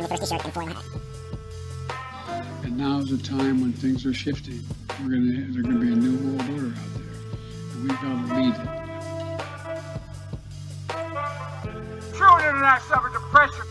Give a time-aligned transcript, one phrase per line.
[0.00, 0.74] the first t-shirt and flying
[2.62, 4.64] And now's the time when things are shifting.
[5.02, 7.12] We're gonna there's gonna be a new world order out there,
[7.72, 8.60] and we've got to lead it.
[12.14, 13.66] True internet suffer depression.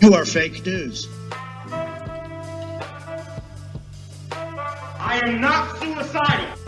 [0.00, 1.08] You are fake news.
[5.00, 6.63] I am not suicidal.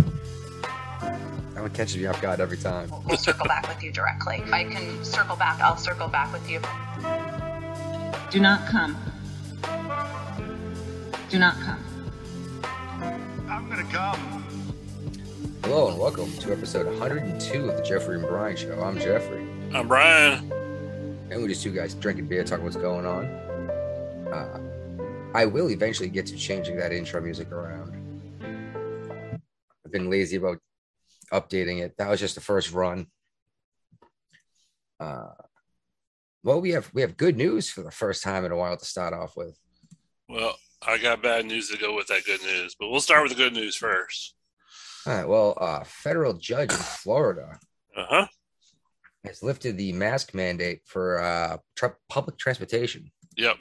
[1.66, 2.88] That one catches me off guard every time.
[3.06, 4.36] We'll circle back with you directly.
[4.36, 6.60] If I can circle back, I'll circle back with you.
[8.30, 8.96] Do not come.
[11.28, 11.82] Do not come.
[13.50, 14.44] I'm gonna come.
[15.64, 18.80] Hello and welcome to episode 102 of the Jeffrey and Brian Show.
[18.80, 20.52] I'm Jeffrey, I'm Brian.
[21.32, 23.24] and we're just two guys drinking beer, talking what's going on.
[24.32, 24.60] Uh,
[25.34, 27.92] I will eventually get to changing that intro music around.
[29.84, 30.60] I've been lazy about
[31.32, 31.96] updating it.
[31.98, 33.06] That was just the first run.
[34.98, 35.28] Uh,
[36.42, 38.84] well, we have we have good news for the first time in a while to
[38.84, 39.58] start off with.
[40.28, 43.32] Well, I got bad news to go with that good news, but we'll start with
[43.32, 44.34] the good news first.
[45.06, 45.28] All right.
[45.28, 47.58] Well, uh, federal judge in Florida
[47.96, 48.26] Uh huh.
[49.24, 53.10] has lifted the mask mandate for uh, tr- public transportation.
[53.36, 53.56] Yep.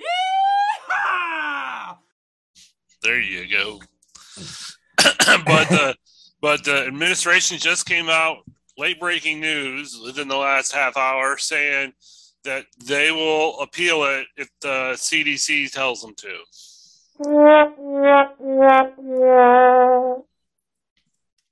[3.03, 3.79] There you go.
[4.97, 5.95] but the
[6.45, 8.43] but the administration just came out
[8.77, 11.91] late breaking news within the last half hour saying
[12.43, 16.37] that they will appeal it if the CDC tells them to.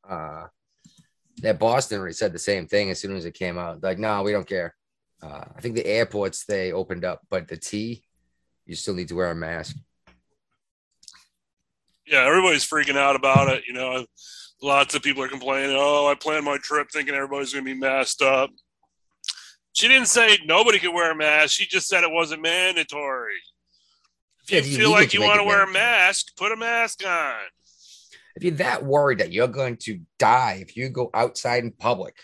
[0.08, 0.46] Uh,
[1.42, 3.82] that Boston already said the same thing as soon as it came out.
[3.82, 4.76] Like, no, we don't care.
[5.24, 8.04] Uh, I think the airports they opened up, but the T,
[8.68, 9.76] you still need to wear a mask.
[12.06, 13.64] Yeah, everybody's freaking out about it.
[13.66, 14.06] You know,
[14.64, 15.76] lots of people are complaining.
[15.78, 18.50] Oh, I planned my trip thinking everybody's going to be masked up.
[19.74, 21.52] She didn't say nobody could wear a mask.
[21.54, 23.34] She just said it wasn't mandatory.
[24.44, 27.06] If you Yeah, you feel like you want to wear a mask, put a mask
[27.06, 27.36] on.
[28.36, 32.16] If you're that worried that you're going to die if you go outside in public,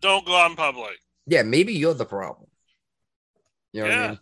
[0.00, 0.98] Don't go out in public.
[1.26, 2.48] yeah, maybe you're the problem.
[3.72, 4.08] You know what I Yeah.
[4.08, 4.18] mean?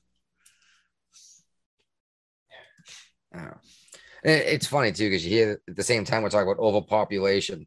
[3.36, 3.58] Oh.
[4.24, 7.66] It's funny too because you hear at the same time we're talking about overpopulation,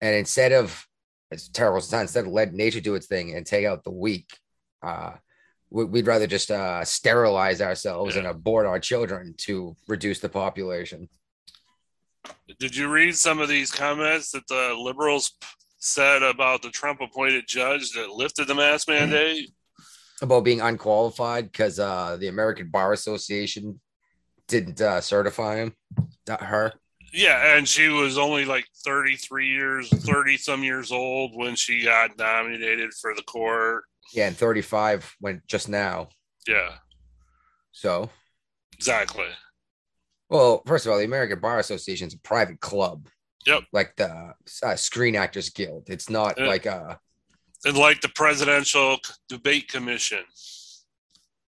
[0.00, 0.86] and instead of
[1.32, 4.38] it's terrible instead of let nature do its thing and take out the weak,
[4.82, 5.14] uh,
[5.70, 11.08] we- we'd rather just uh, sterilize ourselves and abort our children to reduce the population.
[12.60, 15.32] Did you read some of these comments that the liberals
[15.78, 19.50] said about the Trump appointed judge that lifted the mask mandate?
[20.22, 23.80] About being unqualified because uh, the American Bar Association
[24.48, 25.74] didn't uh, certify him,
[26.28, 26.72] not her.
[27.12, 32.18] Yeah, and she was only like 33 years, 30 some years old when she got
[32.18, 33.84] nominated for the court.
[34.12, 36.08] Yeah, and 35 went just now.
[36.46, 36.74] Yeah,
[37.72, 38.10] So,
[38.74, 39.28] exactly.
[40.28, 43.08] well, first of all, the American Bar Association is a private club.
[43.46, 43.62] Yep.
[43.72, 45.84] Like the uh, Screen Actors Guild.
[45.88, 46.46] It's not Yeah.
[46.46, 46.96] like uh
[47.64, 50.24] And like the Presidential Debate Commission.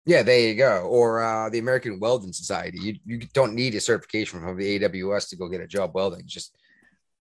[0.06, 0.84] Yeah, there you go.
[0.84, 2.80] Or uh the American Welding Society.
[2.80, 6.22] You you don't need a certification from the AWS to go get a job welding.
[6.22, 6.56] It's just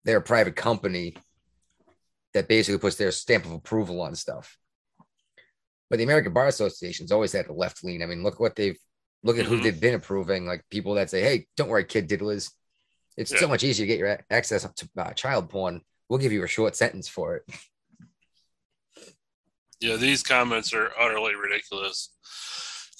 [0.03, 1.15] they're a private company
[2.33, 4.57] that basically puts their stamp of approval on stuff.
[5.89, 8.03] But the American Bar Association's always had a left lean.
[8.03, 8.77] I mean, look what they've
[9.23, 9.63] look at who Mhm.
[9.63, 12.51] they've been approving, like people that say, "Hey, don't worry, kid diddlers.
[13.17, 15.81] It's so much easier to get your access up to uh, child porn.
[16.07, 17.43] We'll give you a short sentence for it."
[19.79, 22.11] Yeah, these comments are utterly ridiculous.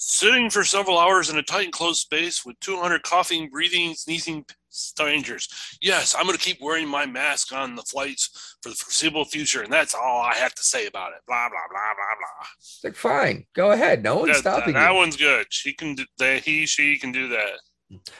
[0.00, 5.48] Sitting for several hours in a tight enclosed space with 200 coughing, breathing, sneezing strangers.
[5.82, 9.62] Yes, I'm going to keep wearing my mask on the flights for the foreseeable future,
[9.62, 11.18] and that's all I have to say about it.
[11.26, 12.46] Blah blah blah blah blah.
[12.58, 14.04] It's like, fine, go ahead.
[14.04, 14.96] No one's That, that, stopping that you.
[14.96, 15.46] one's good.
[15.50, 16.44] She can do that.
[16.44, 17.58] He, she can do that.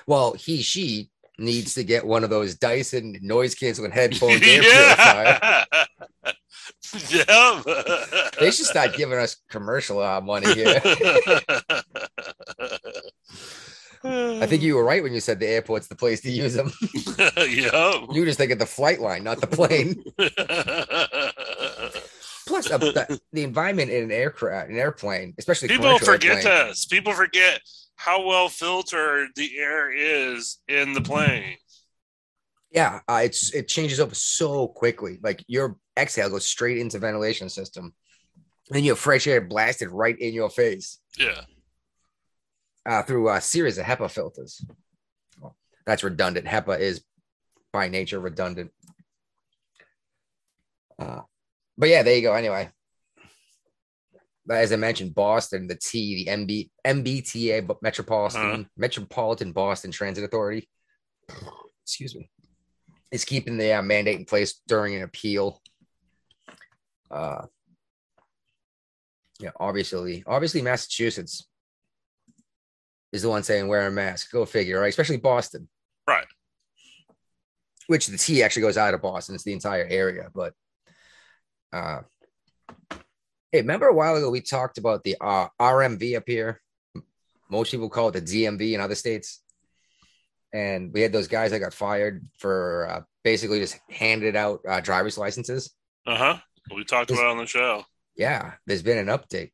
[0.07, 5.65] Well, he, she needs to get one of those Dyson noise canceling headphones yeah.
[7.11, 7.62] yeah.
[8.41, 10.81] They should start giving us commercial uh, money here.
[14.05, 16.73] I think you were right when you said the airport's the place to use them.
[17.37, 18.06] yeah.
[18.12, 20.05] You were just thinking the flight line, not the plane.
[22.47, 26.87] Plus, uh, the, the environment in an aircraft, an airplane, especially People forget airplane, this.
[26.87, 27.61] People forget
[27.97, 31.56] how well filtered the air is in the plane.
[32.70, 35.19] Yeah, uh, it's it changes up so quickly.
[35.23, 37.93] Like your exhale goes straight into ventilation system,
[38.73, 40.99] and you have fresh air blasted right in your face.
[41.19, 41.43] Yeah.
[42.87, 44.65] uh, through a series of HEPA filters.
[45.41, 46.47] Well, that's redundant.
[46.47, 47.03] HEPA is
[47.73, 48.71] by nature redundant.
[50.99, 51.21] Uh,
[51.77, 52.33] but yeah, there you go.
[52.35, 52.71] Anyway,
[54.51, 58.65] as I mentioned, Boston, the T, the MB, MBTA, Metropolitan Uh-huh.
[58.77, 60.69] Metropolitan Boston Transit Authority.
[61.85, 62.31] Excuse me,
[63.12, 65.61] is keeping the uh, mandate in place during an appeal.
[67.10, 67.46] Uh,
[69.40, 71.46] yeah, obviously, obviously, Massachusetts
[73.12, 74.32] is the one saying wear a mask.
[74.32, 74.88] Go figure, right?
[74.88, 75.69] Especially Boston,
[76.06, 76.26] Right.
[77.87, 79.34] which the T actually goes out of Boston.
[79.34, 80.55] It's the entire area, but
[81.72, 82.00] uh,
[83.52, 86.60] hey, remember a while ago we talked about the uh, RMV up here?
[87.50, 89.40] Most people call it the DMV in other states,
[90.52, 94.81] and we had those guys that got fired for uh, basically just handed out uh,
[94.81, 95.70] driver's licenses.
[96.06, 96.37] Uh huh.
[96.75, 97.85] We talked about it on the show.
[98.17, 99.53] Yeah, there's been an update.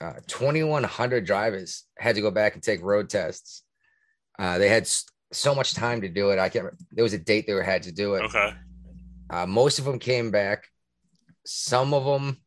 [0.00, 3.62] Uh, 2,100 drivers had to go back and take road tests.
[4.38, 4.88] Uh, they had
[5.32, 6.38] so much time to do it.
[6.38, 6.68] I can't.
[6.92, 8.24] There was a date they were had to do it.
[8.24, 8.54] Okay.
[9.30, 10.64] Uh, most of them came back.
[11.44, 12.38] Some of them,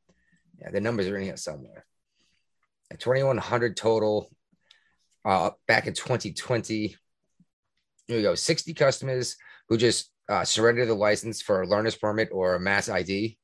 [0.59, 1.85] yeah, the numbers are in here somewhere.
[2.97, 4.29] 2,100 total
[5.25, 6.95] uh, back in 2020.
[8.07, 9.35] Here we go 60 customers
[9.67, 13.38] who just uh, surrendered the license for a learner's permit or a mass ID.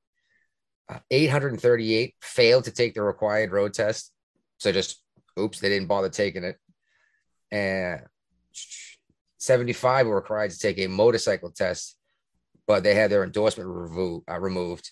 [0.88, 4.12] Uh, 838 failed to take the required road test.
[4.58, 5.02] So just,
[5.40, 6.58] oops, they didn't bother taking it.
[7.52, 8.02] And
[9.38, 11.98] 75 were required to take a motorcycle test
[12.68, 14.92] but they had their endorsement revo- uh, removed.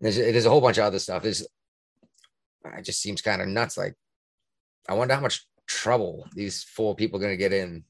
[0.00, 1.22] There's there's a whole bunch of other stuff.
[1.22, 3.76] There's it just seems kind of nuts.
[3.76, 3.94] Like
[4.88, 7.84] I wonder how much trouble these four people are going to get in.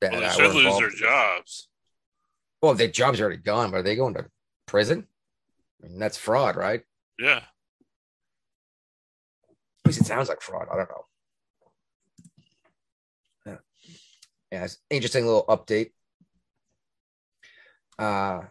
[0.00, 1.68] That Well, they uh, should lose their jobs.
[2.60, 4.26] Well, their job's are already gone, but are they going to
[4.66, 5.06] prison?
[5.82, 6.82] I mean, that's fraud, right?
[7.18, 7.42] Yeah.
[9.84, 10.68] At least it sounds like fraud.
[10.72, 11.04] I don't know.
[13.46, 13.56] Yeah,
[14.52, 15.90] yeah it's interesting little update.
[17.98, 18.42] Uh,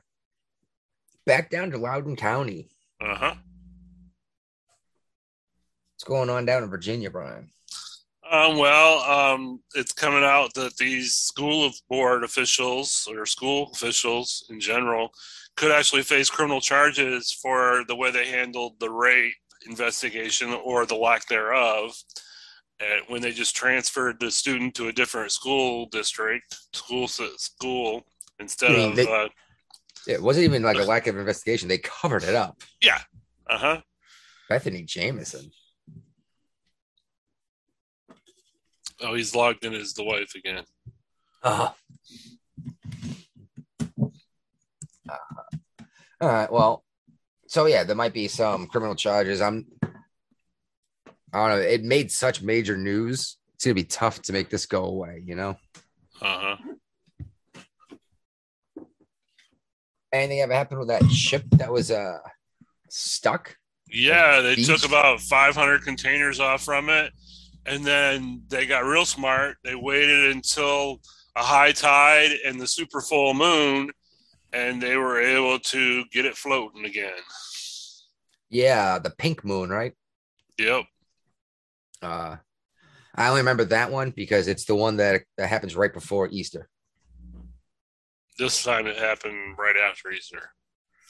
[1.26, 2.70] back down to Loudoun County.
[3.00, 3.36] Uh huh.
[5.96, 7.50] What's going on down in Virginia, Brian?
[8.32, 14.46] Um, well, um, it's coming out that these school of board officials or school officials
[14.50, 15.10] in general
[15.58, 19.34] could actually face criminal charges for the way they handled the rape
[19.68, 21.94] investigation or the lack thereof.
[22.80, 28.04] And when they just transferred the student to a different school district, school school
[28.40, 29.28] instead You mean of they- uh
[30.08, 31.68] It wasn't even like a lack of investigation.
[31.68, 32.64] They covered it up.
[32.82, 33.02] Yeah.
[33.50, 33.82] Uh huh.
[34.48, 35.52] Bethany Jameson.
[39.02, 40.64] Oh, he's logged in as the wife again.
[41.44, 41.70] Uh,
[46.22, 46.52] all right.
[46.52, 46.84] Well,
[47.48, 49.42] so yeah, there might be some criminal charges.
[49.42, 49.66] I'm.
[51.34, 51.58] I don't know.
[51.66, 53.38] It made such major news.
[53.56, 55.24] It's gonna be tough to make this go away.
[55.26, 55.58] You know.
[56.22, 56.58] Uh huh.
[60.14, 62.20] Anything ever happened with that ship that was uh
[62.90, 63.56] stuck?
[63.90, 64.68] Yeah, they beach?
[64.68, 67.12] took about 500 containers off from it,
[67.66, 69.58] and then they got real smart.
[69.64, 71.02] They waited until
[71.36, 73.92] a high tide and the super full moon,
[74.54, 77.22] and they were able to get it floating again.
[78.50, 79.94] Yeah, the pink moon, right?
[80.58, 80.86] Yep.
[82.02, 82.36] Uh,
[83.16, 86.70] I only remember that one because it's the one that that happens right before Easter.
[88.38, 90.52] This time it happened right after Easter.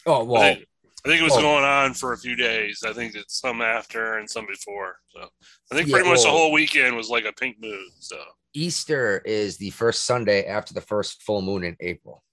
[0.05, 0.57] Oh well,
[1.03, 2.83] I think it was well- going on for a few days.
[2.85, 4.97] I think it's some after and some before.
[5.09, 5.27] So
[5.71, 7.89] I think Yeah, pretty much the whole weekend was like a pink moon.
[7.99, 8.17] So
[8.53, 12.23] Easter is the first Sunday after the first full moon in April.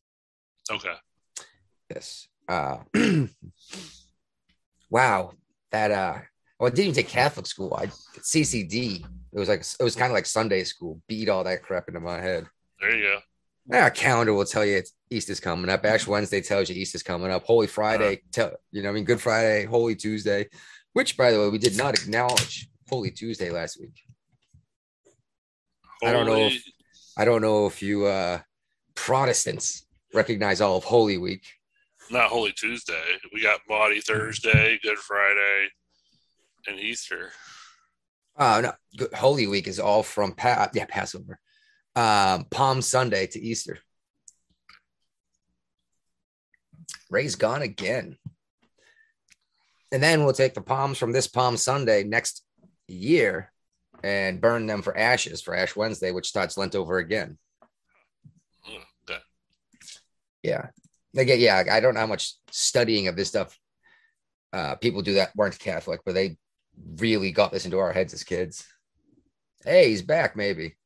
[0.71, 0.95] okay.
[1.91, 2.29] Yes.
[2.47, 2.79] Uh,
[4.91, 5.33] wow.
[5.71, 6.19] That uh,
[6.59, 7.75] well, I didn't even take Catholic school.
[7.75, 7.87] I
[8.19, 9.05] CCD.
[9.33, 11.01] It was like it was kind of like Sunday school.
[11.09, 12.47] Beat all that crap into my head.
[12.81, 13.19] There you go.
[13.71, 15.85] Yeah, calendar will tell you it's Easter's coming up.
[15.85, 17.45] Ash Wednesday tells you Easter's coming up.
[17.45, 20.49] Holy Friday, tell you know, I mean, Good Friday, Holy Tuesday,
[20.95, 23.95] which by the way, we did not acknowledge Holy Tuesday last week.
[26.03, 26.65] I don't know if-
[27.17, 28.41] I don't know if you uh
[28.95, 31.45] Protestants recognize all of Holy Week.
[32.11, 33.19] not Holy Tuesday.
[33.35, 35.69] We got Maundy Thursday, Good Friday,
[36.67, 37.33] and Easter.
[38.37, 41.39] Uh no, Holy Week is all from pa- yeah, Passover.
[41.99, 43.79] Um Palm Sunday to Easter.
[47.11, 48.17] Ray's gone again.
[49.91, 52.45] And then we'll take the palms from this Palm Sunday next
[52.87, 53.51] year
[54.05, 57.37] and burn them for ashes for Ash Wednesday, which starts Lent over again.
[60.45, 60.67] Yeah.
[61.17, 63.59] Again, yeah, I don't know how much studying of this stuff
[64.53, 66.39] uh people do that weren't Catholic, but they
[66.99, 68.65] really got this into our heads as kids.
[69.65, 70.77] Hey, he's back, maybe.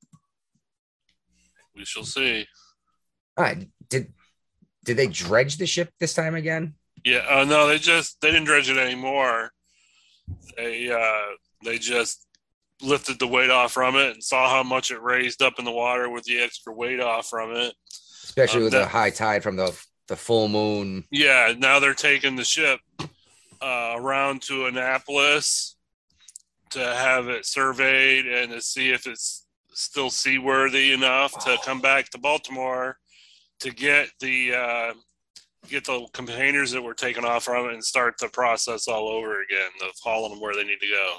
[1.77, 2.47] We shall see.
[3.37, 3.67] All right.
[3.89, 4.13] Did
[4.85, 6.75] did they dredge the ship this time again?
[7.05, 7.25] Yeah.
[7.29, 9.51] Uh, no, they just they didn't dredge it anymore.
[10.57, 12.27] they uh, they just
[12.81, 15.71] lifted the weight off from it and saw how much it raised up in the
[15.71, 17.73] water with the extra weight off from it.
[18.25, 19.77] especially Um, with that- the high tide from the
[20.09, 21.05] the full moon.
[21.11, 22.81] Yeah, now they're taking the ship
[23.63, 25.77] uh, around to Annapolis
[26.71, 29.42] to have it surveyed and to see if it's
[29.75, 32.99] still seaworthy enough to come back to Baltimore
[33.61, 34.93] to get the uh,
[35.69, 39.43] get the containers that were taken off from it and start the process all over
[39.43, 41.17] again of hauling them where they need to go.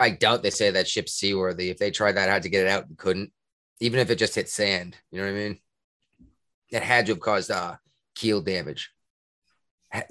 [0.00, 1.70] I doubt they say that ship's seaworthy.
[1.70, 3.32] If they tried that, had to get it out and couldn't,
[3.80, 4.96] even if it just hit sand.
[5.10, 5.58] You know what I mean?
[6.70, 7.76] It had to have caused uh,
[8.14, 8.90] keel damage.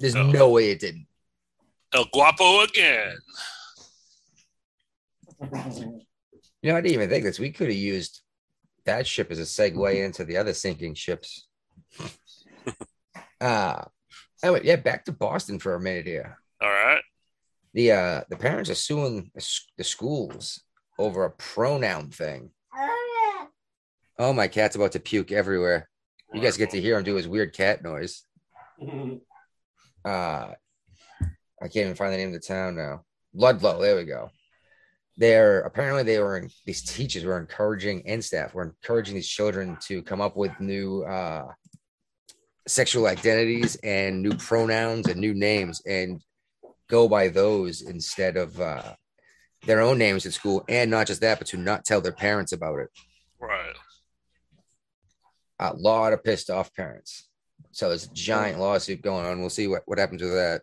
[0.00, 0.26] There's Oh.
[0.26, 1.06] no way it didn't.
[1.94, 3.16] El Guapo again.
[6.62, 7.38] You know, I didn't even think this.
[7.38, 8.20] We could have used
[8.84, 11.46] that ship as a segue into the other sinking ships.
[13.40, 13.84] uh
[14.42, 16.38] anyway, yeah, back to Boston for a minute here.
[16.60, 17.02] All right.
[17.74, 20.60] The uh the parents are suing the, schools
[20.98, 22.50] over a pronoun thing.
[24.20, 25.88] Oh, my cat's about to puke everywhere.
[26.34, 28.24] You guys get to hear him do his weird cat noise.
[30.04, 30.54] Uh
[31.60, 33.04] I can't even find the name of the town now.
[33.34, 34.30] Ludlow, there we go.
[35.18, 39.76] They're apparently they were in, these teachers were encouraging and staff were encouraging these children
[39.88, 41.48] to come up with new uh
[42.66, 46.22] sexual identities and new pronouns and new names and
[46.88, 48.94] go by those instead of uh
[49.66, 52.52] their own names at school and not just that but to not tell their parents
[52.52, 52.88] about it
[53.40, 53.74] Right.
[55.58, 57.28] a lot of pissed off parents.
[57.72, 59.40] So there's a giant lawsuit going on.
[59.40, 60.62] We'll see what, what happens with that.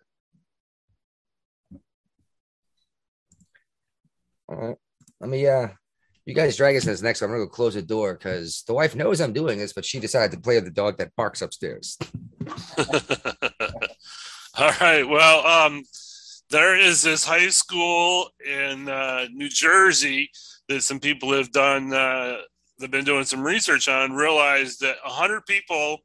[4.48, 4.76] All right.
[5.20, 5.68] Let me uh
[6.24, 7.22] you guys drag us this next.
[7.22, 10.00] I'm gonna go close the door because the wife knows I'm doing this, but she
[10.00, 11.96] decided to play with the dog that barks upstairs.
[14.58, 15.04] All right.
[15.08, 15.84] Well, um,
[16.50, 20.30] there is this high school in uh, New Jersey
[20.68, 21.92] that some people have done.
[21.92, 22.38] Uh,
[22.78, 24.12] they've been doing some research on.
[24.12, 25.98] Realized that 100 people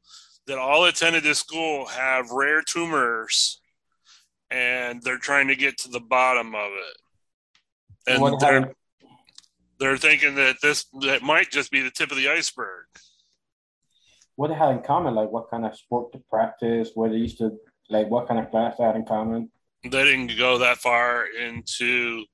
[0.46, 3.60] that all attended this school have rare tumors,
[4.50, 6.96] and they're trying to get to the bottom of it.
[8.06, 8.74] And What they're happened?
[9.78, 12.86] they're thinking that this that might just be the tip of the iceberg.
[14.36, 15.14] What they had in common?
[15.14, 16.90] Like what kind of sport to practice?
[16.94, 17.52] Where they used to
[17.90, 19.50] like what kind of class they had in common?
[19.82, 22.24] They didn't go that far into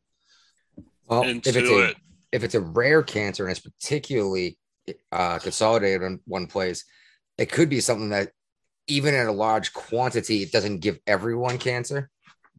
[1.06, 1.94] Well, into if it's a
[2.32, 4.58] if it's a rare cancer and it's particularly
[5.12, 6.84] uh, consolidated in one place,
[7.38, 8.32] it could be something that
[8.86, 12.10] even in a large quantity, it doesn't give everyone cancer.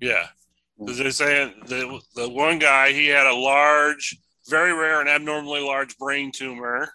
[0.02, 0.39] Yeah, because
[0.80, 4.18] they're saying the the one guy he had a large,
[4.48, 6.90] very rare and abnormally large brain tumor.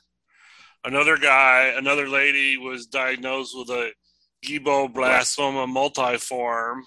[0.84, 3.90] Another guy, another lady was diagnosed with a
[4.44, 6.82] glioblastoma multiforme,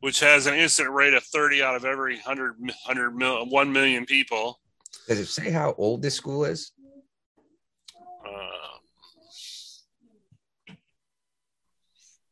[0.00, 4.06] which has an incident rate of 30 out of every 100, 100 mil, 1 million
[4.06, 4.60] people.
[5.08, 6.72] Does it say how old this school is?
[8.26, 8.76] Um,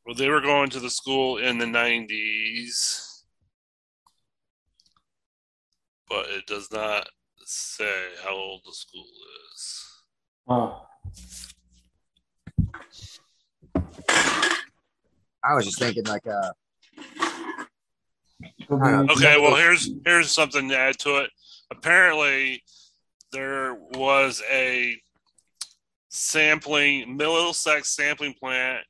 [0.07, 3.04] well, they were going to the school in the 90s,
[6.15, 7.09] but it does not
[7.45, 9.05] say how old the school
[9.53, 9.91] is.
[10.49, 10.87] Oh,
[15.43, 16.51] I was just thinking like uh
[18.69, 21.31] could I don't be- Okay, well here's here's something to add to it.
[21.73, 22.63] Apparently,
[23.33, 24.97] there was a
[26.11, 28.85] sampling Middlesex sampling plant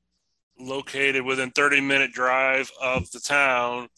[0.59, 3.89] located within 30 minute drive of the town.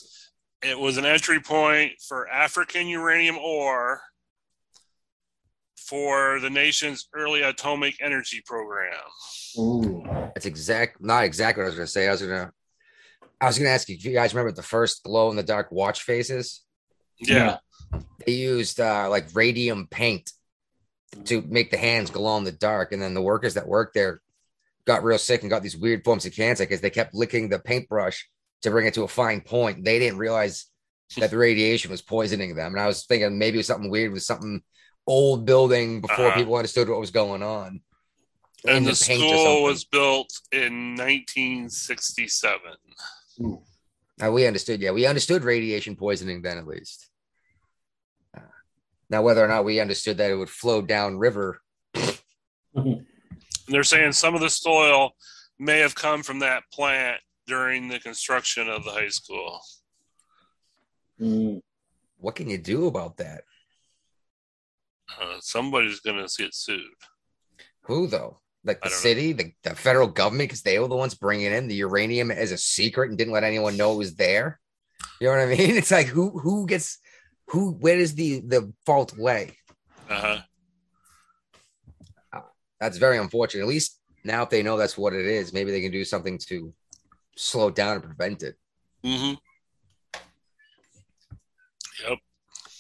[0.63, 4.01] It was an entry point for African uranium ore
[5.77, 8.95] for the nation's early atomic energy program.
[9.59, 10.05] Ooh.
[10.35, 12.09] that's exact not exactly what I was gonna say.
[12.09, 12.53] I was gonna
[13.41, 15.71] I was gonna ask you if you guys remember the first glow in the dark
[15.71, 16.63] watch faces.
[17.19, 17.59] Yeah.
[18.25, 20.33] They used uh like radium paint
[21.27, 24.21] to make the hands glow in the dark, and then the workers that worked there
[24.87, 27.59] got real sick and got these weird forms of cancer because they kept licking the
[27.59, 28.29] paintbrush
[28.63, 29.85] to bring it to a fine point.
[29.85, 30.67] They didn't realize
[31.19, 32.73] that the radiation was poisoning them.
[32.73, 34.63] And I was thinking maybe it was something weird with something
[35.07, 36.37] old building before Uh-huh.
[36.37, 37.81] people understood what was going on.
[38.67, 42.61] And the or school was built in 1967.
[44.19, 47.09] Now we understood, yeah, we understood radiation poisoning then at least.
[48.37, 48.41] Uh,
[49.09, 51.61] now, whether or not we understood that it would flow down river,
[53.69, 55.13] they're saying some of the soil
[55.59, 59.61] may have come from that plant during the construction of the high school.
[61.21, 61.63] Mm.
[62.19, 63.43] what can you do about that?
[65.19, 66.83] Uh, somebody's going to get sued.
[67.83, 68.41] Who though?
[68.65, 71.77] Like the city, the, the federal government, because they were the ones bringing in the
[71.77, 74.59] uranium as a secret and didn't let anyone know it was there.
[75.21, 75.77] You know what I mean?
[75.77, 76.99] It's like who who gets
[77.49, 79.53] who where does the the fault lay?
[80.11, 80.41] Uh-huh.
[82.81, 83.63] That's very unfortunate.
[83.63, 86.37] At least now if they know that's what it is, maybe they can do something
[86.49, 86.75] to
[87.37, 88.57] slow it down and prevent it.
[89.05, 89.35] Mm-hmm.
[92.09, 92.19] Yep.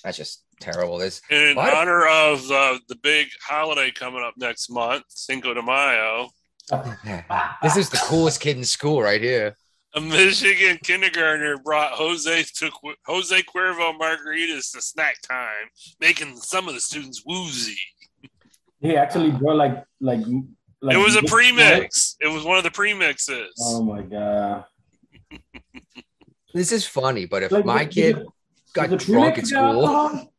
[0.04, 0.98] That's just terrible.
[0.98, 1.75] This In What?
[1.75, 6.28] honor of uh, the big holiday coming up next month, Cinco de Mayo,
[7.62, 9.56] this is the coolest kid in school right here.
[9.94, 12.70] a Michigan kindergartner brought Jose to
[13.06, 15.68] Jose Cuervo margaritas to snack time,
[16.00, 17.78] making some of the students woozy.
[18.80, 20.20] He actually brought like like
[20.83, 22.16] like it was a mixed premix.
[22.21, 23.49] It was one of the premixes.
[23.61, 24.64] Oh my god!
[26.54, 28.26] This is funny, but if Like, my the- kid the-
[28.73, 30.33] got the drunk at school, alcohol?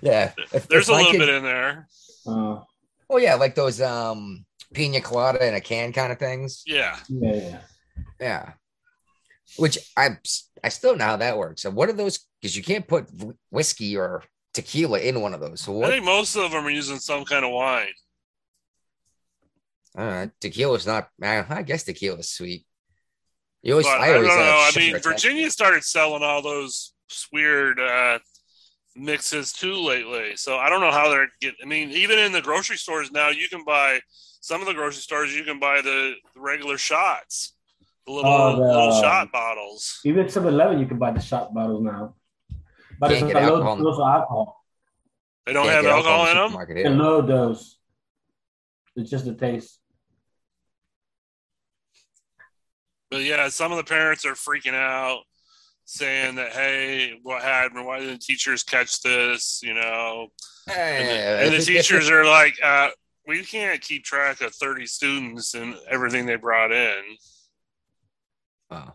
[0.00, 1.88] yeah, if, There's if a little kid- bit in there.
[2.26, 2.60] Uh,
[3.10, 6.62] Oh yeah, like those um pina colada in a can kind of things.
[6.64, 6.96] Yeah.
[7.08, 7.60] yeah, yeah.
[8.18, 8.52] Yeah.
[9.58, 10.16] Which I
[10.64, 11.60] I still know how that works.
[11.62, 12.20] So what are those?
[12.40, 13.08] Because you can't put
[13.50, 14.22] whiskey or
[14.54, 15.60] tequila in one of those.
[15.60, 17.92] So I think most of them are using some kind of wine.
[19.96, 21.08] Uh, tequila's not.
[21.22, 22.66] I I guess tequila's sweet.
[23.62, 24.30] You always, But I I, don't know.
[24.30, 25.04] have I mean, attack.
[25.04, 26.94] Virginia started selling all those
[27.32, 28.18] weird uh,
[28.96, 30.34] mixes too lately.
[30.36, 31.58] So I don't know how they're getting.
[31.62, 34.00] I mean, even in the grocery stores now, you can buy
[34.40, 35.34] some of the grocery stores.
[35.36, 37.54] You can buy the, the regular shots,
[38.06, 40.00] the little Oh, the- little shot bottles.
[40.04, 42.16] Even 7-Eleven, you can buy the shot bottles now.
[42.98, 43.76] But Can't it's get a low alcohol.
[43.76, 44.64] dose of alcohol.
[45.46, 46.50] They don't Can't have get alcohol in the them.
[46.50, 47.76] supermarket A low dose.
[48.96, 49.78] It's just the taste.
[53.12, 55.24] But yeah, some of the parents are freaking out,
[55.84, 57.84] saying that, "Hey, what happened?
[57.84, 60.28] Why didn't teachers catch this?" You know,
[60.66, 62.88] and the, and the if it- if teachers are like, uh,
[63.26, 67.02] "We can't keep track of thirty students and everything they brought in."
[68.70, 68.92] Oh.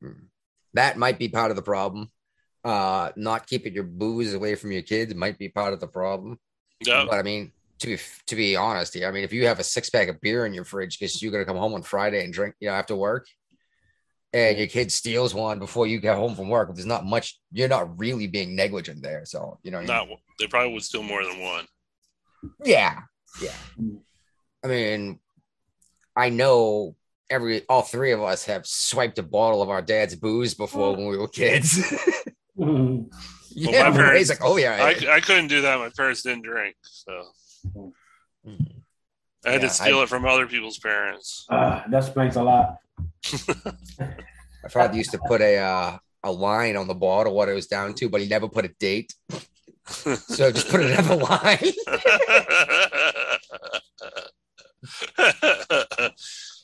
[0.00, 0.26] Hmm.
[0.74, 2.12] That might be part of the problem.
[2.62, 6.38] Uh, not keeping your booze away from your kids might be part of the problem.
[6.86, 7.08] Yep.
[7.10, 7.50] But I mean,
[7.82, 10.20] to be to be honest here, I mean, if you have a six pack of
[10.20, 12.74] beer in your fridge because you're gonna come home on Friday and drink, you know,
[12.74, 13.26] after work,
[14.32, 17.40] and your kid steals one before you get home from work, there's not much.
[17.50, 19.24] You're not really being negligent there.
[19.24, 20.04] So you know, what I?
[20.04, 21.66] Not they probably would steal more than one.
[22.64, 23.00] Yeah.
[23.40, 23.54] Yeah.
[24.64, 25.18] I mean,
[26.14, 26.94] I know
[27.28, 30.98] every all three of us have swiped a bottle of our dad's booze before mm.
[30.98, 31.80] when we were kids.
[32.58, 33.10] Mm.
[33.54, 34.74] Yeah, my parents- like, oh yeah.
[34.74, 35.78] I, I couldn't do that.
[35.78, 37.28] My parents didn't drink, so
[37.66, 37.92] Mhm.
[39.44, 41.46] I had Yeah, to steal I- it from other people's parents.
[41.50, 42.78] Ah, that explains a lot.
[44.62, 47.66] My father used to put a uh, a line on the bottle what it was
[47.66, 49.14] down to, but he never put a date.
[49.84, 51.58] So just put another line.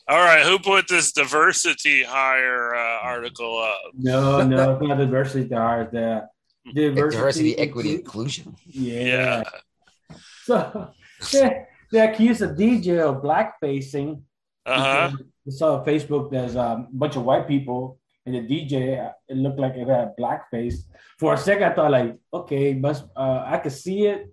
[0.08, 3.92] All right, who put this diversity hire uh, article up?
[3.94, 6.26] No, no, it's not diversity hires the
[6.72, 8.56] diversity, Diversity, equity, inclu- inclusion.
[8.66, 9.02] Yeah.
[9.02, 9.42] Yeah.
[10.48, 10.88] So
[11.32, 14.22] they, they accused a DJ of blackfacing.
[14.64, 15.16] Uh huh.
[15.46, 19.12] I saw on Facebook there's a bunch of white people and the DJ.
[19.28, 20.76] It looked like it had blackface.
[21.18, 24.32] For a second, I thought like, okay, must uh, I could see it,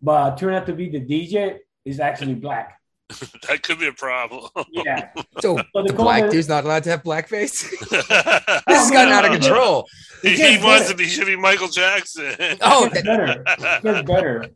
[0.00, 2.77] but it turned out to be the DJ is actually black.
[3.48, 4.50] That could be a problem.
[4.70, 5.10] Yeah.
[5.40, 7.68] So So they the black it- dude's not allowed to have blackface.
[7.90, 9.86] this has gotten out of control.
[10.22, 11.06] he, he wants to be.
[11.06, 12.34] Should be Michael Jackson.
[12.60, 13.44] Oh, It better.
[13.46, 14.46] It gets better.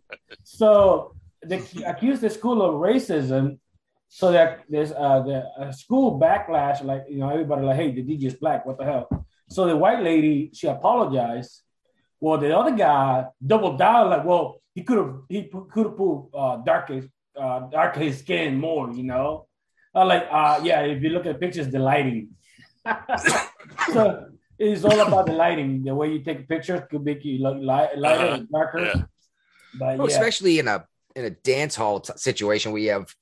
[0.44, 3.58] So they accused the school of racism.
[4.08, 8.02] So that there's uh, the uh, school backlash, like you know, everybody like, hey, the
[8.04, 8.66] DJ's black.
[8.66, 9.08] What the hell?
[9.48, 11.62] So the white lady, she apologized.
[12.20, 16.28] Well, the other guy doubled down, like, well, he could have he could have put
[16.34, 17.06] uh, dark his
[17.40, 19.46] uh, dark his skin more, you know.
[19.94, 22.30] Uh, like, uh, yeah, if you look at pictures, the lighting.
[23.92, 24.26] so
[24.58, 25.84] it's all about the lighting.
[25.84, 28.42] The way you take a picture could make you look light, lighter Uh-huh.
[28.52, 28.80] darker.
[28.84, 29.02] Yeah.
[29.78, 33.14] But Well, yeah, especially in a in a dance hall t- situation where you have,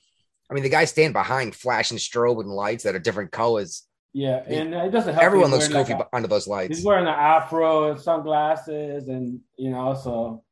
[0.48, 3.82] I mean, the guys stand behind flashing strobe and lights that are different colors.
[4.12, 5.24] yeah, and it doesn't help.
[5.24, 6.76] Everyone looks goofy like a- under those lights.
[6.78, 10.44] He's wearing an afro and sunglasses, and you know, so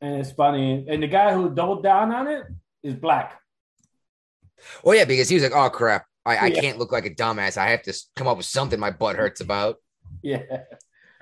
[0.00, 0.84] and it's funny.
[0.88, 2.44] And the guy who doubled down on it
[2.82, 3.40] is black.
[4.84, 6.60] Oh yeah, because he was like, "Oh crap, I, I Yeah.
[6.60, 7.56] can't look like a dumbass.
[7.56, 9.76] I have to come up with something my butt hurts about."
[10.22, 10.42] Yeah.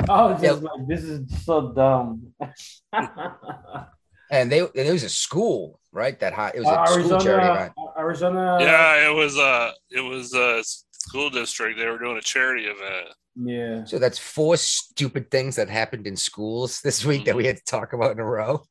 [0.09, 0.71] I was just Yep.
[0.71, 2.33] like, this is so dumb.
[4.31, 6.19] And they and it was a school, right?
[6.21, 6.53] That high.
[6.55, 7.73] It was a school charity Arizona, event.
[7.99, 8.59] Arizona.
[8.61, 11.79] yeah, it was uh it was a school district.
[11.79, 13.09] They were doing a charity event.
[13.37, 13.85] Yeah.
[13.87, 17.65] So that's four stupid things that happened in schools this week that we had to
[17.65, 18.65] talk about in a row.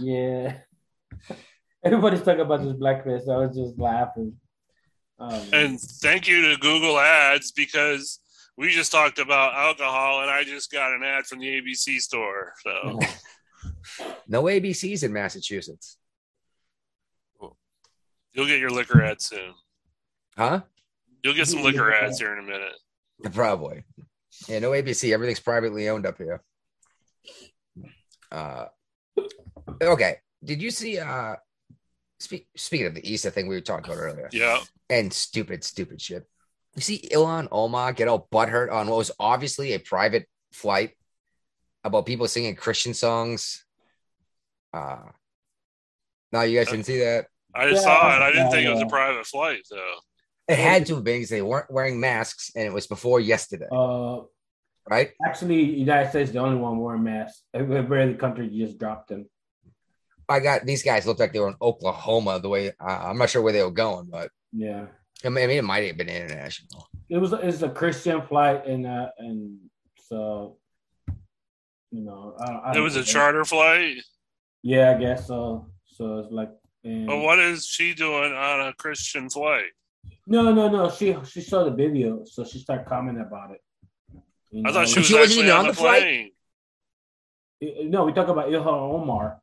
[0.00, 0.56] Yeah.
[1.84, 3.28] Everybody's talking about this blackface.
[3.28, 4.34] I was just laughing.
[5.20, 5.48] Man.
[5.52, 8.20] And thank you to Google Ads because
[8.56, 12.54] We just talked about alcohol, and I just got an ad from the ABC store.
[12.64, 12.98] So
[14.28, 15.96] No ABCs in Massachusetts.
[18.32, 19.54] you'll get your liquor ad soon.
[20.36, 20.60] Huh?
[21.22, 22.74] You'll get some liquor ads here in a minute.
[23.32, 23.84] Probably.
[24.48, 25.12] Yeah, no ABC.
[25.12, 26.42] Everything's privately owned up here.
[28.30, 28.66] Uh
[29.82, 30.16] okay.
[30.44, 31.36] Did you see uh
[32.20, 34.60] speak, speaking of the East, I think we were talking about earlier Yeah.
[34.90, 36.24] and stupid, stupid shit.
[36.74, 40.92] You see Ilhan Omar get all butthurt on what was obviously a private flight
[41.84, 43.64] about people singing Christian songs.
[44.72, 44.98] Uh
[46.32, 47.26] no, you guys didn't see that.
[47.54, 48.22] I just Yeah, saw it.
[48.22, 49.94] I didn't yeah, think it was a private flight, though.
[50.46, 53.68] It had to have been because they weren't wearing masks and it was before yesterday,
[53.72, 54.20] Uh,
[54.88, 55.12] right?
[55.26, 57.42] actually, United States is the only one wearing masks.
[57.54, 59.28] Every other country just dropped them.
[60.28, 62.38] I got these guys looked like they were in Oklahoma.
[62.40, 64.86] The way uh, I'm not sure where they were going, but Yeah,
[65.24, 66.88] I mean, I mean, it might have been international.
[67.08, 69.58] it was it's a Christian flight, and uh, and
[70.08, 70.58] so
[71.90, 73.96] you know, I, I It don't was a charter flight.
[74.62, 75.70] Yeah, I guess so.
[75.86, 76.50] So it's like,
[76.84, 79.70] and, But what is she doing on a Christian flight?
[80.26, 80.90] no, no, no.
[80.90, 83.60] She she saw the video, so she started commenting about it.
[84.50, 86.02] You I thought she was She wasn't actually even on on the the flight?
[87.60, 87.90] plane.
[87.90, 89.40] No, we talk about Ilhan Omar.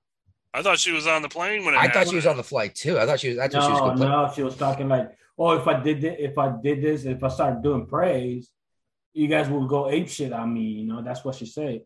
[0.55, 2.43] I thought she was on the plane when it I thought she was on the
[2.43, 2.97] flight too.
[2.97, 3.37] I thought she was.
[3.37, 6.15] That's what she was No, no, she was talking like, oh, if I did this,
[6.19, 8.49] if I did this, if I started doing praise,
[9.13, 10.61] you guys will go ape shit on me.
[10.79, 11.81] You know, that's what she said.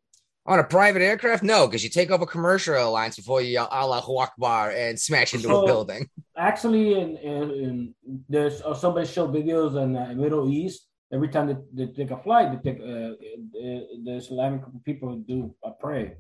[0.46, 1.44] on a private aircraft.
[1.44, 5.34] No, because you take off a commercial airlines before you yell Allahu Akbar and smash
[5.34, 6.10] into So- a building.
[6.38, 7.94] Actually, in, in, in
[8.30, 10.88] there's uh, somebody showed videos in the Middle East.
[11.12, 15.54] Every time they, they take a flight, they take uh, uh, the Islamic people do
[15.64, 16.16] a pray.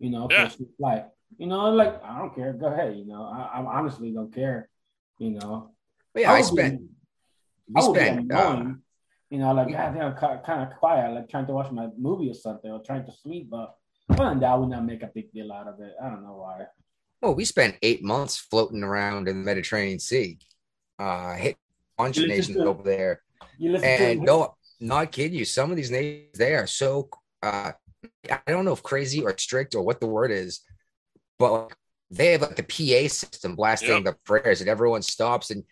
[0.00, 0.50] You know, Yeah.
[0.78, 1.04] flight.
[1.38, 2.52] You know, like I don't care.
[2.52, 2.96] Go ahead.
[2.96, 4.68] You know, I, I honestly don't care.
[5.18, 5.70] You know,
[6.12, 6.82] But yeah, I, be- spent.
[7.76, 8.32] I We would spent.
[8.32, 8.64] Uh,
[9.30, 12.70] you know, like goddamn, kind of quiet, like trying to watch my movie or something,
[12.70, 13.50] or trying to sleep.
[13.50, 13.74] But
[14.10, 15.94] other than that, I would not make a big deal out of it.
[16.02, 16.66] I don't know why.
[17.20, 20.38] well, we spent eight months floating around in the Mediterranean Sea,
[20.98, 21.56] uh, hit
[21.98, 23.22] a bunch of nations to- over there.
[23.58, 25.44] You And to no, not kidding you.
[25.44, 27.08] Some of these nations, they are so.
[27.42, 27.72] Uh,
[28.30, 30.60] I don't know if crazy or strict or what the word is,
[31.38, 31.76] but like,
[32.10, 34.04] they have like the PA system blasting Yep.
[34.04, 35.64] the prayers, and everyone stops and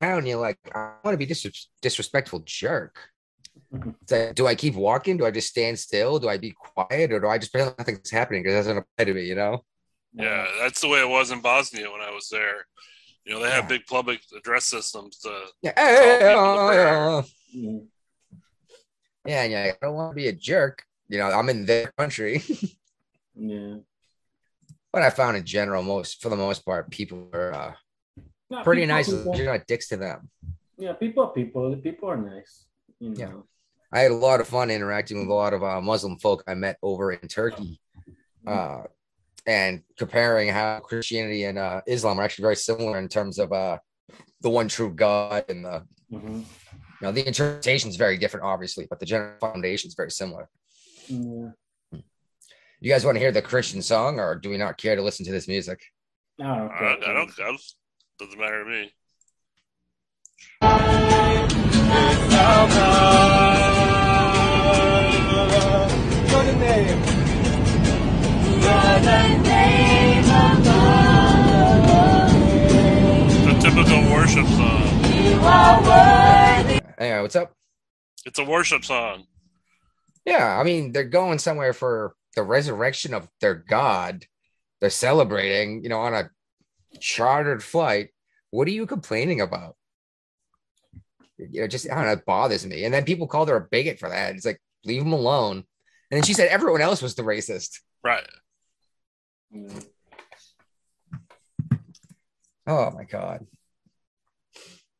[0.00, 0.24] down.
[0.26, 2.98] You're like, I want to be dis- disrespectful jerk.
[4.02, 5.16] It's like, do I keep walking?
[5.16, 6.18] Do I just stand still?
[6.20, 9.04] Do I be quiet, or do I just pretend nothing's happening because it doesn't apply
[9.04, 9.24] to me?
[9.24, 9.64] You know?
[10.14, 12.66] Yeah, that's the way it was in Bosnia when I was there.
[13.24, 13.68] You know, they have Yeah.
[13.78, 15.72] big public address systems to Yeah.
[15.74, 17.24] people to prayer.
[17.54, 17.86] Mhm.
[19.26, 19.72] Yeah, yeah.
[19.74, 20.84] I don't want to be a jerk.
[21.08, 22.42] You know, I'm in their country.
[23.40, 23.76] Yeah.
[24.92, 27.72] But I found in general, most for the most part, people are uh,
[28.50, 29.08] No, pretty people- nice.
[29.10, 30.30] people- You're not dicks to them.
[30.78, 31.76] yeah, people are people.
[31.76, 32.66] People are nice.
[33.00, 33.16] You know.
[33.18, 33.32] Yeah.
[33.92, 36.54] I had a lot of fun interacting with a lot of uh, Muslim folk I
[36.54, 37.80] met over in Turkey,
[38.46, 38.82] uh,
[39.46, 43.78] and comparing how Christianity and uh, Islam are actually very similar in terms of uh,
[44.42, 46.38] the one true God and the Mhm.
[46.40, 50.48] you know the interpretation is very different, obviously, but the general foundation is very similar.
[51.06, 51.50] Yeah.
[52.80, 55.26] You guys want to hear the Christian song, or do we not care to listen
[55.26, 55.82] to this music?
[56.40, 57.04] Oh, I don't.
[57.04, 57.10] I.
[57.10, 57.40] I don't.
[57.40, 57.56] I
[58.20, 58.92] doesn't matter to me.
[73.40, 74.84] It's a typical worship song.
[76.96, 77.52] Anyway, what's up?
[78.24, 79.24] It's a worship song.
[80.24, 84.24] Yeah, I mean, they're going somewhere for the resurrection of their God.
[84.80, 86.30] They're celebrating, you know, on a
[87.00, 88.10] chartered flight.
[88.50, 89.76] What are you complaining about?
[91.36, 92.84] You know, just I don't know, it bothers me.
[92.84, 94.34] And then people called her a bigot for that.
[94.34, 95.64] It's like, leave them alone.
[96.10, 97.80] And then she said everyone else was the racist.
[98.02, 98.26] Right.
[99.50, 99.80] Yeah.
[102.66, 103.46] Oh my god.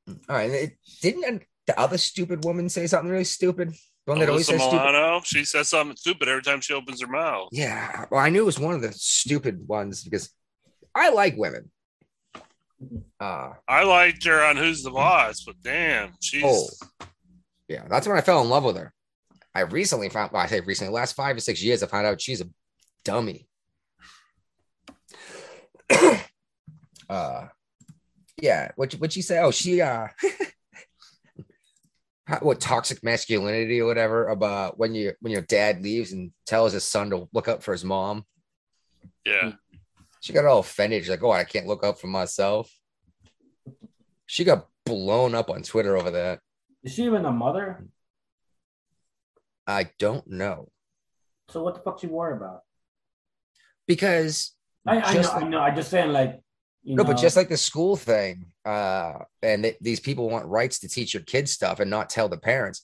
[0.09, 0.51] All right.
[0.51, 3.75] It, didn't the other stupid woman say something really stupid?
[4.09, 5.21] One that always says stupid.
[5.27, 7.49] She says something stupid every time she opens her mouth.
[7.53, 8.07] Yeah.
[8.11, 10.31] Well, I knew it was one of the stupid ones because
[10.94, 11.71] I like women.
[13.21, 16.68] Uh I liked her on Who's the Boss, but damn, she's Oh,
[17.68, 18.94] yeah, that's when I fell in love with her.
[19.55, 22.21] I recently found, well, I say recently, last five or six years, I found out
[22.21, 22.49] she's a
[23.05, 23.47] dummy.
[27.11, 27.49] uh,
[28.40, 29.38] yeah, what what she say?
[29.40, 30.07] Oh, she uh,
[32.41, 36.85] what toxic masculinity or whatever about when you when your dad leaves and tells his
[36.85, 38.25] son to look up for his mom.
[39.25, 39.53] yeah.
[40.21, 41.03] She got all offended.
[41.03, 42.71] She's like, "Oh, I can't look up for myself."
[44.27, 46.41] She got blown up on Twitter over that.
[46.83, 47.87] Is she even a mother?
[49.67, 50.71] I don't know
[51.51, 52.62] So what the fuck you worry about?
[53.87, 54.53] because
[54.87, 55.61] I, I know, Just- I know.
[55.61, 56.41] I just saying like
[56.88, 60.46] you no, know, but just like the school thing, uh, and th- these people want
[60.46, 62.83] rights to teach your kids stuff and not tell the parents.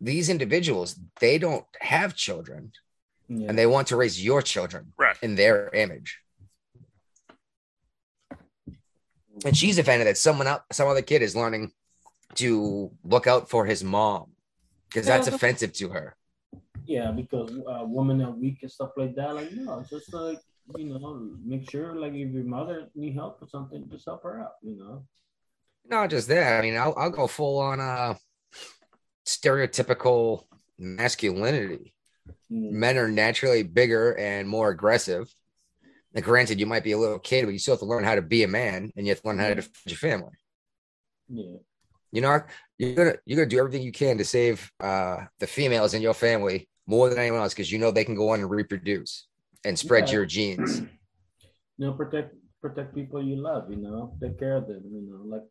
[0.00, 2.70] These individuals, they don't have children,
[3.28, 3.48] yeah.
[3.48, 5.16] and they want to raise your children Right.
[5.22, 6.20] in their image.
[9.44, 11.72] And she's offended that someone else, some other kid is learning
[12.36, 14.26] to look out for his mom
[14.88, 16.16] because that's offensive to her.
[16.86, 19.34] yeah, because uh, women are weak and stuff like that.
[19.34, 20.38] Like no, it's just like
[20.76, 24.40] you know, make sure like if your mother need help or something, just help her
[24.40, 24.54] out.
[24.62, 25.06] You know.
[25.88, 26.58] Not just that.
[26.58, 28.14] I mean, I'll, I'll go full on uh,
[29.26, 30.44] stereotypical
[30.78, 31.94] masculinity.
[32.50, 32.70] Mm.
[32.70, 35.32] Men are naturally bigger and more aggressive.
[36.14, 38.14] Now, granted, you might be a little kid, but you still have to learn how
[38.14, 40.32] to be a man, and you have to learn how to defend your family.
[41.28, 41.56] Yeah.
[42.12, 42.40] You know,
[42.78, 46.14] you're gonna you're gonna do everything you can to save uh, the females in your
[46.14, 49.26] family more than anyone else because you know they can go on and reproduce
[49.64, 50.14] and spread Yeah.
[50.14, 50.82] your genes.
[51.76, 53.68] You know, protect protect people you love.
[53.68, 54.84] You know, take care of them.
[54.84, 55.42] You know, like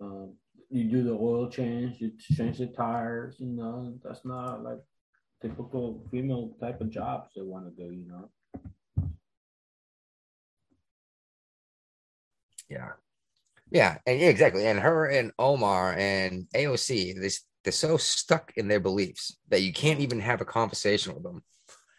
[0.00, 0.34] um,
[0.68, 3.36] you do the oil change, you change the tires.
[3.38, 4.80] You know, that's not like
[5.40, 7.94] typical female type of jobs they want to do.
[7.94, 8.30] You know.
[12.68, 12.88] Yeah.
[13.70, 14.66] Yeah, and yeah, exactly.
[14.66, 17.30] And her and Omar and AOC, they,
[17.62, 21.42] they're so stuck in their beliefs that you can't even have a conversation with them.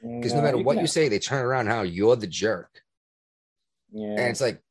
[0.01, 2.81] Because no Yeah, matter what can- you say, they turn around how you're the jerk.
[3.91, 4.61] yeah, And it's like,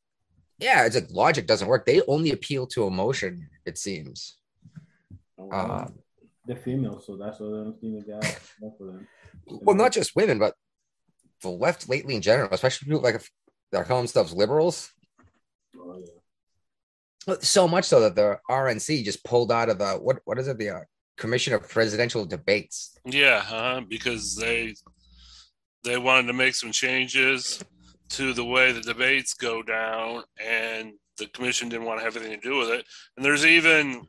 [0.58, 1.86] yeah, it's like logic doesn't work.
[1.86, 4.36] They only appeal to emotion, it seems.
[5.52, 5.86] Uh,
[6.46, 9.06] they're female, so that's what I don't think they got enough for them.
[9.46, 10.54] well, not just women, but
[11.42, 13.22] the left lately in general, especially people like
[13.70, 14.90] they're calling themselves liberals.
[15.78, 15.98] Oh,
[17.26, 17.34] yeah.
[17.40, 20.58] So much so that the RNC just pulled out of the what what is it
[20.58, 20.80] the uh,
[21.16, 22.98] Commission of Presidential Debates.
[23.04, 24.74] Yeah, uh, because they
[25.84, 27.62] they wanted to make some changes
[28.10, 32.40] to the way the debates go down, and the commission didn't want to have anything
[32.40, 32.84] to do with it.
[33.16, 34.06] And there's even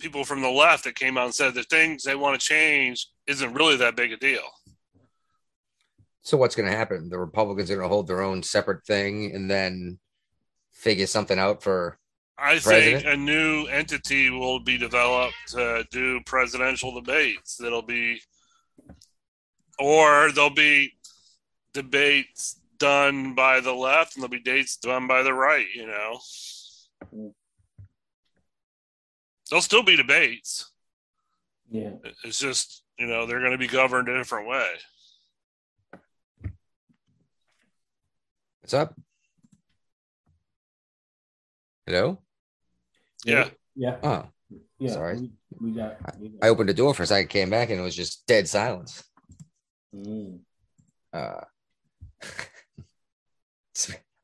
[0.00, 3.08] people from the left that came out and said the things they want to change
[3.26, 4.42] isn't really that big a deal.
[6.22, 7.08] So what's going to happen?
[7.08, 9.98] The Republicans are going to hold their own separate thing and then
[10.72, 11.98] figure something out for.
[12.38, 17.56] I think a new entity will be developed to do presidential debates.
[17.56, 18.20] That'll be,
[19.78, 20.92] or there'll be
[21.72, 25.66] debates done by the left and there'll be dates done by the right.
[25.74, 26.18] You know,
[29.50, 30.70] there'll still be debates.
[31.70, 31.90] Yeah.
[32.24, 34.68] It's just you know they're going to be governed a different way.
[38.60, 38.94] What's up?
[41.86, 42.18] Hello.
[43.24, 43.96] Yeah, Yeah.
[44.02, 44.26] Oh,
[44.78, 44.92] Yeah.
[44.92, 45.16] Sorry.
[45.16, 45.96] We, we got.
[46.20, 48.26] We got I opened the door for a second, came back, and it was just
[48.26, 49.02] dead silence.
[49.94, 50.40] Mm.
[51.12, 51.40] Uh,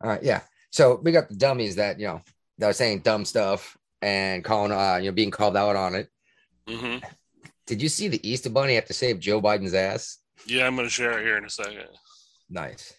[0.03, 0.43] all right, yeah.
[0.71, 2.21] So we got the dummies that you know
[2.59, 6.09] that are saying dumb stuff and calling, uh, you know, being called out on it.
[6.69, 6.99] hmm
[7.67, 10.19] Did you see the Easter Bunny have to save Joe Biden's ass?
[10.47, 10.67] yeah.
[10.67, 11.87] I'm going to share it here in a second.
[12.51, 12.93] Nice.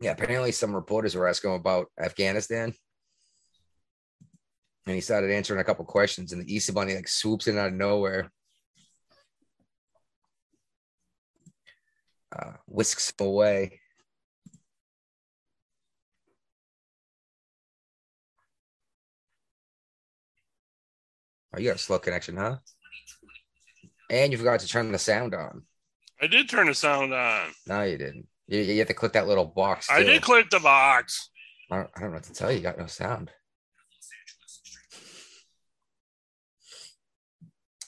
[0.00, 2.74] Yeah, apparently some reporters were asking about Afghanistan.
[4.86, 7.68] And he started answering a couple questions, and the Easter Bunny like swoops in out
[7.68, 8.32] of nowhere.
[12.36, 13.80] Uh, whisks him away.
[21.54, 22.56] Oh, you got a slow connection, huh?
[24.10, 25.62] And you forgot to turn the sound on.
[26.20, 27.50] I did turn the sound on.
[27.66, 28.26] No, you didn't.
[28.46, 29.88] You, you have to click that little box.
[29.90, 31.30] I did click the box.
[31.70, 32.58] I don't, I don't know what to tell you.
[32.58, 33.30] You got no sound.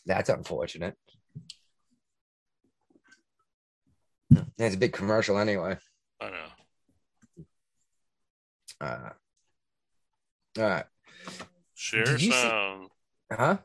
[0.07, 0.97] That's unfortunate.
[4.31, 5.77] Yeah, it's a big commercial anyway.
[6.21, 7.45] I know.
[8.81, 9.11] Uh,
[10.59, 10.85] all right.
[11.75, 12.89] Share Did you see- sound.
[13.33, 13.59] Huh?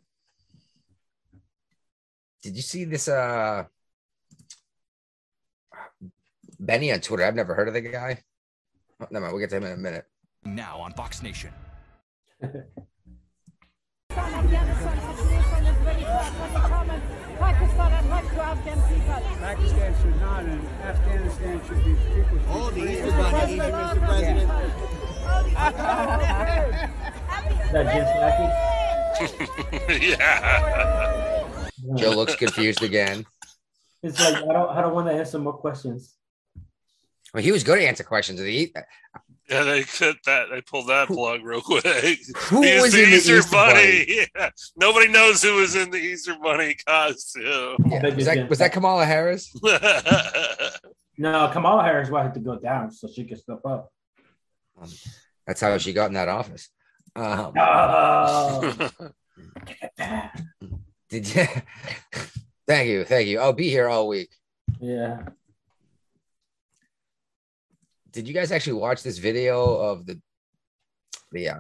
[2.42, 3.08] Did you see this?
[3.08, 3.66] Uh,
[6.60, 7.24] Benny on Twitter.
[7.24, 8.24] I've never heard of the guy.
[9.02, 9.34] Oh, never mind.
[9.34, 10.06] We'll get to him in a minute.
[10.44, 11.54] Now on Fox Nation.
[18.36, 22.40] Pakistan should not, and Afghanistan should be people.
[22.50, 24.06] Oh, the Easter Bunny, Mr.
[24.06, 24.50] President.
[27.72, 28.48] That Jim Slacky.
[30.20, 31.70] yeah.
[31.96, 33.26] Joe looks confused again.
[34.02, 34.70] It's like I don't.
[34.70, 36.19] I don't want to answer more questions.
[37.34, 38.40] Well, he was good to answer questions.
[38.40, 38.74] He,
[39.50, 40.48] Yeah, they cut that.
[40.52, 41.84] They pulled that plug real quick.
[41.86, 44.06] who He was the in the Easter, Easter Bunny?
[44.36, 44.50] Yeah.
[44.78, 47.78] Nobody knows who was in the Easter Bunny costume.
[47.88, 49.54] Yeah, Was that was that Kamala Harris?
[51.22, 53.92] No, Kamala Harris wanted to go down so she could step up.
[55.46, 56.70] That's how she got in that office.
[57.14, 58.90] Um, Oh,
[61.10, 61.46] did you?
[62.66, 63.40] thank you, thank you.
[63.40, 64.30] I'll be here all week.
[64.80, 65.24] yeah.
[68.12, 70.20] Did you guys actually watch this video of the
[71.32, 71.58] the uh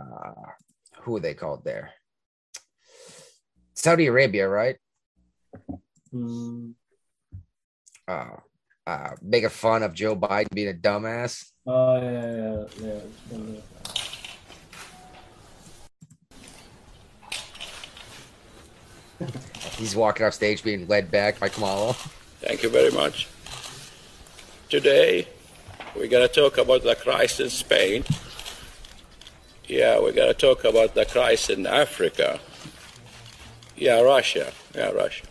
[1.01, 1.91] who are they called there?
[3.75, 4.75] Saudi Arabia, right?
[6.13, 6.73] Mm,
[8.07, 8.38] Uh,
[8.88, 11.45] uh, making fun of Joe Biden being a dumbass.
[11.67, 13.62] oh yeah, yeah, yeah.
[19.21, 21.93] It's He's walking off stage being led back by Kamala.
[22.41, 23.27] Thank you very much.
[24.69, 25.27] Today,
[25.95, 28.04] we're going to talk about the crisis in Spain.
[29.67, 32.39] Yeah, we're going to talk about the crisis in Africa.
[33.75, 34.52] Yeah, Russia.
[34.75, 35.25] Yeah, Russia.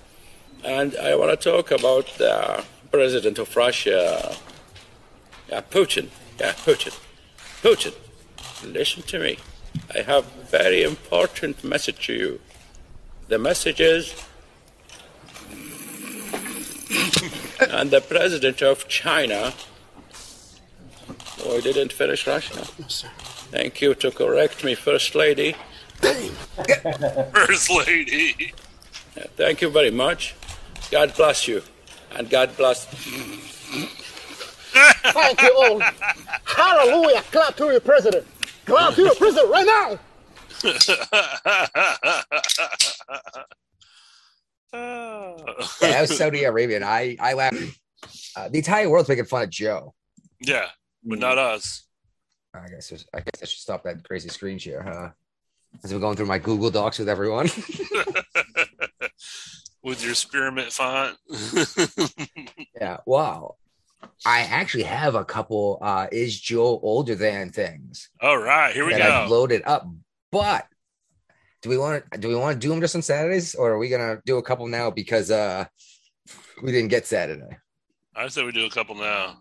[0.65, 4.37] And I want to talk about the president of Russia,
[5.49, 6.09] yeah, Putin.
[6.39, 6.99] Yeah, Putin.
[7.63, 7.95] Putin,
[8.65, 9.39] listen to me.
[9.95, 12.41] I have very important message to you.
[13.29, 14.15] The message is
[17.61, 19.53] and the president of China.
[21.45, 22.55] Oh, I didn't finish Russia.
[23.51, 25.55] Thank you to correct me, First Lady.
[27.35, 28.53] First lady.
[29.37, 30.35] Thank you very much.
[30.91, 31.63] God bless you.
[32.13, 32.87] And God bless.
[35.13, 35.81] Thank you all.
[36.45, 37.23] Hallelujah.
[37.33, 38.27] Clap to your president.
[38.65, 39.99] Clap to your president right now.
[44.73, 47.57] Yeah, that was Saudi Arabia, and I I laughed.
[48.37, 49.95] Uh, the entire world's making fun of Joe.
[50.41, 50.67] yeah,
[51.09, 51.85] but not us.
[52.55, 55.11] I guess I guess I should stop that crazy screen share, huh?
[55.83, 57.49] As I'm going through my Google Docs with everyone.
[59.83, 61.17] With your spearmint font.
[62.81, 62.99] yeah.
[63.07, 63.57] Wow.
[64.27, 68.93] I actually have a couple uh is Joe older than things All right, here we
[68.93, 69.35] that I've go.
[69.35, 69.89] loaded up.
[70.31, 70.67] But
[71.63, 73.79] do we want to do we want to do them just on Saturdays or are
[73.79, 75.65] we gonna do a couple now because uh
[76.63, 77.57] we didn't get Saturday?
[78.15, 79.39] I said we do a couple now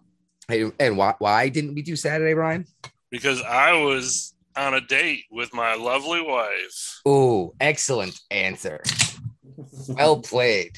[0.50, 2.66] and why why didn't we do Saturday, Ryan?
[3.10, 7.02] because I was on a date with my lovely wife.
[7.06, 8.82] Oh, excellent answer.
[9.88, 10.78] Well played.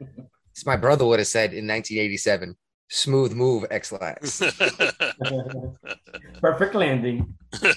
[0.00, 2.56] As my brother would have said in 1987,
[2.88, 4.40] smooth move, Ex-Lax.
[6.40, 7.34] Perfect landing.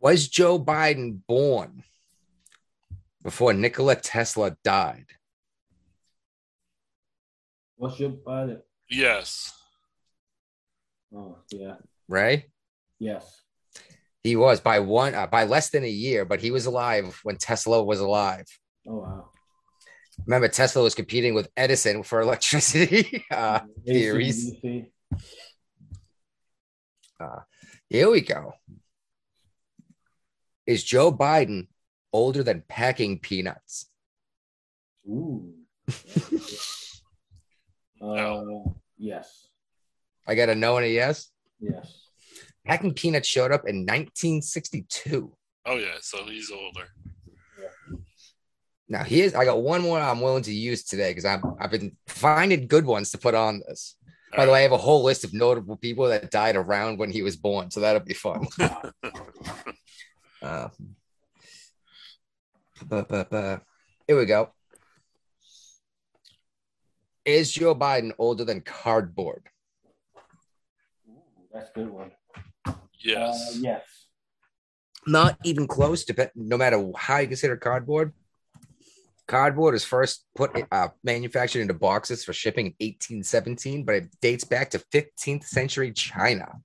[0.00, 1.84] Was Joe Biden born
[3.22, 5.06] before Nikola Tesla died?
[7.82, 8.46] What's your uh,
[8.88, 9.52] yes.
[11.12, 11.74] Oh yeah.
[12.06, 12.46] Ray?
[13.00, 13.42] Yes.
[14.22, 17.38] He was by one uh, by less than a year, but he was alive when
[17.38, 18.46] Tesla was alive.
[18.86, 19.30] Oh wow.
[20.24, 24.52] Remember, Tesla was competing with Edison for electricity uh, theories.
[27.18, 27.40] Uh,
[27.88, 28.52] here we go.
[30.68, 31.66] Is Joe Biden
[32.12, 33.86] older than packing peanuts?
[35.08, 35.52] Ooh.
[38.02, 38.44] uh,
[38.98, 39.48] yes.
[40.26, 41.30] I got a no and a yes.
[41.60, 42.08] Yes.
[42.64, 45.32] Packing peanuts showed up in 1962.
[45.66, 46.88] Oh yeah, so he's older.
[48.88, 51.96] Now here's I got one more I'm willing to use today because I'm I've been
[52.06, 53.96] finding good ones to put on this.
[54.36, 57.10] By the way, I have a whole list of notable people that died around when
[57.10, 58.46] he was born, so that'll be fun.
[60.42, 60.68] uh,
[62.86, 63.58] bu- bu- bu-
[64.06, 64.50] Here we go.
[67.24, 69.44] Is Joe Biden older than cardboard?
[71.52, 72.10] That's a good one.
[72.98, 73.56] Yes.
[73.56, 73.82] Uh, yes.
[75.06, 78.12] Not even close to no matter how you consider cardboard.
[79.28, 84.44] Cardboard is first put uh, manufactured into boxes for shipping in 1817, but it dates
[84.44, 86.60] back to 15th century China.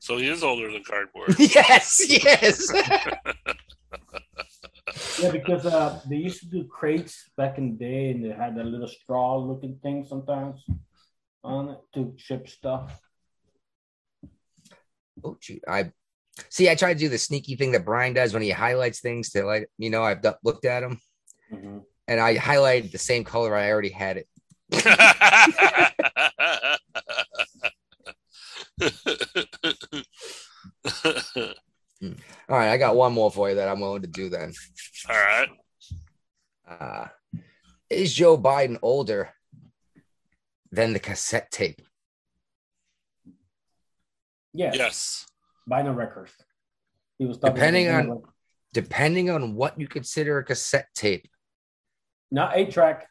[0.00, 1.34] So he is older than cardboard.
[1.38, 2.72] yes, yes.
[5.18, 8.56] Yeah, because uh, they used to do crates back in the day, and they had
[8.56, 10.64] that little straw-looking thing sometimes
[11.44, 13.00] on it to ship stuff.
[15.24, 15.92] oh, gee, I
[16.48, 16.68] see.
[16.70, 19.44] I try to do the sneaky thing that Brian does when he highlights things to
[19.44, 21.00] like, you know, I've d- looked at them
[21.52, 21.82] Mhm.
[22.08, 24.28] and I highlighted the same color I already had it.
[32.02, 32.08] All
[32.48, 34.52] right, I got one more for you that I'm willing to do then.
[35.08, 35.48] All right.
[36.68, 37.06] Uh,
[37.90, 39.30] is Joe Biden older
[40.72, 41.82] than the cassette tape.
[44.52, 44.74] Yes.
[44.76, 45.26] Yes.
[45.66, 46.32] By Vinyl records.
[47.18, 48.22] He was Depending on- vinyl.
[48.72, 51.28] Depending on what you consider a cassette tape.
[52.30, 53.08] not eight track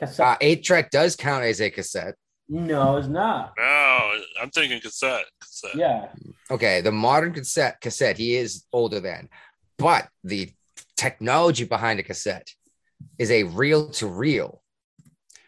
[0.00, 0.26] cassette.
[0.26, 2.16] Uh, eight track does count as a cassette.
[2.48, 3.54] No, it's not.
[3.58, 5.24] No, I'm thinking cassette.
[5.40, 5.74] cassette.
[5.74, 6.08] Yeah.
[6.50, 9.28] Okay, the modern cassette cassette, he is older than,
[9.78, 10.50] but the
[10.96, 12.48] technology behind a cassette
[13.18, 14.62] is a reel to reel,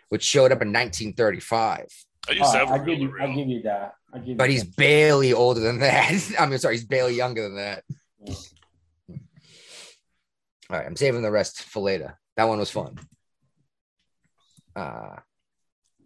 [0.09, 1.87] which showed up in 1935.
[2.29, 3.17] I used to have I a give reel you.
[3.21, 3.95] I give you that.
[4.25, 4.37] Give.
[4.37, 4.77] But you he's that.
[4.77, 6.35] barely older than that.
[6.39, 7.85] I mean, sorry, he's barely younger than that.
[8.25, 8.35] Yeah.
[10.69, 12.19] All right, I'm saving the rest for later.
[12.37, 12.99] That one was fun.
[14.75, 15.17] Uh,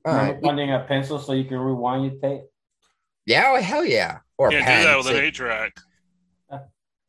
[0.05, 0.43] all Remember right.
[0.43, 2.43] finding a pencil so you can rewind your tape.
[3.27, 4.19] Yeah, oh, hell yeah.
[4.39, 5.77] Or a Can't do that with an Say- eight track.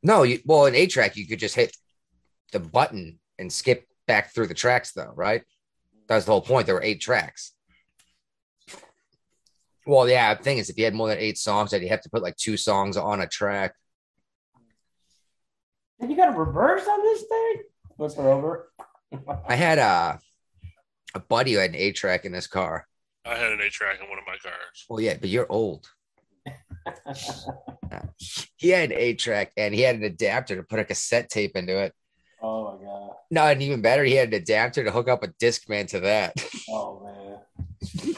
[0.04, 1.78] No, you, well, in eight track, you could just hit
[2.52, 5.44] the button and skip back through the tracks, though, right?
[6.08, 6.66] That's the whole point.
[6.66, 7.52] There were eight tracks.
[9.86, 12.02] Well, yeah, the thing is, if you had more than eight songs, that you have
[12.02, 13.76] to put like two songs on a track.
[16.00, 17.56] And you got a reverse on this thing?
[17.98, 18.72] Flip it over.
[19.48, 20.20] I had a,
[21.14, 22.88] a buddy who had an eight track in his car.
[23.26, 24.86] I had an eight track in one of my cars.
[24.90, 25.88] Well, yeah, but you're old.
[28.58, 31.56] He had an eight track and he had an adapter to put a cassette tape
[31.56, 31.94] into it.
[32.42, 33.12] oh my god.
[33.30, 36.34] No, and even better, he had an adapter to hook up a Discman to that.
[36.70, 37.38] Oh man.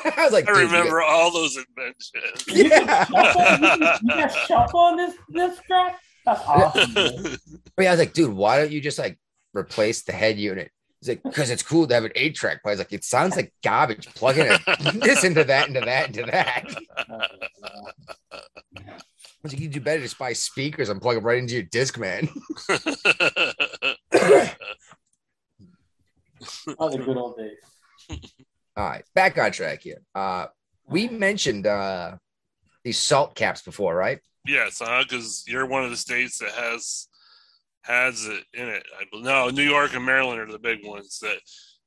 [0.17, 2.45] I was like, I dude, you remember all those inventions.
[2.47, 3.05] Yeah.
[3.05, 5.99] shuffle, you can, shuffle on this this track?
[6.25, 6.93] That's awesome.
[6.93, 7.37] man.
[7.75, 9.17] But yeah, I was like, dude, why don't you just like
[9.53, 10.71] replace the head unit?
[11.03, 12.71] He's like, because it's cool to have an eight track player.
[12.71, 14.61] I was like, it sounds like garbage plugging it,
[15.01, 16.63] this into that, into that, into that.
[18.31, 18.87] I
[19.43, 21.99] was like, you do better just buy speakers and plug them right into your disc,
[21.99, 22.29] man.
[26.77, 27.57] Oh, the good old days.
[28.77, 30.01] All right, back on track here.
[30.15, 30.45] Uh,
[30.87, 32.15] we mentioned uh,
[32.85, 34.19] these salt caps before, right?
[34.45, 37.07] yes, because you're one of the states that has
[37.83, 38.83] has it in it.
[39.13, 41.37] No, New York and Maryland are the big ones that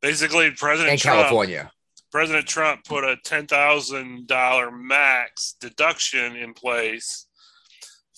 [0.01, 1.71] basically President And Trump, California.
[2.13, 7.27] President Trump put a ten thousand dollar max deduction in place,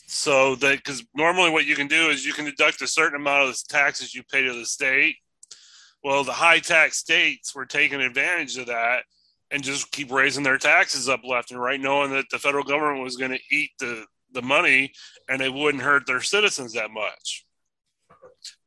[0.07, 3.49] so that because normally what you can do is you can deduct a certain amount
[3.49, 5.17] of the taxes you pay to the state.
[6.05, 9.03] Well, the high tax states were taking advantage of that
[9.51, 13.03] and just keep raising their taxes up left and right, knowing that the federal government
[13.03, 14.93] was going to eat the the money
[15.29, 17.47] and it wouldn't hurt their citizens that much.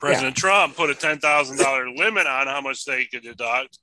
[0.02, 3.78] President Trump put a ten thousand dollar limit on how much they could deduct,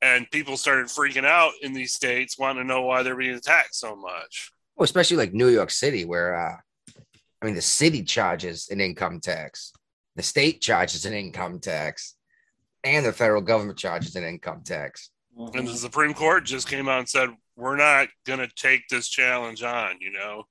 [0.00, 3.78] and people started freaking out in these states, wanting to know why they're being taxed
[3.78, 4.50] so much.
[4.76, 6.56] Well, especially like New York City, where uh,
[7.42, 9.72] I mean, the city charges an income tax,
[10.16, 12.14] the state charges an income tax,
[12.82, 15.10] and the federal government charges an income tax.
[15.54, 19.08] And the Supreme Court just came out and said, "We're not going to take this
[19.08, 20.44] challenge on." You know,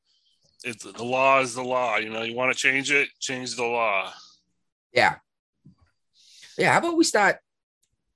[0.64, 1.98] it's the law is the law.
[1.98, 4.14] You know, you want to change it, change the law.
[4.98, 5.16] Yeah.
[6.58, 6.74] Yeah.
[6.74, 7.38] How about we start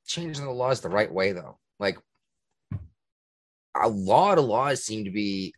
[0.08, 1.60] changing the laws the right way, though?
[1.80, 2.00] Like,
[3.80, 5.54] a lot of laws seem to be,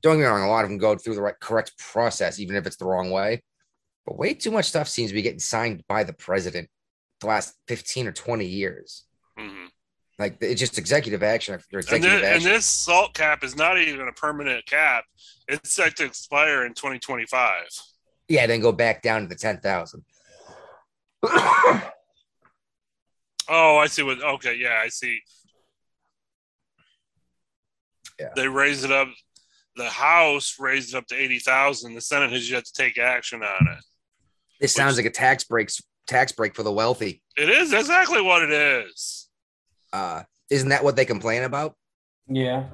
[0.00, 2.56] don't get me wrong, a lot of them go through the right, correct process, even
[2.56, 3.42] if it's the wrong way.
[4.06, 6.68] But way too much stuff seems to be getting signed by the president
[7.20, 9.04] the last 15 or 20 years.
[9.38, 9.68] Mhm.
[10.18, 13.78] Like, it's just executive action after And, executive thi- and this salt cap is not
[13.78, 15.04] even a permanent cap.
[15.48, 17.68] It's set to expire in 2025.
[18.28, 20.04] yeah, then go back down to the 10,000.
[23.52, 24.22] Oh, I see what.
[24.22, 25.18] Okay, yeah, I see.
[28.20, 28.28] Yeah.
[28.36, 29.08] They raised it up.
[29.74, 31.94] The House raised it up to eighty thousand.
[31.94, 33.78] The Senate has yet to take action on it.
[34.60, 37.22] This sounds like a tax breaks tax break for the wealthy.
[37.36, 39.28] It is exactly what it is.
[39.92, 41.74] Uh, isn't that what they complain about?
[42.28, 42.66] Yeah.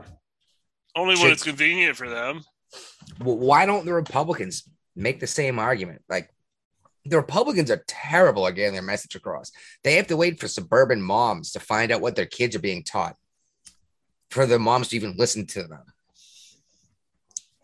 [0.95, 2.43] Only when Should- it's convenient for them.
[3.21, 6.03] Well, why don't the Republicans make the same argument?
[6.09, 6.29] Like
[7.09, 9.53] the Republicans are terrible at getting their message across.
[9.85, 12.83] They have to wait for suburban moms to find out what their kids are being
[12.85, 13.17] taught
[14.31, 15.83] for the moms to even listen to them.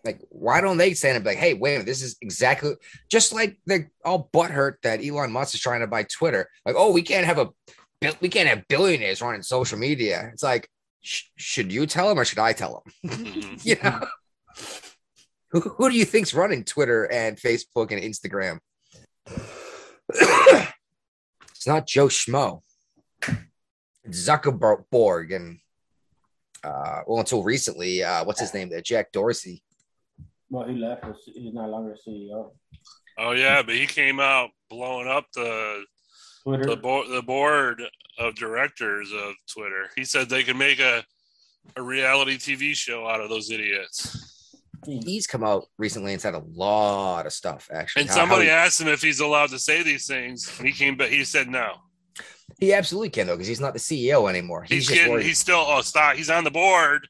[0.05, 2.73] Like, why don't they stand and be like, hey, wait a minute, this is exactly
[3.09, 6.49] just like they're all butthurt that Elon Musk is trying to buy Twitter.
[6.67, 7.51] Like, oh, we can't have a
[8.21, 10.31] we can't have billionaires running social media.
[10.33, 10.69] It's like,
[11.03, 13.11] sh- should you tell them or should I tell them?
[13.13, 13.65] Mhm.
[13.65, 14.01] you know
[15.51, 18.59] who, who do you think's running twitter and facebook and instagram
[20.09, 22.63] it's not joe schmo
[24.05, 25.59] It's zuckerberg and
[26.65, 29.63] uh well until recently uh what's his name there jack dorsey
[30.51, 31.05] Well, he left.
[31.25, 32.51] He's no longer CEO.
[33.19, 35.85] Oh yeah, but he came out blowing up the
[36.43, 36.65] Twitter.
[36.67, 37.83] the board the board
[38.19, 39.89] of directors of Twitter.
[39.97, 41.05] He said they could make a
[41.77, 44.32] a reality TV show out of those idiots.
[44.85, 44.99] Hmm.
[45.05, 47.69] He's come out recently and said a lot of stuff.
[47.73, 50.67] Actually, And How- somebody how asked him if he's allowed to say these things, and
[50.67, 51.11] he came back.
[51.11, 51.75] He said no.
[52.59, 54.63] he, he absolutely can though because he's not the CEO anymore.
[54.65, 55.21] He's, He's, just getting.
[55.21, 55.65] He's still.
[55.67, 56.17] Oh, stop.
[56.17, 57.09] He's on the board.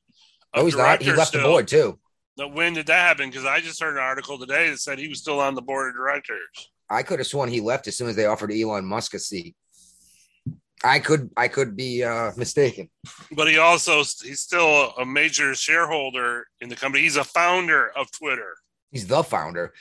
[0.55, 1.01] no, of he's not.
[1.01, 1.99] He directors left the board too.
[2.39, 3.29] Now, when did that happen?
[3.31, 5.89] Because I just heard an article today that said he was still on the board
[5.89, 6.71] of directors.
[6.89, 9.55] I could have sworn he left as soon as they offered Elon Musk a seat.
[10.85, 12.91] I could I could be uh, mistaken.
[13.31, 17.03] But he also he's still a major shareholder in the company.
[17.05, 18.55] He's a founder of Twitter.
[18.91, 19.73] He's the founder,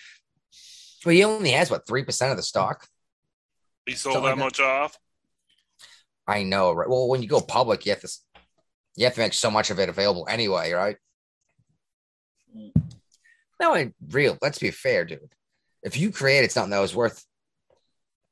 [1.04, 2.88] but he only has what three percent of the stock.
[3.86, 4.98] He sold Something that like much off.
[6.28, 6.88] I know, right?
[6.88, 8.10] Well, when you go public, you have to
[8.96, 10.98] you have to make so much of it available anyway, right?
[13.60, 14.38] No, in real.
[14.42, 15.34] Let's be fair, dude.
[15.84, 17.26] If you created something that was worth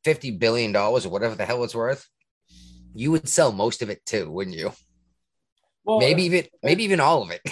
[0.03, 2.07] fifty billion dollars or whatever the hell it's worth,
[2.93, 4.71] you would sell most of it too, wouldn't you?
[5.83, 7.41] Well, maybe even maybe even all of it.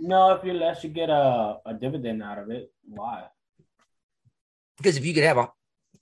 [0.00, 3.24] No, if you unless you get a, a dividend out of it, why?
[4.78, 5.48] because if you could have a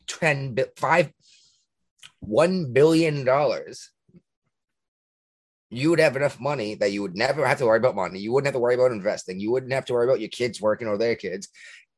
[0.06, 1.10] 10 bi- five
[2.20, 3.90] one billion dollars
[5.70, 8.32] you would have enough money that you would never have to worry about money you
[8.32, 10.86] wouldn't have to worry about investing you wouldn't have to worry about your kids working
[10.86, 11.48] or their kids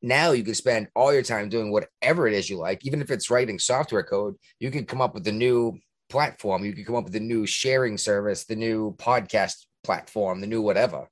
[0.01, 3.11] now you can spend all your time doing whatever it is you like even if
[3.11, 5.77] it's writing software code you can come up with a new
[6.09, 10.47] platform you can come up with a new sharing service the new podcast platform the
[10.47, 11.09] new whatever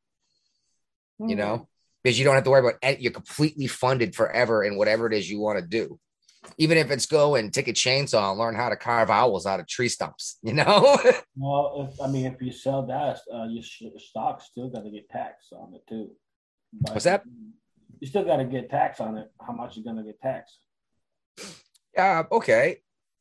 [1.20, 1.68] you know
[2.04, 5.14] because you don't have to worry about any, you're completely funded forever in whatever it
[5.14, 6.00] is you want to do
[6.58, 9.60] even if it's go and take a chainsaw and learn how to carve owls out
[9.60, 10.98] of tree stumps you know
[11.36, 14.90] Well, if, I mean, if you sell that, uh, your sh- stock still got to
[14.90, 16.10] get taxed on it too.
[16.74, 17.24] But What's that?
[18.00, 19.32] You still got to get tax on it.
[19.46, 20.58] How much you gonna get taxed?
[21.98, 22.78] uh, okay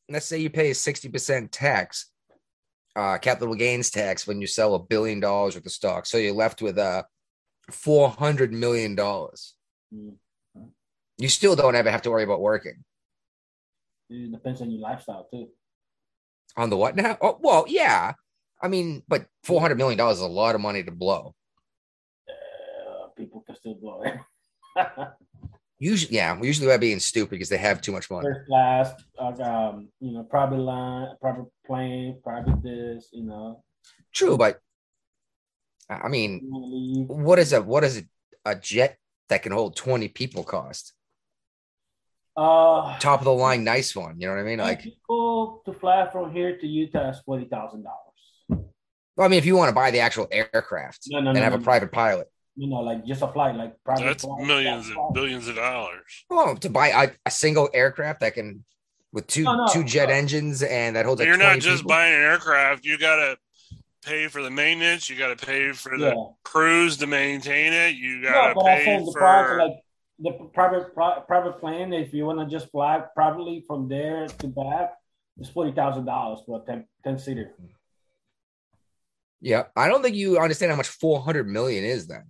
[0.09, 2.11] let's say you pay a 60% tax
[2.95, 6.33] uh, capital gains tax when you sell a billion dollars worth of stock so you're
[6.33, 7.03] left with uh,
[7.71, 9.53] 400 million dollars
[9.93, 10.17] Mm.
[11.17, 12.83] you still don't ever have to worry about working
[14.09, 15.47] It depends on your lifestyle too.
[16.57, 18.11] on the what now oh, well yeah
[18.61, 21.33] i mean but 400 million dollars is a lot of money to blow
[22.27, 24.15] Uh, people can still blow it.
[25.79, 28.27] Usually, yeah, usually by being stupid because they have too much money.
[28.27, 33.63] First class, um, you know, private line, private plane, private this, you know.
[34.11, 34.59] True, but
[35.89, 37.07] I mean, You wanna leave.
[37.09, 38.97] what is a what is a, a jet
[39.29, 40.93] that can hold twenty people cost?
[42.35, 44.19] Uh, Top of the line, nice one.
[44.19, 44.59] You know what I mean?
[44.59, 48.65] Like, people to fly from here to Utah is forty thousand dollars.
[49.15, 51.43] well, I mean, if you want to buy the actual aircraft No, no, and no,
[51.43, 52.27] have a private pilot,
[52.59, 54.03] You know, like just a flight, like private.
[54.03, 54.97] That's flight, millions flight.
[55.05, 56.25] and billions of dollars.
[56.31, 58.65] oh, to buy a, a single aircraft that can
[59.13, 61.83] with two No, no, two jet uh, engines and that holds like You're not just
[61.83, 61.89] people?
[61.89, 62.83] buying an aircraft.
[62.83, 63.37] You got to
[64.03, 65.07] pay for the maintenance.
[65.07, 66.23] You got to pay for the Yeah.
[66.43, 67.95] crews to maintain it.
[67.95, 69.19] You got to but pay the for.
[69.19, 69.73] price, like
[70.19, 71.93] the private pri- private plane.
[71.93, 74.93] If you want to just fly privately from there to back,
[75.37, 77.53] it's forty thousand dollars for a 10, 10 seater.
[79.39, 82.07] Yeah, I don't think you understand how much four hundred million is.
[82.07, 82.23] Then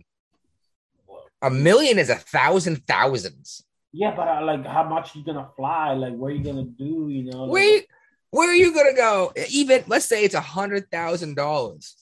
[1.42, 3.64] a million is a thousand thousands.
[3.94, 5.94] Yeah, but uh, like, how much you gonna fly?
[5.94, 7.08] Like, where you gonna do?
[7.10, 7.82] You know, like, Where
[8.32, 9.32] where are you gonna go?
[9.50, 11.96] Even let's say it's a hundred thousand dollars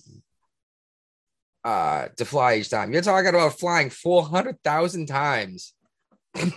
[1.63, 2.91] uh to fly each time.
[2.93, 5.73] You're talking about flying four hundred thousand times.
[6.35, 6.47] 'cause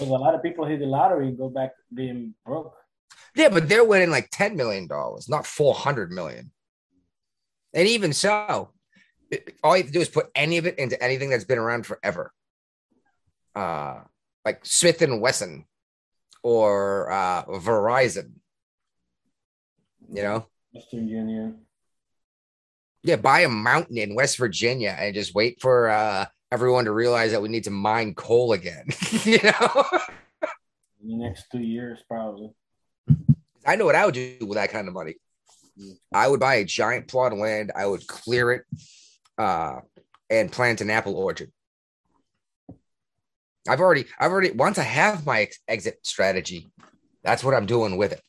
[0.00, 2.74] a lot of people hit the lottery and go back being broke.
[3.34, 6.50] yeah, but they're winning like ten million dollars, not four hundred million.
[7.74, 8.70] And even so,
[9.30, 11.58] it- all you have to do is put any of it into anything that's been
[11.58, 12.32] around forever.
[13.54, 14.00] Uh
[14.44, 15.66] like Smith and Wesson
[16.42, 18.32] or uh Verizon.
[20.12, 20.46] You know?
[20.72, 21.58] Western Union.
[23.02, 27.30] Yeah, buy a mountain in West Virginia and just wait for uh, everyone to realize
[27.32, 28.86] that we need to mine coal again.
[29.22, 29.84] you know,
[31.00, 32.50] In the next two years, probably.
[33.64, 35.14] I know what I would do with that kind of money.
[36.12, 37.70] I would buy a giant plot of land.
[37.74, 38.64] I would clear it
[39.38, 39.80] uh,
[40.28, 41.50] and plant an apple orchard.
[43.68, 44.50] I've already, I've already.
[44.50, 46.68] Once I have my ex- exit strategy,
[47.22, 48.22] that's what I'm doing with it.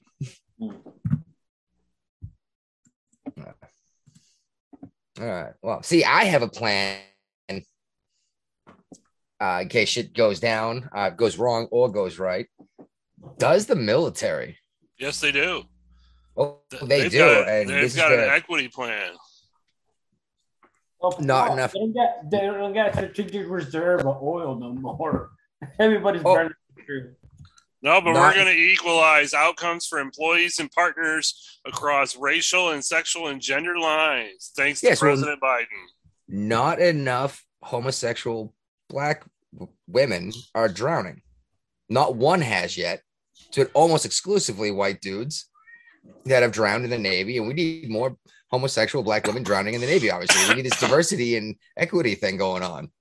[5.19, 5.53] All right.
[5.61, 6.99] Well, see, I have a plan
[9.41, 12.47] uh, in case shit goes down, uh, goes wrong, or goes right.
[13.37, 14.57] Does the military?
[14.97, 15.63] Yes, they do.
[16.37, 19.13] Oh, they They've do, got, and they've this is got an equity plan.
[21.01, 21.71] Oh, Not no, enough.
[21.73, 25.31] They don't got, they don't got strategic reserve of oil no more.
[25.79, 26.35] Everybody's Oh.
[26.35, 26.53] burning
[26.85, 27.15] through.
[27.81, 32.83] No, but Not- we're going to equalize outcomes for employees and partners across racial and
[32.83, 35.65] sexual and gender lines, thanks to Yes, well- President Biden.
[36.27, 38.53] not enough homosexual
[38.89, 39.23] black
[39.87, 41.21] women are drowning.
[41.87, 43.01] Not one has yet.
[43.53, 45.49] To almost exclusively white dudes
[46.25, 48.17] that have drowned in the Navy, and we need more
[48.49, 50.11] homosexual black women drowning in the Navy.
[50.11, 52.91] Obviously, we need this diversity and equity thing going on.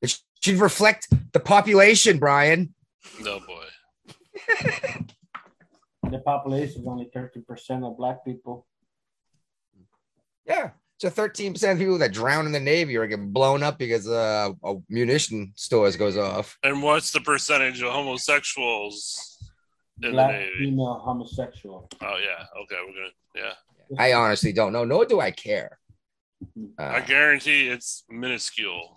[0.00, 2.74] It should reflect the population, Brian.
[3.20, 3.64] No boy.
[6.10, 8.66] The population is only 13% of black people.
[10.46, 10.70] Yeah.
[10.98, 14.50] So 13% of people that drown in the Navy or get blown up because uh,
[14.64, 16.58] a munition stores goes off.
[16.62, 19.38] And what's the percentage of homosexuals
[20.02, 20.52] in black the Navy?
[20.58, 21.88] female homosexual.
[22.02, 23.52] Oh yeah, okay, we're gonna yeah.
[23.96, 25.78] I honestly don't know, nor do I care.
[26.78, 28.96] I Uh, guarantee it's minuscule.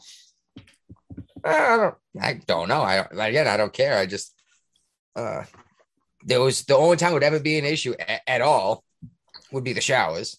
[1.43, 1.95] I don't.
[2.21, 2.81] I don't know.
[2.81, 3.97] I don't- again, I don't care.
[3.97, 4.33] I just
[5.15, 5.43] uh,
[6.23, 8.83] there was the only time would ever be an issue a- at all
[9.51, 10.37] would be the showers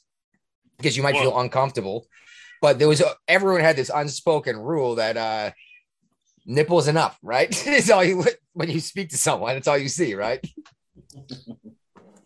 [0.76, 2.06] because you might feel uncomfortable.
[2.60, 5.50] But there was a, everyone had this unspoken rule that uh,
[6.46, 7.48] nipples enough, right?
[7.66, 9.56] it's all you when you speak to someone.
[9.56, 10.40] It's all you see, right?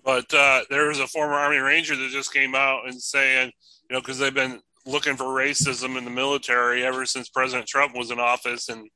[0.07, 3.51] But uh, there was a former Army Ranger that just came out and saying,
[3.91, 7.97] you know, because they've been looking for racism in the military ever since President Trump
[7.97, 8.89] was in office, and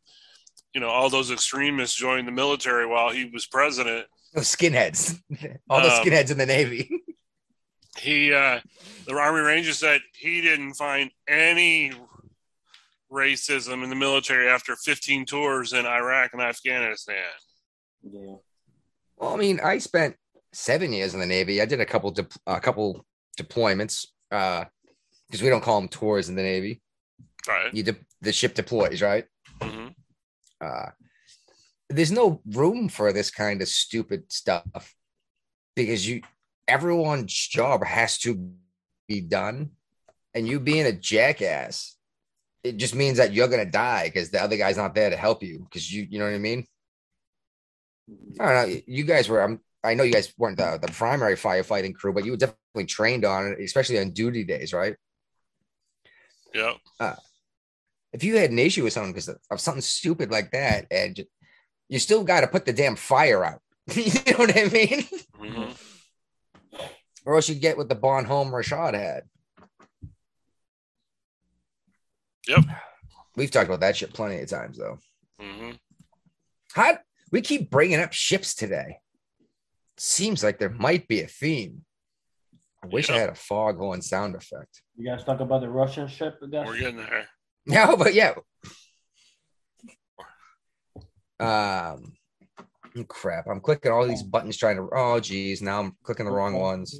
[0.73, 4.07] you know, all those extremists joined the military while he was president.
[4.35, 5.19] Those skinheads,
[5.69, 6.89] all the Um, skinheads in the Navy.
[7.99, 8.61] He, uh,
[9.05, 11.93] the Army Ranger said he didn't find any
[13.13, 17.17] racism in the military after 15 tours in Iraq and Afghanistan.
[18.03, 18.37] Yeah.
[19.17, 20.17] Well, I mean, I spent
[20.53, 21.61] seven years in the Navy.
[21.61, 23.05] I did a couple de- a couple
[23.39, 24.65] deployments uh
[25.27, 26.83] because we don't call them tours in the Navy.
[27.49, 27.73] Right.
[27.73, 29.27] You de- the ship deploys, right?
[29.63, 29.89] hmm
[30.61, 30.91] Uh
[31.89, 34.95] there's no room for this kind of stupid stuff
[35.75, 36.23] because you
[36.69, 38.53] everyone's job has to
[39.09, 39.71] be done
[40.35, 41.97] and you being a jackass
[42.63, 45.43] it just means that you're gonna die because the other guy's not there to help
[45.43, 46.67] you because you you know what I mean.
[48.39, 48.81] I don't know.
[48.87, 49.41] You guys were.
[49.41, 49.61] I'm.
[49.83, 53.25] I know you guys weren't the, the primary firefighting crew, but you were definitely trained
[53.25, 54.95] on it, especially on duty days, right?
[56.55, 56.77] Yep.
[58.13, 61.17] If you had an issue with someone because of, of something stupid like that, and
[61.17, 61.25] ju-
[61.89, 63.61] you still got to put the damn fire out.
[63.95, 65.05] you know what I mean?
[65.37, 65.71] hmm
[67.25, 69.23] Or else you get what the Bonhomme Richard had.
[72.49, 72.65] Yep.
[73.37, 74.99] We've talked about that shit plenty of times, though.
[75.41, 75.71] hmm
[76.73, 76.99] How
[77.31, 78.99] we keep bringing up ships today.
[80.03, 81.85] Seems like there might be a theme.
[82.83, 84.81] I wish I had a foghorn sound effect.
[84.97, 86.41] You guys talk about the Russian ship?
[86.41, 86.67] Gus?
[86.67, 87.29] We're getting there.
[87.67, 88.33] No, but yeah.
[91.39, 92.15] Um,
[93.09, 93.47] crap.
[93.47, 94.89] I'm clicking all these buttons trying to.
[94.91, 95.61] Oh, geez.
[95.61, 96.99] Now I'm clicking the wrong ones.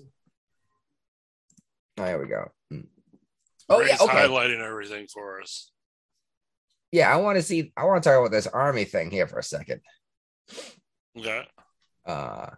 [1.97, 2.51] Oh, there we go.
[2.71, 2.81] Hmm.
[3.71, 3.97] Oh, yeah.
[3.99, 4.13] Okay.
[4.13, 5.73] highlighting everything for us.
[6.93, 7.11] Yeah.
[7.11, 7.73] I want to see.
[7.79, 9.81] I want to talk about this army thing here for a second.
[11.19, 11.47] Okay.
[12.05, 12.51] Uh,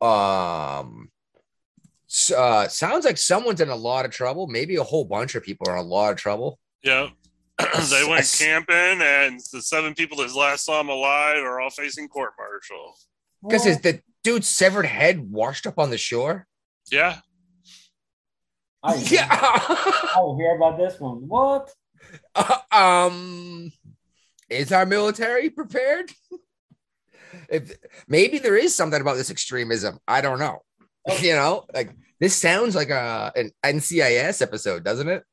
[0.00, 1.10] um,
[2.36, 4.46] uh, sounds like someone's in a lot of trouble.
[4.46, 6.58] Maybe a whole bunch of people are in a lot of trouble.
[6.82, 7.08] Yeah.
[7.58, 8.38] they went Yes.
[8.38, 12.94] camping, and the seven people that last saw him alive are all facing court martial.
[13.42, 16.46] Because is the dude's severed head washed up on the shore?
[16.90, 17.18] Yeah.
[18.82, 19.26] I, Yeah.
[19.30, 21.26] I will hear about this one.
[21.28, 21.72] What?
[22.34, 23.72] Uh, um,
[24.48, 26.12] is our military prepared?
[27.48, 27.74] if
[28.08, 30.62] maybe there is something about this extremism, I don't know.
[31.22, 35.24] You know, like this sounds like a an NCIS episode, doesn't it?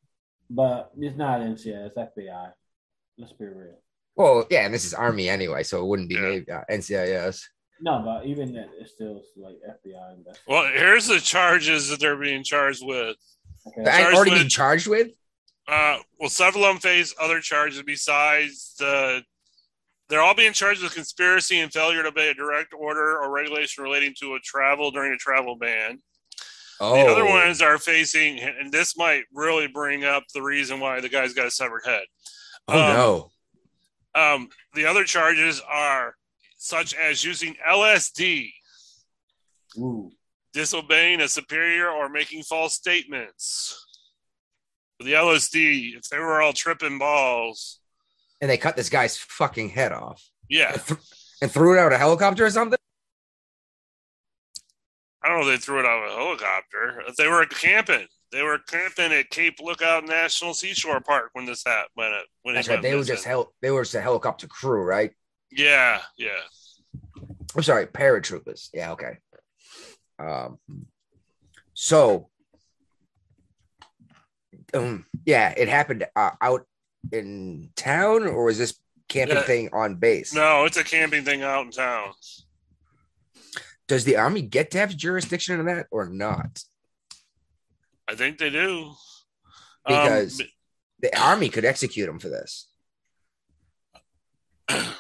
[0.50, 2.52] But it's not NCIS, FBI.
[3.18, 3.80] Let's be real.
[4.16, 6.60] Well, yeah, and this is Army anyway, so it wouldn't be Yeah.
[6.60, 7.42] Uh, NCIS.
[7.82, 10.24] No, but even that, it's still like FBI.
[10.48, 13.18] Well, here's the charges that they're being charged with.
[13.68, 13.84] Okay.
[13.84, 15.10] That Charged already with- been charged with.
[15.68, 19.24] Uh, well, several of them face other charges besides the.
[20.08, 23.84] They're all being charged with conspiracy and failure to obey a direct order or regulation
[23.84, 26.00] relating to a travel during a travel ban.
[26.80, 31.00] Oh, The other ones are facing, and this might really bring up the reason why
[31.00, 32.04] the guy's got a severed head.
[32.68, 33.32] Oh Um, no.
[34.14, 36.16] Um, the other charges are
[36.58, 38.52] such as using LSD,
[39.78, 40.12] Ooh.
[40.54, 43.82] disobeying a superior, or making false statements.
[45.00, 47.80] The LSD, if they were all tripping balls,
[48.46, 50.78] And they cut this guy's fucking head off yeah,
[51.42, 52.78] and threw it out a helicopter or something.
[55.24, 57.02] I don't know if they threw it out of a helicopter.
[57.18, 61.90] They were camping, they were camping at Cape Lookout National Seashore Park when this happened.
[61.96, 62.82] When it when That's it right.
[62.84, 65.10] They were just hel- they were just a helicopter crew, right?
[65.50, 66.30] Yeah, yeah.
[67.56, 68.70] I'm sorry, paratroopers.
[68.76, 69.18] Yeah, okay.
[70.20, 70.60] Um,
[71.74, 72.30] so,
[74.76, 76.68] um, yeah, it happened uh, out
[77.12, 79.44] in town, or is this camping Yeah.
[79.44, 80.34] thing on base?
[80.34, 82.14] No, it's a camping thing out in town.
[83.88, 86.64] Does the army get to have jurisdiction in that or not?
[88.08, 88.94] I think they do.
[89.86, 90.48] Because Um,
[91.00, 92.68] the army could execute them for this.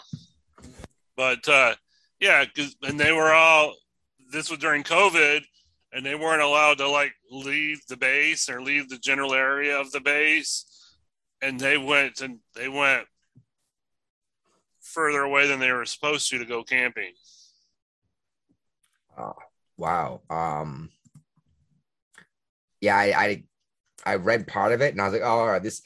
[1.15, 1.75] but uh,
[2.19, 2.45] yeah,
[2.83, 3.75] and they were all.
[4.31, 5.43] This was during COVID,
[5.93, 9.91] and they weren't allowed to like leave the base or leave the general area of
[9.91, 10.65] the base,
[11.41, 13.05] and they went and they went
[14.81, 17.11] further away than they were supposed to to go camping.
[19.77, 20.21] Wow.
[20.29, 20.89] Um.
[22.81, 23.43] Yeah, I, I
[24.05, 25.81] I read part of it and I was like, oh, all right, this.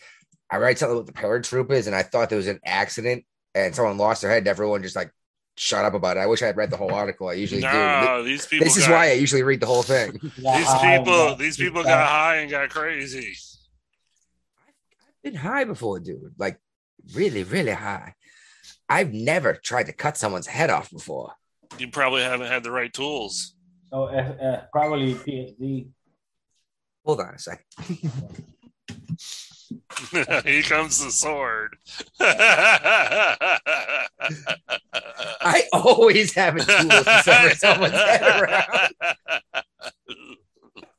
[0.51, 3.23] I read something about the paratroopers and I thought there was an accident
[3.53, 4.39] and someone lost their head.
[4.39, 5.11] And everyone just like
[5.57, 6.21] shut up about it.
[6.21, 7.29] I wish I had read the whole article.
[7.29, 8.23] I usually No, do.
[8.23, 8.65] these people.
[8.65, 10.13] This is why I usually read the whole thing.
[10.37, 11.35] these people.
[11.35, 13.35] These people got high and got crazy.
[15.23, 16.33] Been high before, dude.
[16.37, 16.59] Like
[17.13, 18.15] really, really high.
[18.87, 21.33] I've never tried to cut someone's head off before.
[21.77, 23.55] You probably haven't had the right tools.
[23.91, 25.87] Oh, uh, uh, probably PhD.
[27.05, 27.65] Hold on a second.
[30.45, 31.77] Here comes the sword.
[35.41, 38.93] I always have a tool to sever someone's head around.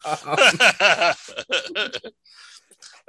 [0.04, 0.36] Um,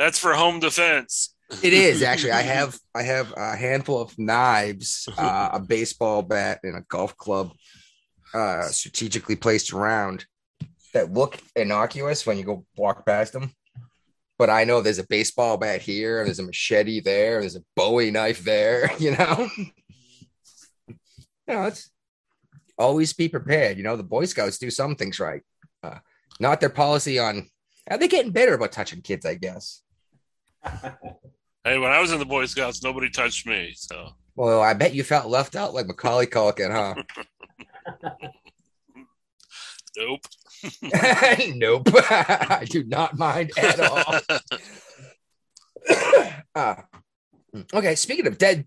[0.02, 1.36] That's for home defense.
[1.62, 2.32] It is actually.
[2.32, 7.16] I have I have a handful of knives, uh, a baseball bat, and a golf
[7.18, 7.52] club,
[8.34, 10.26] uh, strategically placed around
[10.96, 13.52] that look innocuous when you go walk past them.
[14.40, 17.56] But I know there's a baseball bat here, and there's a machete there, and there's
[17.56, 18.90] a Bowie knife there.
[19.00, 19.50] You know,
[20.88, 20.96] you
[21.48, 21.92] know, it's
[22.76, 23.78] always be prepared.
[23.78, 25.44] You know, the Boy Scouts do some things right,
[25.84, 26.00] uh,
[26.40, 27.52] not their policy on.
[27.88, 29.28] Are they getting better about touching kids?
[29.28, 29.81] I guess.
[31.64, 33.74] Hey, when I was in the Boy Scouts, nobody touched me.
[33.76, 36.96] So Well, I bet you felt left out like Macaulay Culkin, huh?
[39.98, 40.22] nope.
[41.56, 41.88] nope.
[42.10, 44.20] I do not mind at all.
[46.54, 46.76] Uh,
[47.74, 48.66] okay, speaking of dead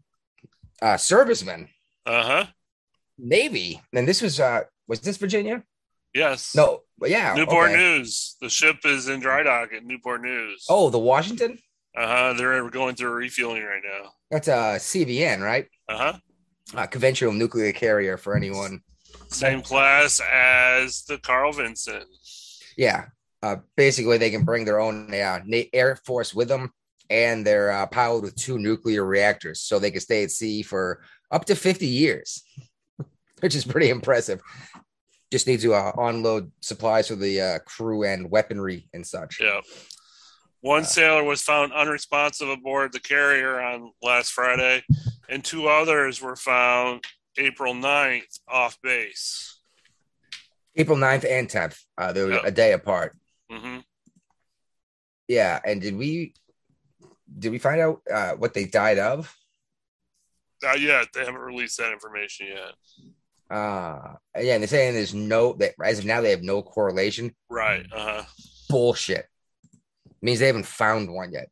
[0.81, 1.69] uh, servicemen,
[2.07, 2.47] Uh huh.
[3.19, 5.63] Navy, and this was uh was this Virginia?
[6.15, 6.55] Yes.
[6.57, 7.35] No, but yeah.
[7.35, 7.77] Newport okay.
[7.77, 8.37] News.
[8.41, 10.65] The ship is in dry dock at Newport News.
[10.71, 11.59] Oh, the Washington?
[11.97, 12.35] Uh huh.
[12.37, 14.11] They're going through refueling right now.
[14.31, 15.69] That's uh CVN, right?
[15.89, 16.19] Uh huh.
[16.75, 18.81] Uh, conventional nuclear carrier for anyone.
[19.29, 22.05] Same class as the Carl Vinson.
[22.77, 23.07] Yeah.
[23.43, 25.41] Uh, basically, they can bring their own uh,
[25.73, 26.73] Air Force with them,
[27.11, 31.03] and they're uh, powered with two nuclear reactors, so they can stay at sea for
[31.31, 32.43] up to 50 years,
[33.41, 34.41] which is pretty impressive.
[35.31, 39.41] Just need to uh, unload supplies for the uh, crew and weaponry and such.
[39.41, 39.65] Yep.
[40.65, 44.83] One sailor was found unresponsive aboard the carrier on last Friday,
[45.29, 47.05] and two others were found
[47.37, 49.61] April 9th off base.
[50.75, 52.45] April 9th and 10th, uh, they were Yep.
[52.47, 53.15] a day apart.
[53.51, 53.81] hmm
[55.29, 56.33] Yeah, and did we
[57.39, 59.37] did we find out uh, what they died of?
[60.63, 61.09] Not yet.
[61.13, 62.73] They haven't released that information yet.
[63.55, 67.35] Uh, yeah, and they're saying there's no that as of now they have no correlation.
[67.51, 67.85] Right.
[67.93, 68.25] Uh huh.
[68.71, 69.29] bullshit.
[70.25, 71.51] Means they haven't found one yet.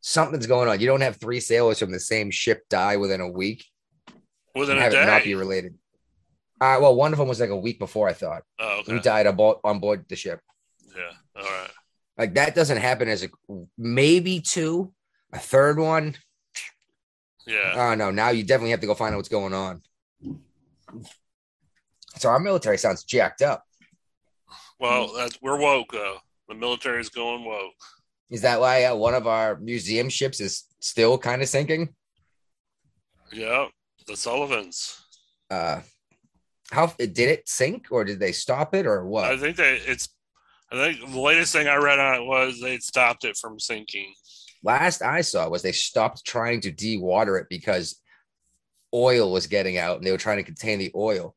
[0.00, 0.78] Something's going on.
[0.78, 3.66] You don't have three sailors from the same ship die within a week
[4.54, 5.74] Within and a have it not be related.
[6.60, 8.44] Uh, well, one of them was like a week before I thought.
[8.60, 9.02] Oh, He okay.
[9.02, 10.40] died aboard on board the ship.
[10.96, 11.42] Yeah.
[11.42, 11.70] All right.
[12.16, 13.28] Like that doesn't happen as a
[13.76, 14.92] maybe two,
[15.32, 16.14] a third one.
[17.48, 17.74] Yeah.
[17.74, 18.12] Oh no!
[18.12, 19.82] Now you definitely have to go find out what's going on.
[22.16, 23.64] So our military sounds jacked up.
[24.78, 26.18] Well, that's, we're woke though.
[26.48, 27.72] The military is going woke.
[28.30, 31.94] Is that why uh, one of our museum ships is still kind of sinking?
[33.32, 33.66] Yeah.
[34.06, 34.98] The Sullivans.
[35.50, 35.80] uh
[36.70, 40.08] how did it sink or did they stop it or what I think that it's.
[40.70, 44.12] I think the latest thing I read on it was they'd stopped it from sinking.
[44.62, 48.00] last i saw was they stopped trying to dewater it because
[48.92, 51.34] oil was getting out and they were trying to contain the oil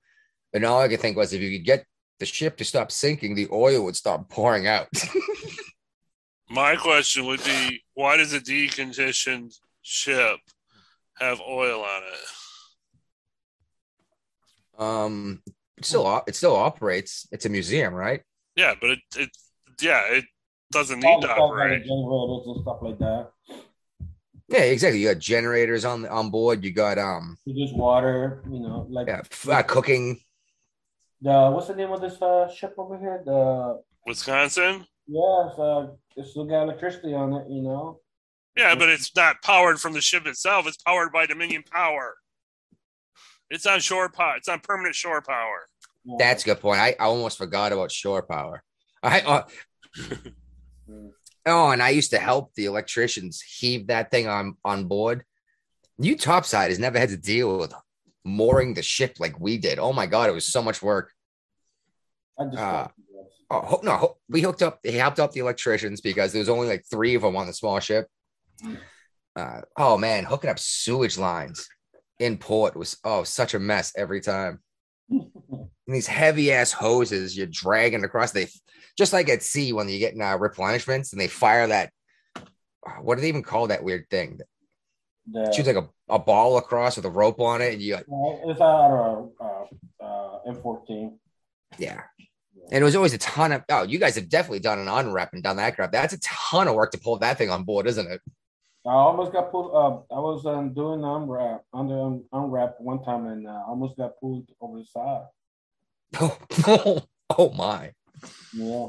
[0.53, 1.86] and all i could think was if you could get
[2.22, 4.88] the ship to stop sinking the oil would stop pouring out
[6.49, 10.39] My question would be, why does a deconditioned ship
[11.19, 12.19] have oil on it?
[14.78, 15.41] um
[15.78, 18.22] it still it still operates it's a museum right
[18.55, 19.30] Yeah, but it, it
[19.82, 20.26] yeah, it
[20.72, 21.84] doesn't need the to operate.
[21.86, 23.32] generators and stuff like that.
[24.47, 24.99] Yeah, exactly.
[24.99, 26.63] You got generators on on board.
[26.63, 30.19] You got um You just water, you know, like yeah, f- uh, cooking.
[31.22, 33.22] The what's the name of this uh, ship over here?
[33.26, 34.86] The Wisconsin.
[35.07, 37.99] yeah, it's, uh, it's still got electricity on it, you know.
[38.55, 40.67] Yeah, but it's not powered from the ship itself.
[40.67, 42.15] It's powered by Dominion Power.
[43.49, 44.36] It's on shore power.
[44.38, 45.67] It's on permanent shore power.
[46.17, 46.80] That's a good point.
[46.80, 48.63] I, I almost forgot about shore power.
[49.03, 49.43] I uh,
[51.45, 55.24] oh, and I used to help the electricians heave that thing on on board.
[55.97, 57.74] You topside has never had to deal with
[58.24, 59.80] mooring the ship like we did.
[59.80, 61.11] Oh my god, it was so much work.
[62.57, 62.88] Uh,
[63.49, 64.80] oh no, ho- we hooked up.
[64.84, 67.53] He helped up the electricians because there was only like three of them on the
[67.53, 68.07] small ship.
[69.36, 71.67] Uh, oh man, hooking up sewage lines
[72.19, 74.59] in port was oh such a mess every time.
[75.88, 78.32] And these heavy ass hoses you're dragging across.
[78.32, 78.47] They
[78.97, 81.91] just like at sea when you get uh, replenishments and they fire that.
[83.01, 84.39] What do they even call that weird thing?
[85.28, 88.01] The, Shoots like a, a ball across with a rope on it, and you Uh,
[88.45, 91.17] it's out of uh, uh, M14.
[91.78, 92.01] Yeah.
[92.72, 95.34] And it was always a ton of oh, you guys have definitely done an UNREP
[95.34, 95.91] and done that crap.
[95.91, 98.22] That's a ton of work to pull that thing on board, isn't it?
[98.86, 99.72] I almost got pulled.
[99.76, 104.19] Uh, I was um, doing UNREP under un- UNREP one time, and uh, almost got
[104.19, 105.26] pulled over the side.
[107.38, 107.91] oh my.
[108.53, 108.88] Yeah.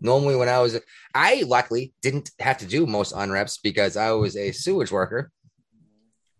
[0.00, 0.78] Normally when I was
[1.14, 5.30] I luckily didn't have to do most UNREPs because I was a sewage worker.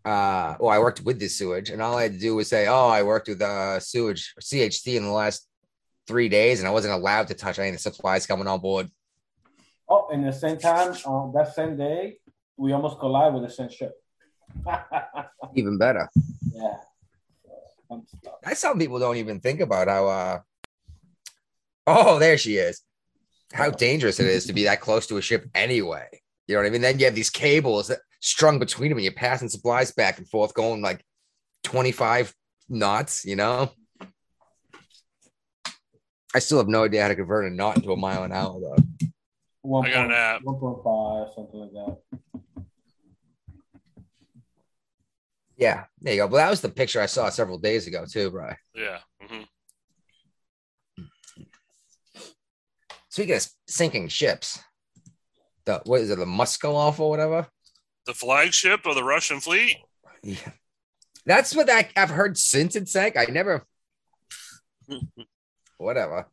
[0.05, 2.67] Uh well, I worked with the sewage, and all I had to do was say,
[2.67, 5.47] Oh, I worked with uh sewage CHT in the last
[6.07, 8.89] three days, and I wasn't allowed to touch any of the supplies coming on board.
[9.89, 12.19] Oh, and the same time, um, that same day,
[12.57, 13.93] we almost collide with the same ship.
[15.55, 16.09] Even better.
[16.53, 16.77] yeah.
[18.43, 20.39] That's some people don't even think about how uh
[21.87, 22.83] oh there she is.
[23.53, 26.07] How dangerous it is to be that close to a ship anyway.
[26.47, 26.83] You know what I mean?
[26.83, 30.29] Then you have these cables that strung between them and you're passing supplies back and
[30.29, 31.05] forth going like
[31.65, 32.35] 25
[32.69, 33.71] knots, you know?
[36.35, 38.61] I still have no idea how to convert a knot into a mile an hour
[38.61, 39.09] though.
[39.63, 40.43] One I got an app.
[40.43, 41.99] 1.5, something like that.
[45.57, 46.29] Yeah, there you go.
[46.29, 48.53] But that was the picture I saw several days ago too, bro.
[48.75, 48.99] Yeah.
[49.21, 49.43] hmm
[53.11, 54.61] Speaking of sinking ships,
[55.65, 57.49] the what is it, the Muskalov or whatever?
[58.07, 59.77] The flagship of the Russian fleet.
[60.23, 60.37] Yeah.
[61.27, 63.17] That's what I, I've heard since it sank.
[63.17, 63.67] I never,
[65.77, 66.29] whatever.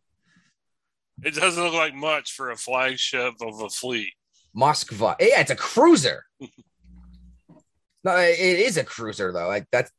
[1.23, 4.13] It doesn't look like much for a flagship of a fleet.
[4.55, 5.15] Moskva.
[5.19, 6.23] Yeah, it's a cruiser.
[6.39, 9.47] no, it it is a cruiser though.
[9.47, 9.91] Like that's.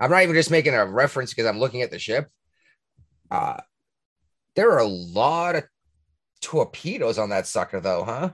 [0.00, 2.28] I'm not even just making a reference because I'm looking at the ship.
[3.30, 3.58] Uh,
[4.56, 5.64] there are a lot of
[6.44, 8.30] torpedoes on that sucker though, huh?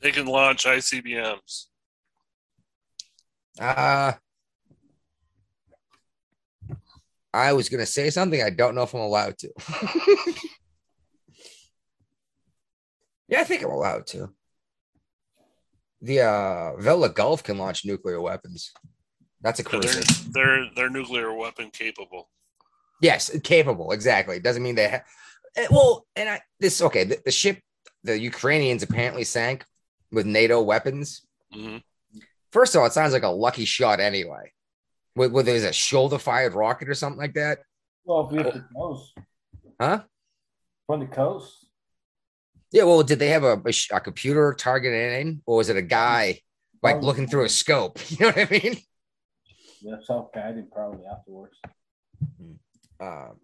[0.00, 1.64] They can launch ICBMs.
[3.60, 4.12] Uh
[7.32, 8.42] I was gonna say something.
[8.42, 9.48] I don't know if I'm allowed to.
[13.28, 14.30] yeah, I think I'm allowed to.
[16.02, 18.72] The uh Vella Gulf can launch nuclear weapons.
[19.40, 20.30] That's a They're, cruiser.
[20.32, 22.28] they're they're nuclear weapon capable.
[23.00, 23.92] Yes, capable.
[23.92, 24.38] Exactly.
[24.38, 25.04] Doesn't mean they have.
[25.70, 27.04] Well, and I this okay.
[27.04, 27.60] The, the ship,
[28.02, 29.64] the Ukrainians apparently sank
[30.12, 31.22] with NATO weapons.
[31.52, 31.78] hmm
[32.52, 34.52] First of all, it sounds like a lucky shot anyway.
[35.16, 37.58] With, with there's a shoulder fired rocket or something like that,
[38.04, 39.12] Well, if you're the coast,
[39.80, 40.02] huh?
[40.86, 41.66] from the coast,
[42.70, 42.84] Yeah.
[42.84, 46.40] Well, did they have a, a, a computer targeted in, or was it a guy
[46.82, 47.98] like looking through a scope?
[48.10, 48.76] You know what I mean?
[49.80, 51.56] yeah, self guided probably afterwards.
[53.00, 53.36] Um,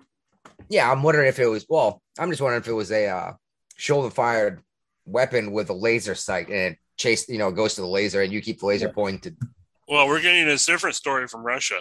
[0.70, 1.66] yeah, I'm wondering if it was.
[1.68, 3.32] Well, I'm just wondering if it was a uh,
[3.76, 4.62] shoulder fired
[5.04, 8.32] weapon with a laser sight and it chase, you know, goes to the laser and
[8.32, 9.36] you keep the laser pointed.
[9.88, 11.80] Well, we're getting a different story from Russia.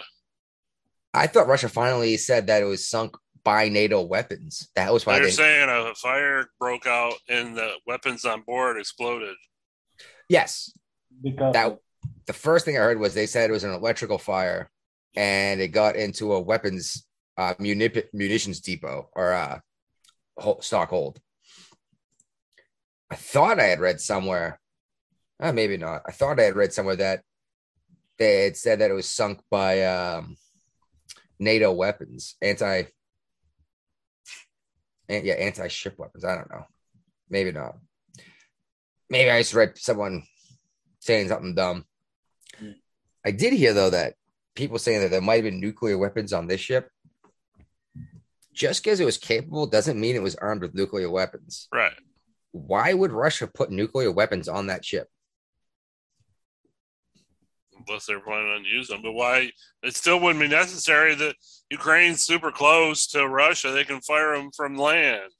[1.14, 4.68] I thought Russia finally said that it was sunk by NATO weapons.
[4.74, 5.30] That was why They're they.
[5.32, 9.36] saying a fire broke out and the weapons on board exploded.
[10.28, 10.72] yes,
[11.22, 11.78] Because that
[12.26, 14.70] the first thing I heard was they said it was an electrical fire,
[15.16, 17.06] and it got into a weapons
[17.40, 19.60] uh, munip- munitions depot or uh,
[20.60, 21.18] stock hold.
[23.10, 24.60] I thought I had read somewhere,
[25.40, 26.02] uh, maybe not.
[26.06, 27.22] I thought I had read somewhere that
[28.18, 30.36] they had said that it was sunk by um,
[31.38, 32.82] NATO weapons, anti,
[35.08, 36.26] and yeah, anti ship weapons.
[36.26, 36.66] I don't know,
[37.30, 37.76] maybe not.
[39.08, 40.24] Maybe I just read someone
[41.00, 41.86] saying something dumb.
[43.24, 44.14] I did hear though that
[44.54, 46.90] people saying that there might have been nuclear weapons on this ship.
[48.52, 51.68] Just because it was capable doesn't mean it was armed with nuclear weapons.
[51.72, 51.92] Right.
[52.52, 55.08] Why would Russia put nuclear weapons on that ship?
[57.88, 59.02] unless they're planning on using them.
[59.02, 59.50] But why?
[59.82, 61.36] It still wouldn't be necessary that
[61.70, 63.70] Ukraine's super close to Russia.
[63.70, 65.30] They can fire them from land.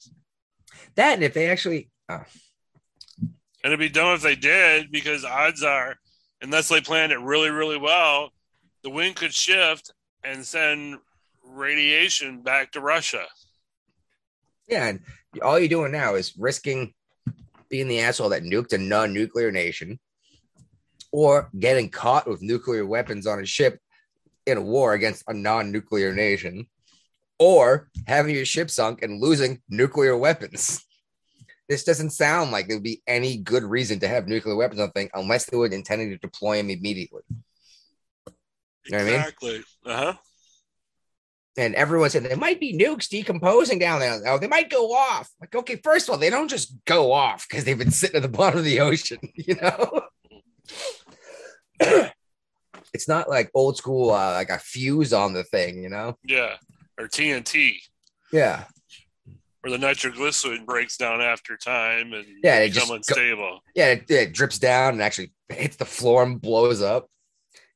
[0.96, 2.24] That and if they actually, oh,
[3.20, 3.32] And
[3.72, 5.96] it'd be dumb if they did because odds are,
[6.42, 8.30] unless they planned it really, really well,
[8.82, 9.92] the wind could shift
[10.24, 10.98] and send
[11.55, 13.26] radiation back to Russia.
[14.68, 15.01] yeah, and
[15.42, 16.94] all you're doing now is risking
[17.68, 19.98] being the asshole that nuked a non-nuclear nation,
[21.12, 23.78] or getting caught with nuclear weapons on a ship
[24.46, 26.66] in a war against a non-nuclear nation,
[27.38, 30.84] or having your ship sunk and losing nuclear weapons.
[31.68, 34.88] This doesn't sound like there would be any good reason to have nuclear weapons on
[34.88, 37.22] the thing unless they were intending to deploy them immediately.
[37.30, 39.14] You know what I mean?
[39.14, 39.62] Exactly.
[39.86, 40.14] Uh huh.
[41.57, 44.20] And everyone said there might be nukes decomposing down there.
[44.26, 45.28] Oh, they might go off.
[45.40, 48.22] Like, okay, first of all, they don't just go off because they've been sitting at
[48.22, 50.03] the bottom of the ocean, you know?
[52.94, 56.16] it's not like old school, uh, like a fuse on the thing, you know?
[56.24, 56.57] Yeah.
[56.98, 57.76] Or TNT,
[58.32, 58.64] Yeah.
[59.61, 63.61] where the nitroglycerin breaks down after time and Yeah, it become just go- unstable.
[63.74, 67.09] Yeah, it, it drips down and actually hits the floor and blows up.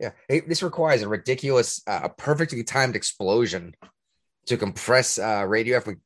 [0.00, 3.74] Yeah, this requires a ridiculous, uh, a perfectly timed explosion
[4.46, 5.96] to compress uh, radioactive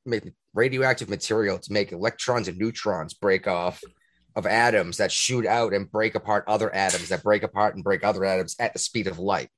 [0.54, 3.82] radioactive material to make electrons and neutrons break off
[4.36, 8.04] of atoms that shoot out and break apart other atoms that break apart and break
[8.04, 9.48] other atoms at the speed of light.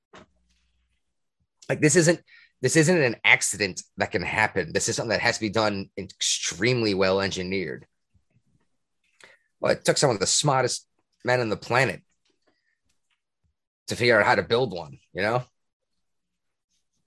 [1.68, 2.20] Like this isn't
[2.62, 4.72] this isn't an accident that can happen.
[4.72, 7.87] This is something that has to be done extremely well engineered.
[9.61, 10.87] Well, it took some of the smartest
[11.24, 12.03] men on the planet
[13.91, 15.43] to figure out how to build one, you know?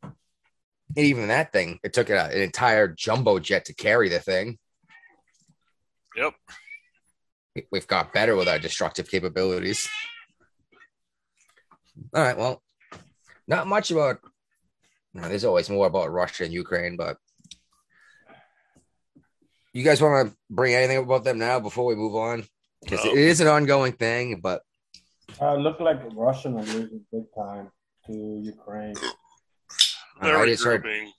[0.04, 0.14] And
[1.06, 4.60] even that thing, it took a, an entire jumbo jet to carry the thing.
[6.16, 6.34] Yep.
[7.56, 9.88] We- We've got better with our destructive capabilities.
[12.14, 12.62] All right, well,
[13.48, 14.20] not much about.
[15.14, 17.18] no, there's always more about Russia and Ukraine, but
[19.74, 22.44] you guys want to bring anything about them now before we move on?
[22.84, 23.12] Because No.
[23.12, 24.62] it um, is an ongoing thing, but
[25.42, 27.70] Uh, look like Russia are losing big time
[28.08, 28.96] to Ukraine.
[30.22, 31.10] They're I just heard, regrouping.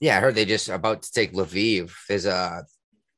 [0.00, 1.92] yeah, I heard they just about to take Lviv.
[2.08, 2.62] There's uh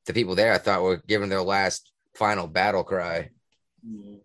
[0.05, 3.29] the people there I thought were giving their last final battle cry.
[3.83, 4.17] Yeah.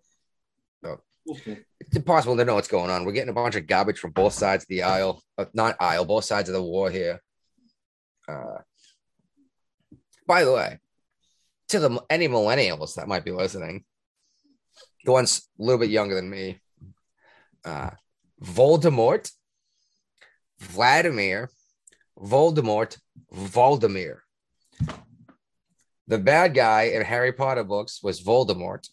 [0.82, 1.38] So We'll
[1.80, 3.04] it's impossible to know what's going on.
[3.04, 6.04] We're getting a bunch of garbage from both sides of the aisle, uh, not aisle,
[6.04, 7.20] both sides of the war here.
[8.28, 8.58] Uh,
[10.26, 10.80] by the way,
[11.68, 13.84] to the any millennials that might be listening,
[15.06, 16.60] the ones a little bit younger than me,
[17.64, 17.90] uh,
[18.42, 19.30] Voldemort,
[20.60, 21.48] Vladimir,
[22.18, 22.98] Voldemort,
[23.32, 24.18] Voldemir.
[26.08, 28.86] The bad guy in Harry Potter books was Voldemort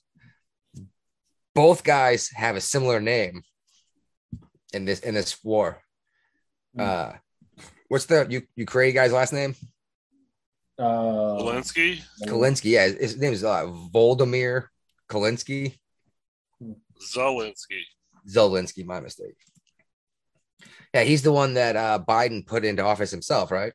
[1.53, 3.43] both guys have a similar name
[4.73, 5.81] in this in this war.
[6.77, 7.13] Uh,
[7.87, 9.55] what's the U- Ukraine guy's last name?
[10.79, 12.71] Uh, Zelensky, Kalinsky.
[12.71, 14.67] Yeah, his, his name is uh, Voldemir
[15.09, 15.77] Kalinsky.
[17.11, 17.81] Zelensky.
[18.27, 19.35] Zelensky, my mistake.
[20.93, 23.73] Yeah, he's the one that uh, Biden put into office himself, right?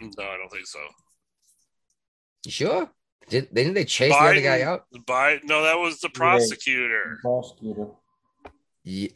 [0.00, 0.78] No, I don't think so.
[2.44, 2.90] You sure?
[3.28, 4.84] Did, didn't they chase the other guy out?
[4.94, 7.18] Biden, no, that was the prosecutor.
[7.20, 7.88] prosecutor.
[8.84, 9.08] Yeah.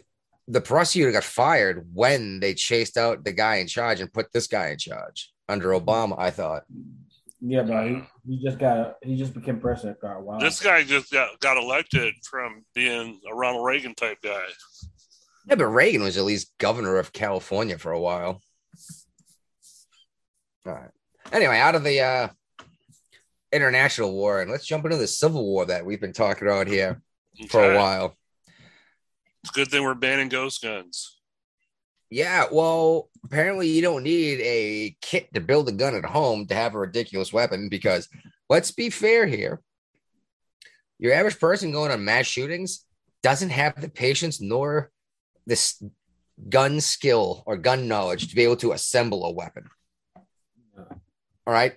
[0.48, 4.48] The prosecutor got fired when they chased out the guy in charge and put this
[4.48, 6.18] guy in charge under Obama.
[6.18, 6.64] I thought.
[7.44, 10.38] Yeah, but he, he just got he just became president after a while.
[10.38, 14.44] This guy just got, got elected from being a Ronald Reagan type guy.
[15.48, 18.40] Yeah, but Reagan was at least governor of California for a while.
[20.64, 20.90] All right.
[21.32, 22.28] Anyway, out of the uh,
[23.52, 27.02] international war, and let's jump into the civil war that we've been talking about here
[27.48, 28.16] for a while.
[29.42, 31.18] It's a good thing we're banning ghost guns.
[32.12, 36.54] Yeah, well, apparently you don't need a kit to build a gun at home to
[36.54, 38.06] have a ridiculous weapon because
[38.50, 39.62] let's be fair here.
[40.98, 42.84] Your average person going on mass shootings
[43.22, 44.90] doesn't have the patience nor
[45.46, 45.82] this
[46.50, 49.64] gun skill or gun knowledge to be able to assemble a weapon.
[50.76, 51.76] All right.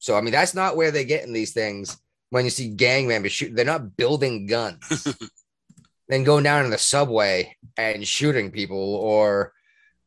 [0.00, 1.96] So, I mean, that's not where they're getting these things
[2.28, 3.54] when you see gang members shooting.
[3.54, 5.16] They're not building guns,
[6.08, 9.52] then going down in the subway and shooting people or,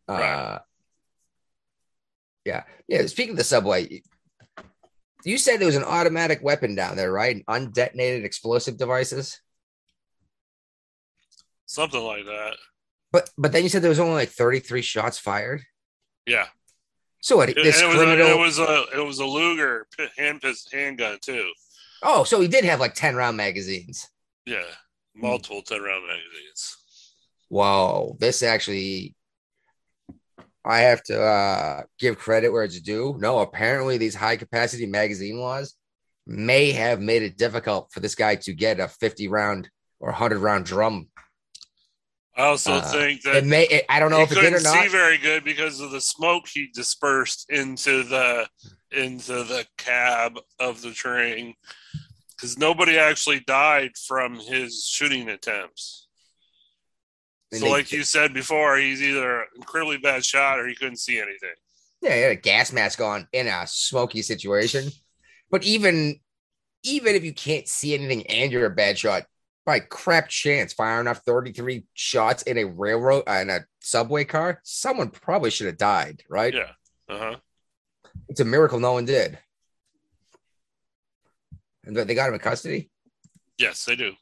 [0.08, 0.60] uh, Right.
[2.46, 2.64] yeah.
[2.88, 3.06] Yeah.
[3.08, 4.02] Speaking of the subway,
[5.26, 7.44] you said there was an automatic weapon down there, right?
[7.48, 9.40] Undetonated explosive devices.
[11.66, 12.56] Something like that.
[13.12, 15.64] But but then you said there was only like 33 shots fired.
[16.26, 16.46] Yeah.
[17.22, 18.28] So what, It, this it was, criminal?
[18.28, 19.88] a, it was a it was a Luger
[20.18, 20.42] hand
[20.72, 21.52] handgun too.
[22.04, 24.08] oh, so he did have like 10 round magazines.
[24.46, 24.64] Yeah,
[25.18, 26.78] multiple 10 round magazines.
[27.50, 29.16] Whoa, this actually,
[30.66, 33.16] I have to uh, give credit where it's due.
[33.20, 35.76] No, apparently these high capacity magazine laws
[36.26, 40.40] may have made it difficult for this guy to get a 50 round or 100
[40.40, 41.08] round drum.
[42.36, 44.58] I also Uh, think that It may, it, I don't know if it did or
[44.58, 48.48] couldn't see very good because of the smoke he dispersed into the
[48.92, 51.56] into the cab of the train.
[52.38, 56.08] Because nobody actually died from his shooting attempts.
[57.52, 60.76] And So, they- like you said before, he's either an incredibly bad shot or he
[60.76, 61.56] couldn't see anything.
[62.02, 64.92] Yeah, he had a gas mask on in a smoky situation.
[65.50, 66.20] But even
[66.84, 69.26] even if you can't see anything and you're a bad shot,
[69.66, 74.62] by crap chance firing off 33 shots in a railroad uh, in a subway car,
[74.64, 76.54] someone probably should have died, right?
[76.54, 76.72] Yeah.
[77.10, 77.36] Uh huh.
[78.30, 79.40] It's a miracle no one did.
[81.88, 82.90] And they got him in custody.
[83.58, 84.14] Yes, they do.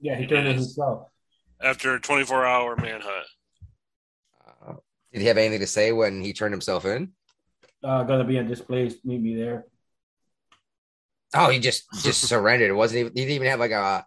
[0.00, 1.08] Yeah, he turned it himself.
[1.62, 3.26] After a 24 hour manhunt.
[4.44, 4.74] Uh,
[5.12, 7.12] did he have anything to say when he turned himself in?
[7.84, 8.96] Uh, gonna be in this place.
[9.04, 9.66] Meet me there.
[11.34, 12.70] Oh, he just just surrendered.
[12.70, 14.04] It wasn't even he didn't even have like a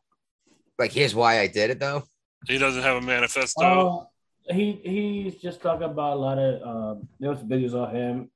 [0.78, 2.04] like here's why I did it though.
[2.46, 4.10] He doesn't have a manifesto.
[4.50, 8.30] Uh, he he's just talking about a lot of um, there was videos of him.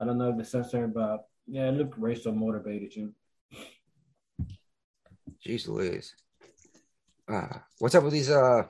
[0.00, 2.94] I don't know if the censor, but yeah, it looked racial motivated.
[2.94, 3.12] You.
[5.46, 6.14] Jeez Louise.
[7.28, 8.62] Uh, what's up with these uh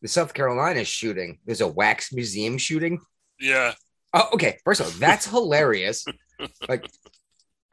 [0.00, 1.38] the South Carolina shooting?
[1.44, 3.00] There's a wax museum shooting.
[3.40, 3.74] yeah.
[4.14, 4.56] Oh, okay.
[4.64, 6.06] First of all, that's hilarious.
[6.66, 6.84] Like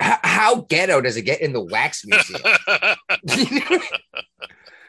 [0.01, 2.41] h- how ghetto does it get in the wax museum?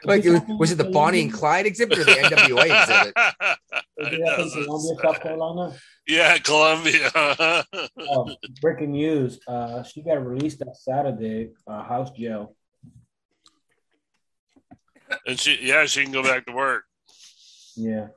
[0.03, 3.13] like it was, was it the Bonnie and Clyde exhibit or the NWA exhibit?
[3.97, 5.75] Is it up in Columbia, South Carolina?
[6.05, 7.09] Yeah, Columbia.
[7.97, 9.39] Oh, breaking news.
[9.47, 11.51] Uh, she got released that Saturday.
[11.65, 12.56] Uh, house jail.
[15.25, 16.83] And she, yeah, she can go back to work.
[17.75, 18.07] Yeah.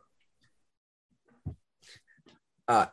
[2.66, 2.86] Uh,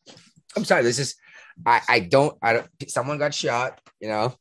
[0.56, 0.82] I'm sorry.
[0.82, 1.16] This is
[1.64, 2.68] I I don't I don't.
[2.88, 4.34] Someone got shot, you know.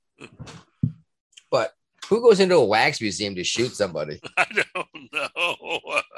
[1.51, 1.71] But
[2.09, 4.19] who goes into a wax museum to shoot somebody?
[4.37, 6.01] I don't know.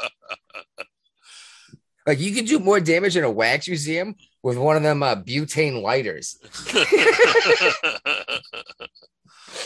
[2.07, 5.15] Like you can do more damage in a wax museum with one of them uh,
[5.15, 6.39] butane lighters.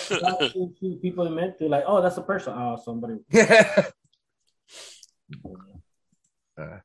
[0.09, 1.83] That's who- who people meant to like.
[1.87, 2.53] Oh, that's a person.
[2.55, 3.19] Oh, somebody.
[6.55, 6.77] Uh,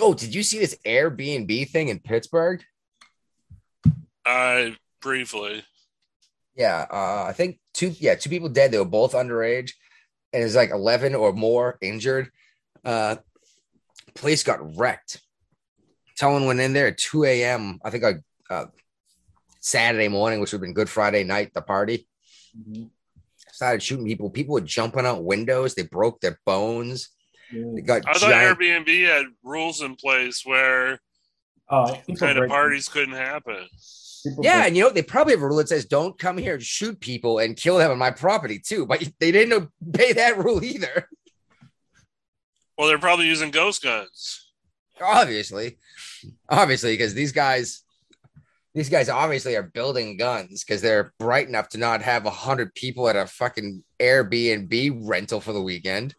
[0.00, 2.62] oh, did you see this Airbnb thing in Pittsburgh?
[4.24, 5.64] I briefly.
[6.56, 7.88] Yeah, uh, I think two.
[7.98, 8.70] Yeah, two people dead.
[8.70, 9.72] They were both underage,
[10.32, 12.30] and it's like eleven or more injured.
[12.84, 13.16] Uh,
[14.14, 15.20] place got wrecked.
[16.14, 17.78] Someone went in there at two a.m.
[17.84, 18.66] I think like uh,
[19.60, 22.08] Saturday morning, which would have been Good Friday night, the party.
[22.58, 22.90] Mhm.
[23.52, 24.30] Started shooting people.
[24.30, 25.74] People were jumping out windows.
[25.74, 27.08] They broke their bones.
[27.52, 28.58] They got I thought giant.
[28.58, 31.00] Airbnb had rules in place where
[31.68, 33.68] people kind of break- parties couldn't happen.
[34.24, 36.36] people Yeah, break- and you know they probably have a rule that says don't come
[36.38, 38.84] here and shoot people and kill them on my property too.
[38.86, 41.08] But they didn't obey that rule either.
[42.76, 44.50] Well, they're probably using ghost guns.
[45.00, 45.78] Obviously,
[46.48, 47.82] obviously, because these guys,
[48.76, 52.74] these guys obviously are building guns because they're bright enough to not have a hundred
[52.74, 56.14] people at a fucking Airbnb rental for the weekend.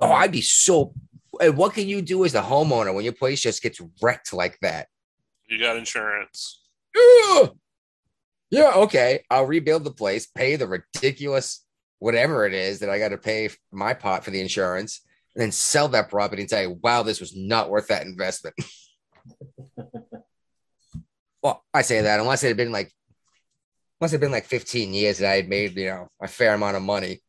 [0.00, 0.92] Oh, um, I'd be so.
[1.40, 4.58] And what can you do as the homeowner when your place just gets wrecked like
[4.62, 4.88] that?
[5.48, 6.60] You got insurance.
[6.96, 7.56] Ugh!
[8.50, 9.22] Yeah, okay.
[9.30, 11.64] I'll rebuild the place, pay the ridiculous
[12.00, 15.02] whatever it is that I got to pay my pot for the insurance,
[15.36, 18.56] and then sell that property and say, wow, this was not worth that investment.
[21.42, 22.92] well, I say that unless it had been like,
[24.00, 26.54] unless it had been like 15 years that I had made, you know, a fair
[26.54, 27.20] amount of money.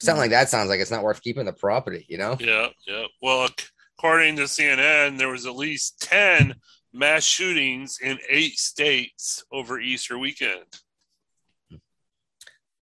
[0.00, 2.36] Something like that sounds like it's not worth keeping the property, you know?
[2.40, 3.04] Yeah, yeah.
[3.20, 3.48] Well,
[3.96, 6.54] according to CNN, there was at least 10
[6.92, 10.64] mass shootings in eight states over Easter weekend.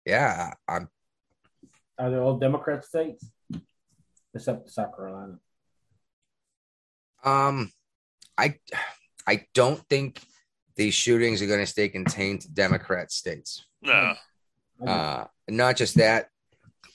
[0.07, 0.89] Yeah, I'm
[1.99, 3.31] Are they all Democrat states?
[4.35, 5.39] Except South Carolina.
[7.23, 7.71] Um,
[8.37, 8.59] I
[9.27, 10.21] I don't think
[10.77, 13.65] these shootings are going to stay contained to Democrat states.
[13.83, 14.15] No.
[14.85, 16.29] Uh, not just that.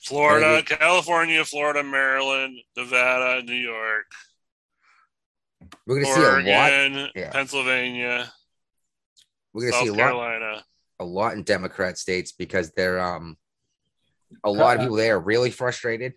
[0.02, 4.06] Florida, California, Florida, Maryland, Nevada, New York,
[5.86, 6.72] We're going to see a lot.
[6.72, 7.30] Oregon, yeah.
[7.30, 8.32] Pennsylvania,
[9.52, 10.64] We're going to see a lot, Carolina.
[11.00, 13.36] a lot in Democrat states because they're um,
[14.44, 16.14] a lot of people there are really frustrated.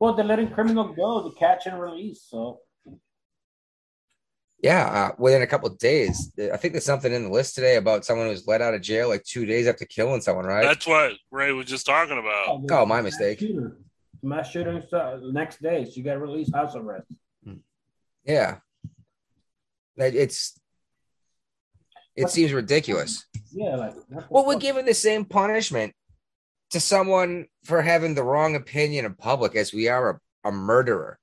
[0.00, 2.24] Well, they're letting criminals go to catch and release.
[2.28, 2.60] So
[4.64, 6.32] Yeah, uh, within a couple of days.
[6.50, 8.80] I think there's something in the list today about someone who was let out of
[8.80, 10.64] jail like two days after killing someone, right?
[10.64, 12.62] That's what Ray was just talking about.
[12.70, 13.40] Oh, my mistake.
[13.40, 13.76] Shooter.
[14.22, 15.84] Mass shooting uh, the next day.
[15.92, 17.04] She got released house arrest.
[18.24, 18.56] Yeah.
[19.98, 20.58] That it's
[22.16, 23.26] it seems ridiculous.
[23.52, 24.62] Yeah, like what the Well, we're fuck?
[24.62, 25.92] giving the same punishment
[26.70, 31.18] to someone for having the wrong opinion in public as we are a, a murderer.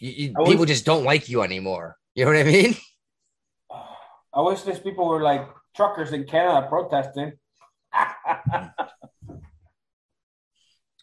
[0.00, 1.96] You, you- people just don't like you anymore.
[2.14, 2.76] You know what I mean?
[4.34, 7.32] I wish these people were like truckers in Canada protesting.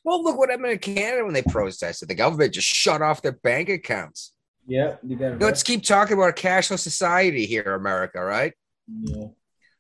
[0.04, 2.08] Well, look what happened in Canada when they protested.
[2.08, 4.34] The government just shut off their bank accounts.
[4.66, 5.42] yeah, you got it.
[5.42, 8.54] Let's keep talking about a cashless society here, America, right?
[8.88, 9.28] Yeah.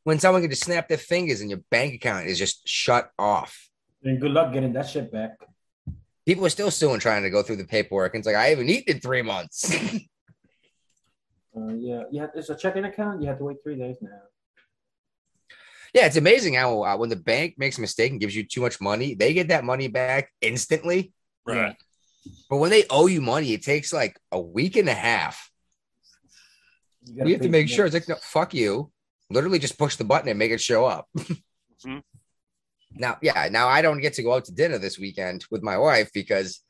[0.04, 3.70] When someone can just snap their fingers and your bank account is just shut off.
[4.04, 5.38] And good luck getting that shit back.
[6.26, 8.14] People are still suing trying to go through the paperwork.
[8.14, 9.74] And it's like, I haven't eaten in three months.
[11.60, 12.28] Uh, yeah, yeah.
[12.36, 13.22] It's a checking account.
[13.22, 14.10] You have to wait three days now.
[15.94, 18.62] yeah, it's amazing how uh, when the bank makes a mistake and gives you too
[18.62, 21.12] much money, they get that money back instantly.
[21.46, 21.76] Right.
[22.50, 25.50] But when they owe you money, it takes like a week and a half.
[27.06, 28.92] You, You have to make sure it's like, no, fuck you.
[29.32, 31.08] Literally just push the button and make it show up.
[31.86, 32.04] Mhm.
[32.92, 35.78] Now, yeah, now I don't get to go out to dinner this weekend with my
[35.78, 36.62] wife because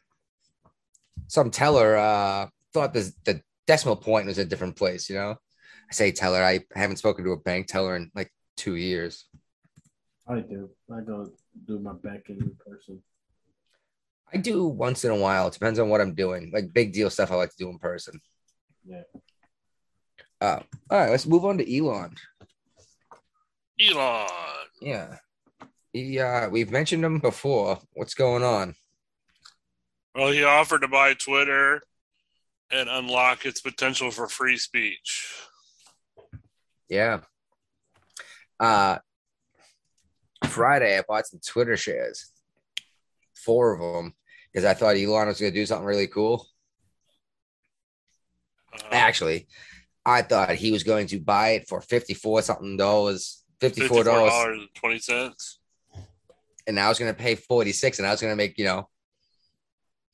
[1.25, 5.35] some teller uh, thought this, the decimal point was a different place, you know?
[5.89, 9.25] I say teller, I haven't spoken to a bank teller in like two years.
[10.27, 10.71] I do.
[10.91, 11.31] I go
[11.67, 13.03] do my banking in person.
[14.33, 15.47] I do once in a while.
[15.47, 16.49] It depends on what I'm doing.
[16.51, 18.19] Like big deal stuff I like to do in person.
[18.87, 19.03] Yeah.
[20.41, 22.15] Uh, all right, let's move on to Elon.
[23.79, 24.29] Elon.
[24.81, 25.17] Yeah.
[25.93, 27.79] He, uh, we've mentioned him before.
[27.93, 28.73] What's going on?
[30.15, 31.83] Well, he offered to buy Twitter
[32.71, 35.33] and unlock its potential for free speech.
[36.87, 37.21] Yeah.
[38.59, 38.97] Uh,
[40.45, 42.31] Friday, I bought some Twitter shares,
[43.35, 44.13] four of them,
[44.51, 46.45] because I thought Elon was going to do something really cool.
[48.73, 49.47] Uh, Actually,
[50.05, 55.55] I thought he was going to buy it for 54 something dollars, $54, $54.20.
[56.67, 58.89] and I was going to pay 46 and I was going to make, you know,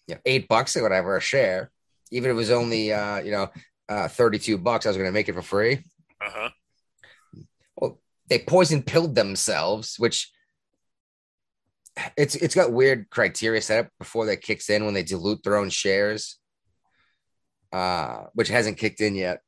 [0.08, 1.72] you know, eight bucks or whatever a share.
[2.16, 3.50] Even if it was only, uh, you know,
[3.90, 5.84] uh, 32 bucks, I was going to make it for free.
[6.22, 6.50] Uh-huh.
[7.76, 10.32] well, they poison pilled themselves, which
[12.18, 15.58] it's it's got weird criteria set up before that kicks in when they dilute their
[15.58, 16.38] own shares,
[17.74, 19.42] uh, which hasn't kicked in yet.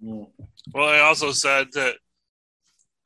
[0.00, 0.28] Well,
[0.74, 1.94] they also said that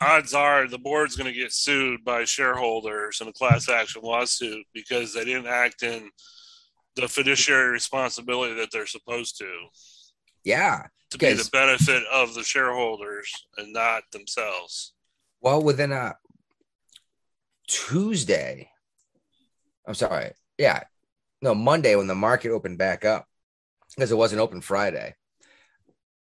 [0.01, 4.64] odds are the board's going to get sued by shareholders in a class action lawsuit
[4.74, 6.10] because they didn't act in
[6.97, 9.51] the fiduciary responsibility that they're supposed to
[10.44, 10.86] Yeah.
[11.10, 14.93] to be the benefit of the shareholders and not themselves.
[15.40, 16.16] Well, within a
[17.66, 18.70] Tuesday,
[19.86, 20.32] I'm sorry.
[20.59, 20.85] Yeah.
[21.40, 23.27] No, Monday when the market opened back up
[23.97, 25.14] because it wasn't open Friday.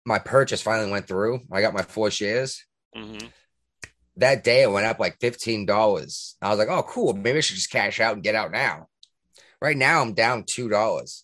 [0.07, 1.41] My purchase finally went through.
[1.51, 2.65] I got my four shares.
[2.95, 3.19] hmm
[4.16, 6.35] that day it went up like $15.
[6.43, 7.15] I was like, oh, cool.
[7.15, 8.89] Maybe I should just cash out and get out now.
[9.61, 11.23] Right now I'm down $2.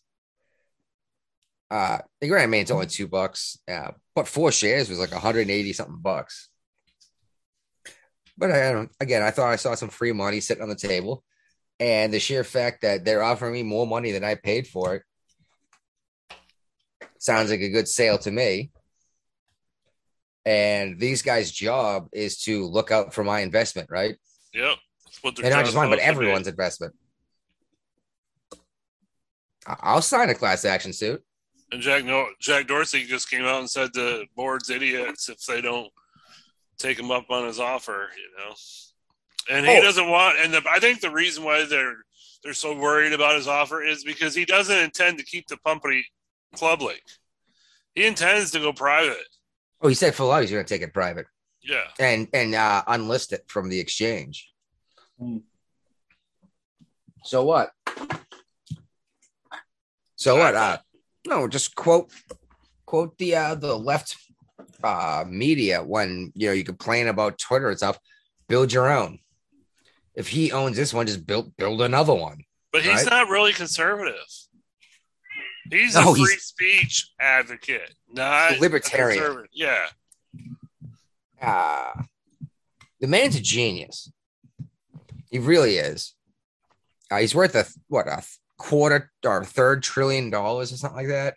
[1.70, 3.58] Uh, the grand I mean, it's only two bucks.
[3.66, 6.48] Yeah, but four shares was like 180 something bucks.
[8.38, 11.24] But I don't, again, I thought I saw some free money sitting on the table,
[11.80, 15.02] and the sheer fact that they're offering me more money than I paid for it
[17.26, 18.70] sounds like a good sale to me.
[20.44, 24.16] And these guys' job is to look out for my investment, right?
[24.54, 24.76] Yep.
[25.04, 26.26] That's what their And not just mine, but supposed to be.
[26.26, 26.94] everyone's investment.
[29.66, 31.22] I- I'll sign a class action suit.
[31.72, 35.60] And Jack no- Jack Dorsey just came out and said the board's idiots if they
[35.60, 35.92] don't
[36.78, 38.54] take him up on his offer, you know.
[39.50, 39.82] And he Oh.
[39.82, 40.38] doesn't want.
[40.38, 41.96] And the, I think the reason why they're
[42.44, 46.06] they're so worried about his offer is because he doesn't intend to keep the company
[46.52, 47.02] public.
[47.94, 49.26] He intends to go private.
[49.80, 51.26] Oh, he said for life he's going to take it private
[51.62, 51.82] Yeah.
[51.98, 54.52] and and uh, unlist it from the exchange.
[55.18, 55.38] Hmm.
[57.24, 57.72] So what?
[60.16, 60.54] So what?
[60.54, 60.78] Uh,
[61.26, 62.10] no, just quote
[62.86, 64.16] quote the uh, the left
[64.82, 67.98] uh, media when you know you complain about Twitter and stuff.
[68.48, 69.18] Build your own.
[70.14, 72.44] If he owns this one, just build build another one.
[72.72, 73.10] But he's Right.
[73.10, 74.14] not really conservative.
[75.70, 79.46] He's No, a free he's- speech advocate, not Libertarian.
[79.52, 79.86] Yeah.
[81.42, 82.02] uh
[83.00, 84.10] the man's a genius.
[85.30, 86.14] He really is.
[87.10, 88.22] Uh, he's worth a what a
[88.58, 91.36] quarter or third trillion dollars or something like that.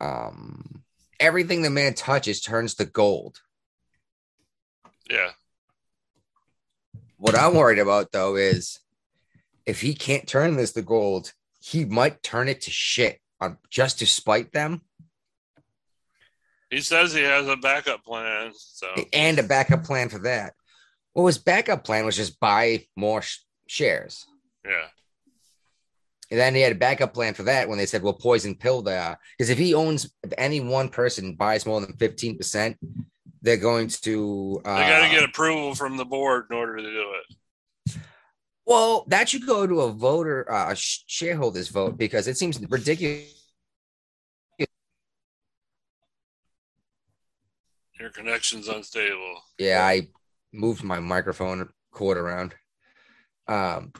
[0.00, 0.82] Um,
[1.20, 3.40] everything the man touches turns to gold.
[5.08, 5.30] Yeah.
[7.16, 8.80] What I'm worried about though is
[9.64, 14.00] if he can't turn this to gold, he might turn it to shit on just
[14.00, 14.82] to spite them
[16.70, 18.52] He says he has a backup plan.
[18.56, 20.54] So and a backup plan for that.
[21.14, 24.26] Well, his backup plan was just buy more sh- shares.
[24.64, 24.86] yeah.
[26.32, 28.80] And then he had a backup plan for that when they said, well, poison pill
[28.80, 29.18] there.
[29.36, 32.74] Because if he owns, if any one person buys more than 15%,
[33.42, 34.62] they're going to.
[34.64, 37.98] Uh, They got to get approval from the board in order to do it.
[38.64, 42.58] Well, that should go to a voter, uh, a sh- shareholders vote because it seems
[42.66, 43.28] ridiculous.
[48.00, 49.42] Your connection's unstable.
[49.58, 50.08] Yeah, I
[50.50, 52.54] moved my microphone cord around.
[53.48, 53.92] Um,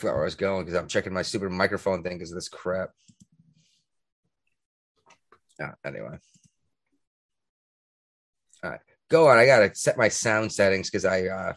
[0.00, 2.48] forgot where I was going because I'm checking my stupid microphone thing because of this
[2.48, 2.90] crap.
[5.58, 6.18] Yeah, anyway.
[8.64, 9.38] All right, go on.
[9.38, 11.52] I gotta set my sound settings because I uh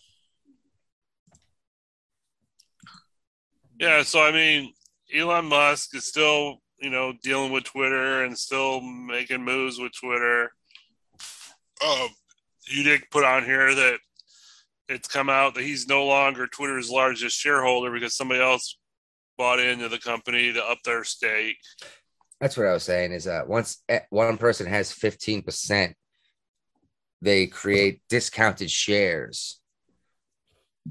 [3.79, 4.73] Yeah, so I mean,
[5.13, 10.53] Elon Musk is still, you know, dealing with Twitter and still making moves with Twitter.
[11.85, 12.07] Um,
[12.69, 13.99] you did put on here that
[14.93, 18.77] it's come out that he's no longer Twitter's largest shareholder because somebody else
[19.37, 21.57] bought into the company to up their stake.
[22.39, 25.93] That's what I was saying is that once eh, one person has 15%,
[27.21, 29.59] they create discounted shares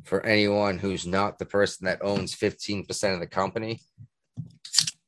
[0.04, 3.80] for anyone who's not the person that owns 15% of the company.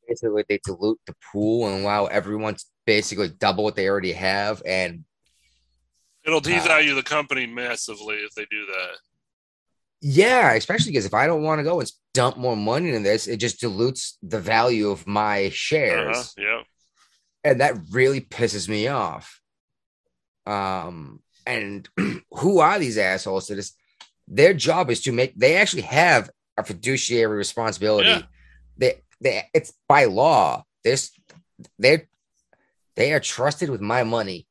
[0.06, 4.62] Basically, they dilute the pool and allow everyone to basically double what they already have.
[4.66, 5.04] And
[6.26, 8.96] It'll Uh, devalue the company massively if they do that.
[10.00, 13.26] yeah, especially because if I don't want to go and dump more money into this,
[13.26, 16.16] it just dilutes the value of my shares.
[16.38, 16.62] Uh-huh, yeah.
[17.42, 19.40] and that really pisses me off.
[20.46, 21.88] Um, and
[22.30, 23.72] who are these assholes that is
[24.28, 28.08] their job is to make they actually have a fiduciary responsibility.
[28.08, 28.22] Yeah.
[28.78, 30.64] They they it's by law.
[30.84, 31.10] This
[31.78, 32.06] they
[32.96, 34.46] they are trusted with my money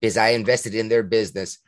[0.00, 1.58] because I invested in their business.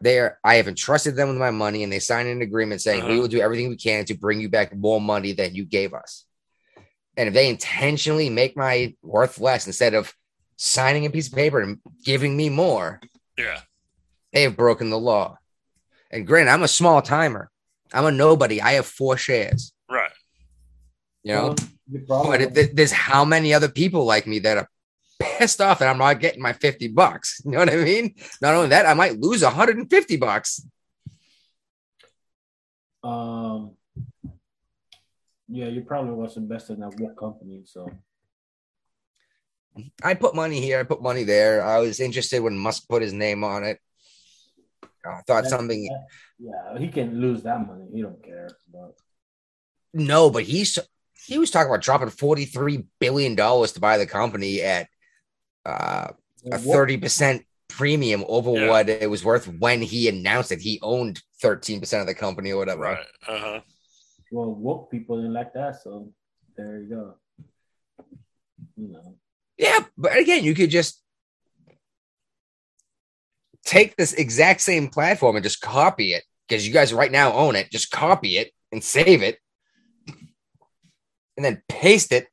[0.00, 3.04] They are I have entrusted them with my money and they signed an agreement saying
[3.04, 3.20] we Uh-huh.
[3.20, 6.24] will do everything we can to bring you back more money than you gave us.
[7.16, 10.12] And if they intentionally make my worth less instead of
[10.56, 13.00] signing a piece of paper and giving me more,
[13.36, 13.60] Yeah.
[14.32, 15.38] they have broken the law.
[16.10, 17.50] And granted, I'm a small timer.
[17.92, 18.60] I'm a nobody.
[18.60, 19.72] I have four shares.
[19.90, 20.10] Right.
[21.22, 21.54] You know,
[22.08, 24.68] Well, but it, there's how many other people like me that are
[25.22, 27.40] pissed off that I'm not getting my 50 bucks.
[27.44, 28.14] You know what I mean?
[28.40, 30.66] Not only that, I might lose 150 bucks.
[33.02, 33.72] Um,
[35.48, 37.90] yeah, you probably was invested in that one company, so
[40.02, 41.64] I put money here, I put money there.
[41.64, 43.78] I was interested when Musk put his name on it.
[45.04, 45.88] I thought something
[46.38, 47.86] yeah, he can lose that money.
[47.92, 48.50] He don't care.
[48.72, 48.94] But
[49.92, 50.78] No, but he's
[51.26, 54.88] he was talking about dropping forty three billion dollars to buy the company at
[55.64, 56.08] uh,
[56.50, 58.68] a thirty percent premium over Yeah.
[58.68, 62.52] what it was worth when he announced that he owned thirteen percent of the company
[62.52, 62.82] or whatever.
[62.82, 62.98] Right.
[63.26, 63.60] Uh huh.
[64.30, 66.12] well, woke people didn't like that, so
[66.56, 67.14] there you go.
[68.76, 69.16] You know,
[69.58, 71.00] Yeah, but again, you could just
[73.64, 77.54] take this exact same platform and just copy it because you guys right now own
[77.56, 77.70] it.
[77.70, 79.38] Just copy it and save it,
[81.36, 82.26] and then paste it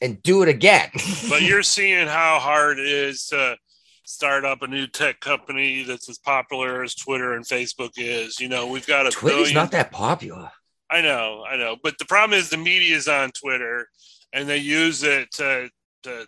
[0.00, 0.90] and do it again.
[1.28, 3.56] but you're seeing how hard it is to
[4.04, 8.40] start up a new tech company that's as popular as Twitter and Facebook is.
[8.40, 9.54] You know, we've got a Twitter's billion.
[9.54, 10.50] not that popular.
[10.90, 13.88] I know, I know, but the problem is the media is on Twitter
[14.32, 15.68] and they use it to,
[16.04, 16.26] to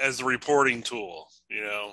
[0.00, 1.28] as a reporting tool.
[1.48, 1.92] You know,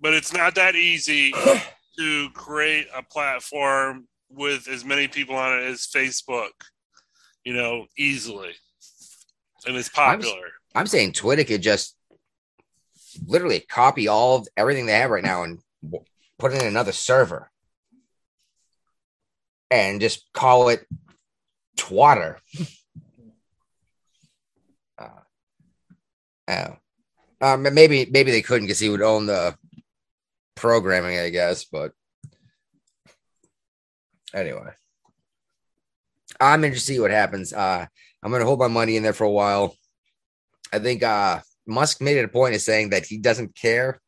[0.00, 1.32] but it's not that easy
[1.98, 6.50] to create a platform with as many people on it as Facebook.
[7.46, 8.50] You know, easily,
[9.68, 10.48] and it's I'm- popular.
[10.74, 11.94] I'm saying Twitter could just
[13.24, 15.60] literally copy all of everything they have right now and
[16.40, 17.48] put it in another server
[19.70, 20.84] and just call it
[21.76, 22.38] Twatter.
[24.98, 25.08] uh,
[26.48, 26.76] oh.
[27.40, 29.56] Um, maybe maybe they couldn't because he would own the
[30.56, 31.64] programming, I guess.
[31.64, 31.92] But
[34.34, 34.72] anyway,
[36.40, 37.52] I'm interested to see what happens.
[37.52, 37.86] Uh,
[38.22, 39.76] I'm gonna hold my money in there for a while.
[40.72, 44.00] I think uh, Musk made it a point of saying that he doesn't care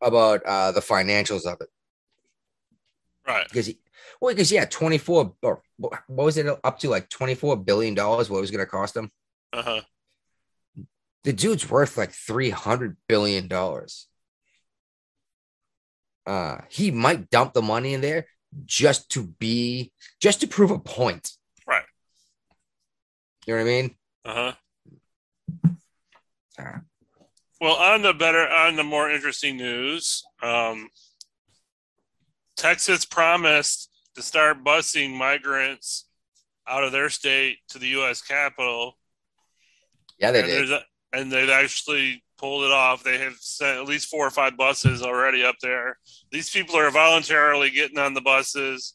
[0.00, 1.68] about uh, the financials of it.
[3.26, 3.46] Right.
[3.48, 3.78] Because he,
[4.20, 7.94] well, because yeah, twenty four or what was it up to like twenty four billion
[7.94, 8.28] dollars?
[8.28, 9.10] What it was going to cost him?
[9.52, 9.80] Uh huh.
[11.24, 14.06] The dude's worth like three hundred billion dollars.
[16.26, 18.26] Uh, he might dump the money in there
[18.64, 21.32] just to be just to prove a point.
[21.66, 21.84] Right.
[23.46, 23.94] You know what I mean?
[24.24, 25.72] Uh huh.
[26.58, 26.80] Ah.
[27.60, 30.88] Well, on the better, on the more interesting news, um,
[32.56, 36.06] Texas promised to start busing migrants
[36.68, 38.22] out of their state to the U.S.
[38.22, 38.96] Capitol.
[40.18, 40.72] Yeah, they and did.
[40.72, 43.02] a- and they've actually pulled it off.
[43.02, 45.98] They have sent at least four or five buses already up there.
[46.30, 48.94] These people are voluntarily getting on the buses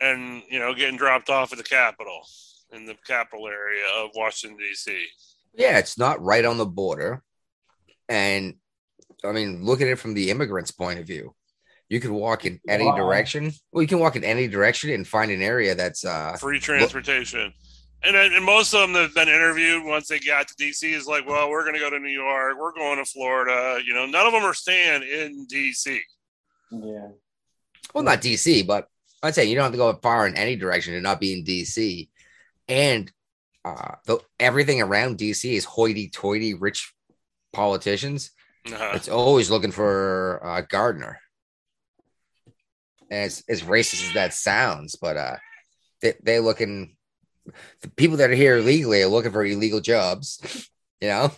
[0.00, 2.20] and you know getting dropped off at the Capitol
[2.72, 5.06] in the capital area of Washington D.C.
[5.54, 7.22] Yeah, it's not right on the border.
[8.08, 8.56] And
[9.24, 11.34] I mean, look at it from the immigrants' point of view.
[11.88, 12.96] You can walk in any Wow.
[12.96, 13.52] direction.
[13.70, 17.52] Well, you can walk in any direction and find an area that's uh free transportation.
[18.04, 20.92] And, then- and most of them that have been interviewed once they got to DC
[20.92, 23.80] is like, well, we're going to go to New York, we're going to Florida.
[23.84, 25.98] You know, none of them are staying in DC.
[26.70, 27.08] Yeah.
[27.94, 28.88] well, not DC, but
[29.22, 31.44] I'd say you don't have to go far in any direction to not be in
[31.44, 32.08] DC.
[32.68, 33.10] And
[33.64, 36.92] uh the, everything around DC is hoity-toity rich
[37.52, 38.30] politicians.
[38.66, 38.92] Uh-huh.
[38.94, 41.20] It's always looking for uh, Gardner.
[43.10, 45.36] As as racist as that sounds, but uh,
[46.00, 46.93] they they looking
[47.82, 50.68] the people that are here illegally are looking for illegal jobs,
[51.00, 51.30] you know,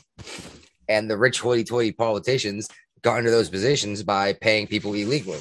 [0.89, 2.69] and the rich hoity-toity politicians
[3.03, 5.41] got into those positions by paying people illegally.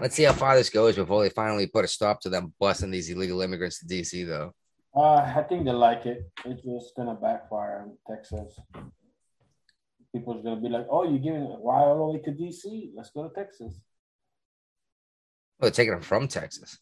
[0.00, 2.90] Let's see how far this goes before they finally put a stop to them busting
[2.90, 4.54] these illegal immigrants to DC, though.
[4.94, 6.30] Uh, I think they like it.
[6.46, 8.58] It's just gonna backfire in Texas.
[10.14, 12.92] People's gonna be like, "Oh, you're giving it why all the way to DC?
[12.94, 13.78] Let's go to Texas."
[15.58, 16.78] Well, they're taking them from Texas.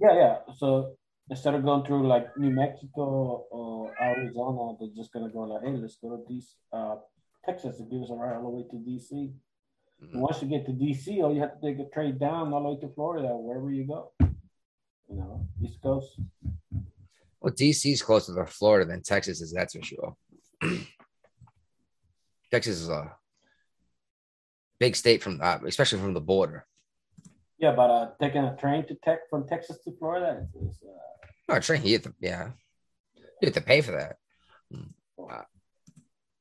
[0.00, 0.36] Yeah, yeah.
[0.56, 0.96] So
[1.30, 5.76] instead of going through like New Mexico or Arizona, they're just gonna go like, "Hey,
[5.76, 6.96] let's go to DC, uh,
[7.44, 9.32] Texas to give us a ride all the way to DC."
[10.00, 12.62] And once you get to DC, all you have to take a trade down all
[12.62, 14.12] the way to Florida, wherever you go.
[14.20, 16.18] You know, East Coast.
[17.40, 20.16] Well, DC's closer to Florida than Texas is, that's for sure.
[22.50, 23.14] Texas is a
[24.78, 26.66] big state from, uh, especially from the border.
[27.58, 31.26] Yeah, but uh, taking a train to Tech from Texas to Florida is, is uh,
[31.48, 32.50] No, train, you have to, yeah,
[33.16, 34.16] you have to pay for that.
[35.18, 35.42] Uh,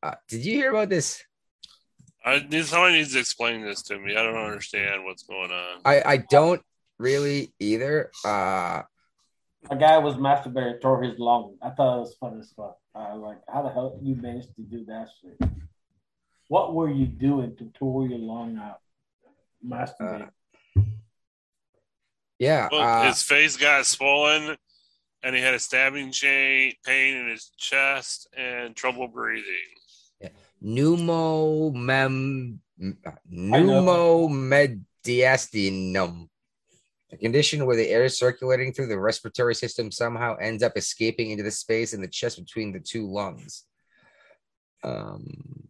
[0.01, 1.23] uh, did you hear about this?
[2.25, 4.15] I need somebody needs to explain this to me.
[4.15, 5.81] I don't understand what's going on.
[5.85, 6.61] I, I don't
[6.97, 8.11] really either.
[8.25, 8.83] Uh,
[9.69, 11.57] a guy was masturbating, tore his lung.
[11.61, 12.77] I thought it was funny as fuck.
[12.95, 15.49] Uh, like, how the hell you managed to do that shit?
[16.47, 18.79] What were you doing to tore your lung out?
[19.65, 20.29] Masturbating.
[22.39, 24.57] Yeah, Well, uh, his face got swollen,
[25.23, 29.53] and he had a stabbing chain pain in his chest and trouble breathing.
[30.63, 33.17] pneumomem, know.
[33.31, 36.29] pneumomediastinum,
[37.11, 41.43] a condition where the air circulating through the respiratory system somehow ends up escaping into
[41.43, 43.65] the space in the chest between the two lungs.
[44.83, 45.67] Um,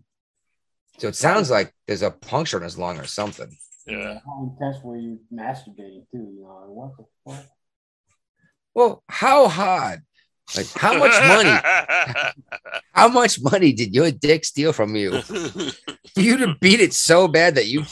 [0.98, 3.58] so it sounds like there's a puncture in his lung or something.
[3.86, 4.20] Yeah.
[4.26, 6.30] How intense were you masturbating too?
[6.36, 7.46] You know, what the fuck?
[8.74, 10.02] Well, how hard?
[10.56, 11.50] Like how much money?
[12.94, 15.22] How much money did your dick steal from you?
[15.22, 15.72] For
[16.20, 17.86] you to beat it so bad that you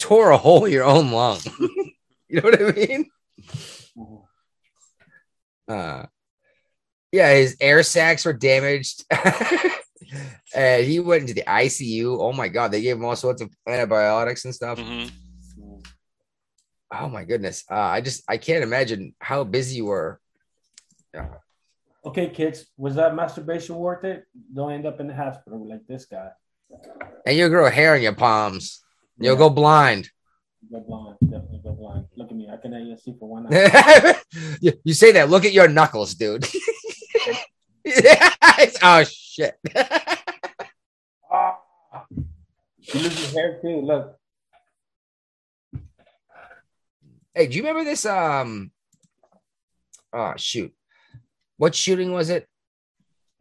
[0.00, 1.38] tore a hole in your own lung.
[2.28, 3.10] you know what I mean?
[5.68, 6.06] Uh,
[7.12, 9.04] yeah, his air sacs were damaged.
[10.54, 12.18] and he went into the ICU.
[12.18, 14.78] Oh my god, they gave him all sorts of antibiotics and stuff.
[14.78, 15.10] Mhm.
[16.90, 17.64] Oh my goodness.
[17.70, 20.20] Uh, I just I can't imagine how busy you were.
[21.14, 21.28] Yeah.
[22.04, 24.24] Okay, kids, was that masturbation worth it?
[24.54, 26.30] Don't end up in the hospital like this guy.
[27.26, 28.82] And you'll grow hair on your palms.
[29.18, 29.38] You'll Yeah.
[29.38, 30.10] go blind.
[30.70, 32.06] Go blind, definitely go blind.
[32.16, 34.16] Look at me, I can only see for one eye.
[34.60, 35.28] you, you say that.
[35.30, 36.46] Look at your knuckles, dude.
[38.82, 39.54] oh shit.
[41.30, 41.58] Ah!
[42.80, 43.80] You lose your hair too.
[43.82, 44.18] Look,
[47.38, 48.04] hey, do you remember this?
[48.04, 48.70] Um.
[50.12, 50.74] Oh shoot.
[51.56, 52.46] What shooting was it?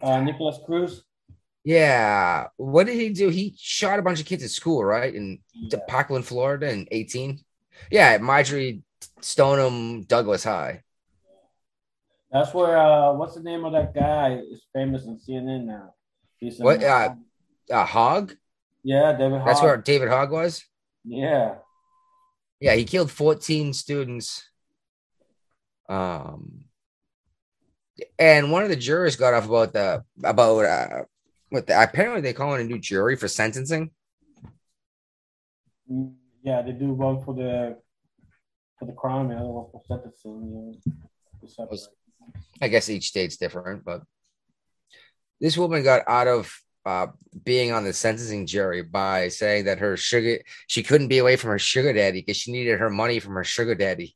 [0.01, 1.03] uh, Nikolas Cruz.
[1.63, 2.47] Yeah.
[2.57, 3.29] What did he do?
[3.29, 5.13] He shot a bunch of kids at school, right?
[5.13, 5.79] In Yeah.
[5.87, 7.39] Parkland, Florida, in 18.
[7.91, 8.83] Yeah, at Marjory
[9.21, 10.83] Stoneham Douglas High.
[12.31, 14.35] That's where uh, what's the name of that guy?
[14.51, 15.93] Is famous on CNN now.
[16.37, 17.15] He's What, uh,
[17.71, 18.33] Uh, Hogg.
[18.83, 19.41] yeah, David.
[19.45, 20.63] That's where David Hogg was.
[21.03, 21.55] Yeah,
[22.59, 24.49] Yeah, he killed 14 students.
[25.89, 26.65] Um,
[28.19, 31.03] and one of the jurors got off about the about uh
[31.49, 33.91] what the apparently they call it a new jury for sentencing.
[36.43, 37.77] Yeah, they do one for the
[38.77, 40.31] for the crime and other one for sentencing.
[40.31, 41.77] You know.
[42.61, 44.01] I guess each state's different, but
[45.39, 46.51] this woman got out of
[46.87, 47.07] uh,
[47.43, 51.49] being on the sentencing jury by saying that her sugar she couldn't be away from
[51.49, 54.15] her sugar daddy because she needed her money from her sugar daddy.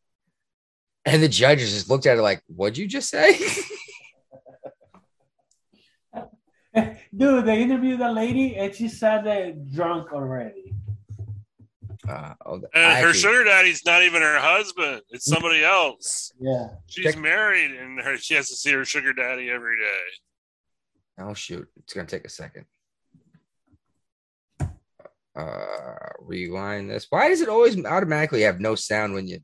[1.06, 3.38] And the judges just looked at her like, "What'd you just say?"
[7.15, 10.73] Dude, they interviewed the lady and she said that drunk already.
[12.07, 16.31] Uh, oh, And I her actually- sugar daddy's not even her husband; it's somebody else.
[16.39, 16.68] Yeah.
[16.88, 19.99] She's married, and her she has to see her sugar daddy every day.
[21.19, 22.65] Oh shoot, it's gonna take a second.
[25.33, 27.07] Uh, rewind this.
[27.09, 29.39] Why does it always automatically have no sound when you?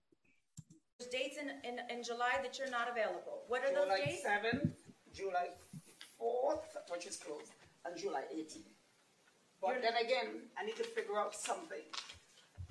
[0.99, 3.43] There's dates in, in, in July that you're not available.
[3.47, 4.21] What are those dates?
[4.23, 4.71] July 7th,
[5.13, 5.47] July
[6.21, 7.51] 4th, which is closed,
[7.85, 8.73] and July 18th.
[9.61, 11.85] But then again, I need to figure out something.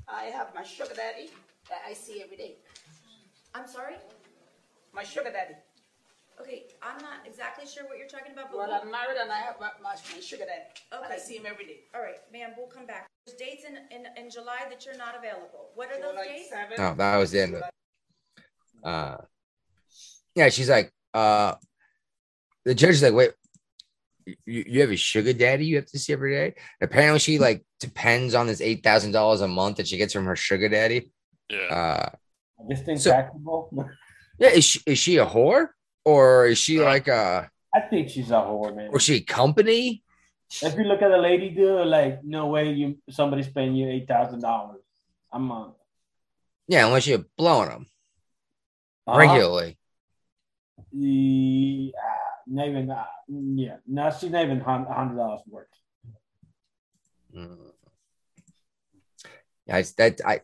[0.08, 1.30] I have my sugar daddy
[1.68, 2.56] that I see every day.
[3.54, 3.94] I'm sorry?
[4.92, 5.54] My sugar daddy.
[6.40, 9.32] Okay, I'm not exactly sure what you're talking about, but Well, we'll- I'm married and
[9.32, 10.62] I have my, my, my sugar daddy.
[10.92, 11.18] And I Okay.
[11.18, 11.80] see him every day.
[11.94, 13.06] all right, ma'am, we'll come back.
[13.26, 15.70] There's dates in, in, in July that you're not available.
[15.74, 16.52] What are those July dates?
[16.52, 16.78] 7th.
[16.78, 18.44] Oh, that was the end of it.
[18.84, 19.16] Uh,
[20.34, 21.54] yeah, she's like, uh,
[22.64, 23.32] the judge is like, wait,
[24.44, 26.54] you, you have a sugar daddy you have to see every day.
[26.80, 30.26] Apparently, she like depends on this eight thousand dollars a month that she gets from
[30.26, 31.10] her sugar daddy.
[31.48, 31.58] Yeah.
[31.60, 32.08] Uh,
[32.68, 33.70] This thing's So- taxable.
[34.38, 35.68] yeah, is she is she a whore
[36.06, 38.90] or is she like a I think she's a whore, man.
[38.92, 40.02] or she a company?
[40.62, 44.06] If you look at the lady, dude, like no way you somebody's paying you eight
[44.06, 44.80] thousand dollars
[45.32, 45.74] a month.
[46.68, 47.86] Yeah, unless you're blowing them
[49.06, 49.18] Uh-huh.
[49.18, 49.78] regularly.
[50.92, 55.66] The, uh, not even, uh, yeah, no, she's not even hundred dollars worth.
[57.36, 57.72] Mm.
[59.66, 60.40] Yeah, that I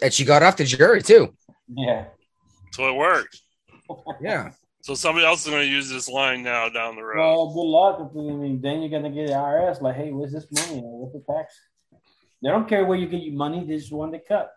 [0.00, 1.34] that she got off the jury too.
[1.68, 2.06] Yeah.
[2.72, 3.40] So it worked.
[4.20, 4.50] Yeah.
[4.84, 7.18] So somebody else is going to use this line now down the road.
[7.18, 8.00] Well, good luck.
[8.00, 10.82] I mean, then you're gonna get the IRS like, hey, where's this money?
[10.82, 11.58] What's the tax?
[12.42, 13.64] They don't care where you get your money.
[13.64, 14.52] They just want to cut.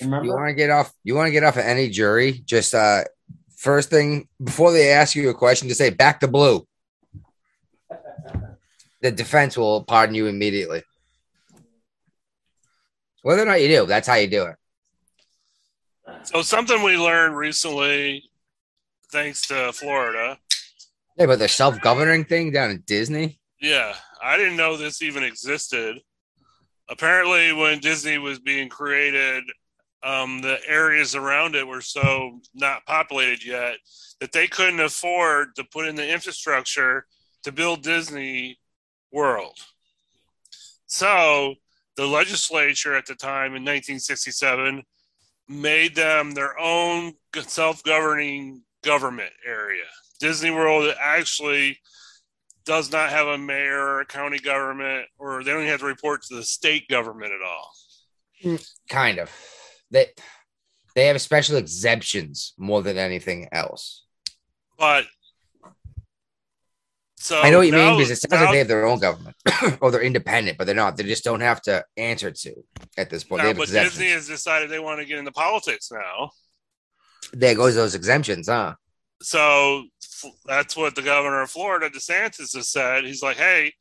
[0.00, 0.26] Remember?
[0.26, 3.02] You want to get off you want to get off of any jury, just uh
[3.56, 6.64] first thing before they ask you a question, just say back to blue.
[9.00, 10.82] The defense will pardon you immediately.
[13.22, 14.56] Whether or not you do, that's how you do it.
[16.22, 18.30] So something we learned recently,
[19.14, 20.36] thanks to Florida.
[21.16, 23.38] Yeah, but the self-governing thing down in Disney.
[23.60, 26.00] Yeah, I didn't know this even existed.
[26.90, 29.44] Apparently, when Disney was being created,
[30.02, 33.76] um, the areas around it were so not populated yet
[34.20, 37.06] that they couldn't afford to put in the infrastructure
[37.44, 38.58] to build Disney
[39.12, 39.56] World.
[40.86, 41.54] So
[41.96, 44.82] the legislature at the time in 1967
[45.48, 49.84] made them their own self-governing government area.
[50.20, 51.78] Disney World actually
[52.64, 55.86] does not have a mayor or a county government, or they don't even have to
[55.86, 57.72] report to the state government at all.
[58.42, 58.56] Hmm.
[58.88, 59.30] Kind of.
[59.90, 60.06] They
[60.94, 64.04] they have special exemptions more than anything else.
[64.78, 65.04] But
[67.16, 68.86] so I know what you now- mean because it sounds now- like they have their
[68.86, 69.36] own government
[69.80, 70.96] or they're independent, but they're not.
[70.96, 72.54] They just don't have to answer to
[72.98, 73.38] at this point.
[73.38, 73.94] now, they have but exemptions.
[73.98, 76.30] Disney has decided they want to get into politics now.
[77.36, 78.74] There goes those exemptions, huh?
[79.22, 79.84] So
[80.46, 83.04] that's what the governor of Florida, DeSantis, has said.
[83.04, 83.72] He's like, "Hey,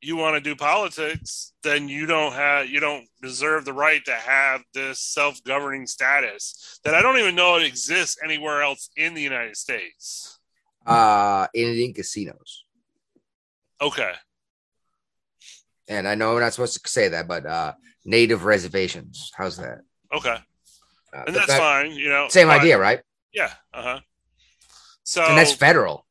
[0.00, 1.52] you want to do politics?
[1.62, 6.94] Then you don't have, you don't deserve the right to have this self-governing status that
[6.94, 10.38] I don't even know it exists anywhere else in the United States."
[10.84, 12.64] Uh Indian casinos.
[13.80, 14.12] Okay,
[15.88, 17.72] And I know we're not supposed to say that, but uh
[18.04, 19.30] native reservations.
[19.36, 19.80] How's that?
[20.12, 20.36] okay,
[21.14, 21.92] Uh, and that's that- fine.
[21.92, 23.00] You know, Same but- idea, right?
[23.32, 23.52] Yeah.
[23.72, 24.00] Uh huh.
[25.04, 26.06] So and that's federal.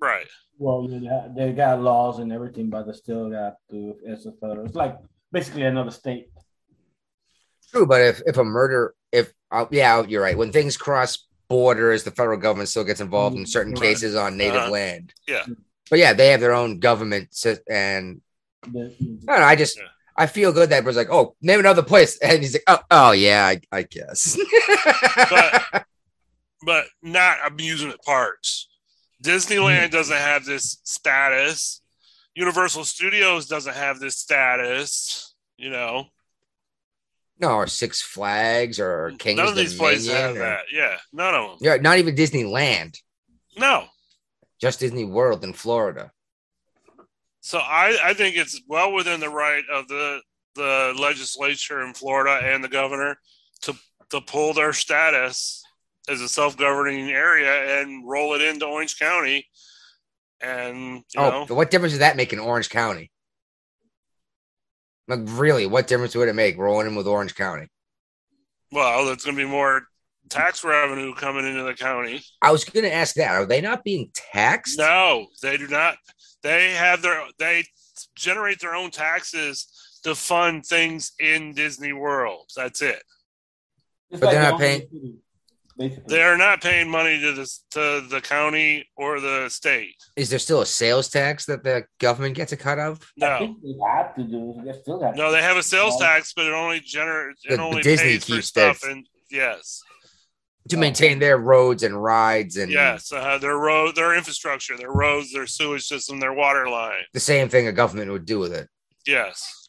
[0.00, 0.26] right.
[0.58, 0.86] Well,
[1.34, 3.96] they got laws and everything, but they still got to.
[4.04, 4.66] It's a federal.
[4.66, 4.96] It's like
[5.32, 6.28] basically another state.
[7.70, 10.36] True, but if if a murder, if uh, yeah, you're right.
[10.36, 13.82] When things cross borders, the federal government still gets involved in certain Right.
[13.82, 14.70] cases on native Uh-huh.
[14.70, 15.14] land.
[15.26, 15.44] Yeah.
[15.90, 17.28] But yeah, they have their own government,
[17.68, 18.20] and
[18.64, 19.34] I don't know.
[19.34, 19.78] I just
[20.16, 23.10] I feel good that was like, oh, name another place, and he's like, oh, oh
[23.12, 24.38] yeah, I, I guess.
[25.30, 25.84] but
[26.64, 28.68] but not amusement parks.
[29.22, 29.92] Disneyland mm-hmm.
[29.92, 31.80] doesn't have this status.
[32.34, 35.34] Universal Studios doesn't have this status.
[35.56, 36.06] You know,
[37.38, 40.64] No, or Six Flags or King's None of these places have or- that.
[40.72, 41.58] Yeah, none of them.
[41.60, 42.98] Yeah, not even Disneyland,
[43.56, 43.84] No.
[44.60, 46.10] just Disney World in Florida.
[47.42, 50.20] So I, I think it's well within the right of the
[50.54, 53.18] the legislature in Florida and the governor
[53.62, 53.74] to
[54.10, 55.62] to pull their status
[56.08, 59.46] as a self governing area and roll it into Orange County.
[60.40, 63.10] And you oh, know, what difference does that make in Orange County?
[65.08, 67.68] Like, really, what difference would it make rolling in with Orange County?
[68.72, 69.82] well, there's going to be more
[70.28, 72.22] tax revenue coming into the county.
[72.40, 73.30] I was going to ask that.
[73.30, 74.78] Are they not being taxed?
[74.78, 75.96] No, they do not.
[76.42, 77.64] They have their they
[78.16, 79.68] generate their own taxes
[80.04, 82.50] to fund things in Disney World.
[82.56, 83.02] That's it.
[84.10, 85.18] It's But they're not paying-
[85.78, 86.04] Basically.
[86.06, 89.94] They are not paying money to the to the county or the state.
[90.16, 93.00] Is there still a sales tax that the government gets a cut of?
[93.22, 94.60] I No, think they have to do.
[94.66, 95.16] They still have.
[95.16, 98.24] no, they have a sales tax, but it only generates it the only Disney pays
[98.26, 98.80] for keeps stuff.
[98.80, 99.82] their- And yes,
[100.68, 105.32] To maintain their roads and rides and yes, uh, their road, their infrastructure, their roads,
[105.32, 107.02] their sewage system, their water line.
[107.12, 108.68] the same thing a government would do with it.
[109.06, 109.68] Yes,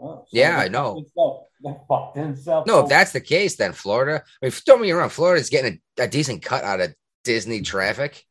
[0.00, 0.94] Oh, so Yeah, I know.
[0.94, 2.66] fucked themselves- They fucked themselves.
[2.66, 4.22] No, if that's the case, then Florida.
[4.42, 5.08] I mean, don't me wrong.
[5.08, 8.24] Florida's getting a, a decent cut out of Disney traffic.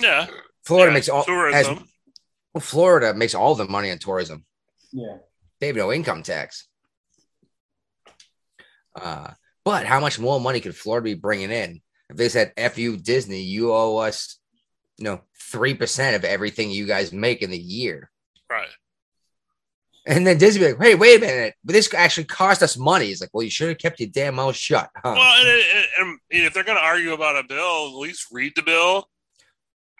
[0.00, 0.26] yeah.
[0.64, 1.76] Florida Yeah, makes all tourism.
[1.76, 1.86] has-
[2.54, 4.44] well, Florida makes all the money on tourism.
[4.92, 5.16] yeah.
[5.60, 6.66] They have no income tax.
[8.94, 9.32] Uh,
[9.70, 12.96] but how much more money could Florida be bringing in if they said, "F you,
[12.96, 14.40] Disney, you owe us,
[14.98, 18.10] you know, three percent of everything you guys make in the year,"
[18.50, 18.66] right.
[20.06, 23.06] and then Disney be like, "Hey, wait a minute, but this actually cost us money."
[23.06, 25.14] It's like, well, you should have kept your damn mouth shut, huh?
[25.16, 25.62] Well, and,
[26.00, 29.08] and, and if they're going to argue about a bill, at least read the bill.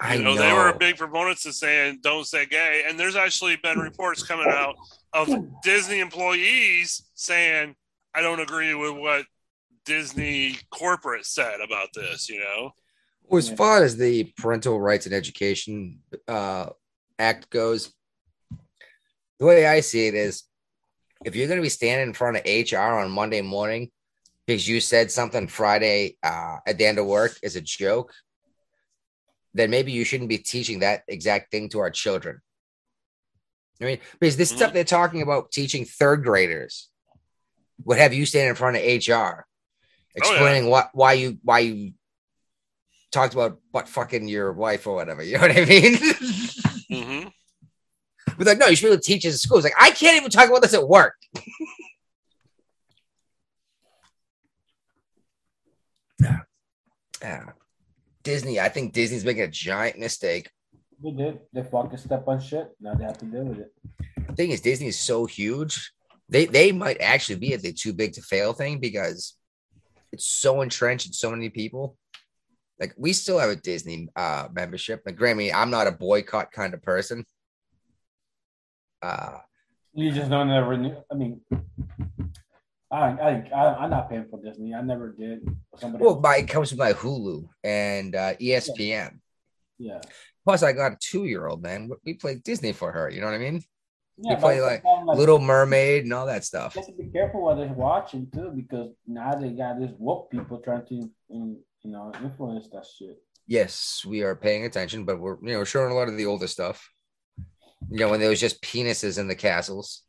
[0.01, 3.57] I you know, they were big proponents of saying don't say gay and there's actually
[3.57, 4.75] been reports coming out
[5.13, 5.29] of
[5.63, 7.75] disney employees saying
[8.15, 9.27] i don't agree with what
[9.85, 12.73] disney corporate said about this you know?
[13.31, 16.67] Well, as far as the Parental Rights and Education uh,
[17.17, 17.95] Act goes,
[19.39, 20.43] the way I see it is
[21.25, 23.91] if you're going to be standing in front of HR on Monday morning
[24.47, 28.13] because you said something Friday uh, at the end of work is a joke,
[29.55, 32.41] then maybe you shouldn't be teaching that exact thing to our children.
[33.81, 36.89] I mean, because this stuff they're talking about teaching third graders
[37.85, 39.47] would have you stand in front of HR
[40.15, 41.93] explaining what why you why you
[43.11, 45.23] talked about butt fucking your wife or whatever.
[45.31, 45.97] You know what I mean?
[45.97, 47.29] mm-hmm.
[48.39, 49.59] But like, no, you should be able to teach this at school.
[49.59, 51.15] It's like, I can't even talk about this at work.
[57.23, 57.51] yeah.
[58.23, 60.51] Disney, I think Disney's making a giant mistake.
[61.03, 61.41] They did.
[61.53, 62.71] They fucking step on shit.
[62.81, 63.73] Now they have to deal with it.
[64.27, 65.93] The thing is, Disney is so huge.
[66.29, 69.35] They they might actually be at the too big to fail thing because
[70.13, 71.97] it's so entrenched in so many people.
[72.79, 75.03] Like we still have a Disney uh membership.
[75.05, 77.25] Like Grammy, I'm not a boycott kind of person.
[79.03, 79.39] Uh
[79.95, 80.75] You just don't ever.
[80.75, 81.41] I mean,
[82.93, 84.75] I, I, I, I'm not paying for Disney.
[84.75, 85.41] I never did.
[85.77, 89.19] Somebody well, my it comes with my Hulu and uh ESPN.
[89.79, 90.01] yeah.
[90.45, 91.91] Plus, I got a two year old man.
[92.05, 93.11] We play Disney for her.
[93.11, 93.63] You know what I mean?
[94.23, 96.75] Yeah, we play like like, Little Mermaid and all that stuff.
[96.75, 100.31] You have to be careful what they're watching too, because now they got this woke
[100.31, 103.19] people trying to, you know, influence that shit.
[103.47, 106.47] Yes, we are paying attention, but we're you know showing a lot of the older
[106.47, 106.91] stuff.
[107.91, 110.03] You know, when there was just penises in the castles.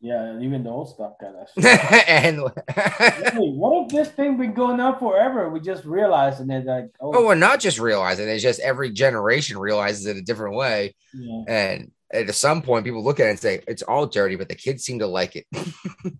[0.00, 2.38] Yeah, even the old stuff got that and
[3.34, 5.50] Really, what if this thing been going on forever?
[5.50, 8.90] We just realized and then like, oh, oh, we're not just realizing it's just every
[8.90, 10.94] generation realizes it a different way.
[11.12, 11.42] yeah.
[11.48, 14.54] And at some point, people look at it and say it's all dirty, but the
[14.54, 15.46] kids seem to like it.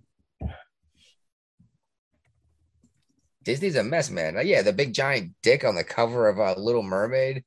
[3.44, 4.38] Disney's a mess, man.
[4.44, 7.44] Yeah, the big giant dick on the cover of uh, Little Mermaid.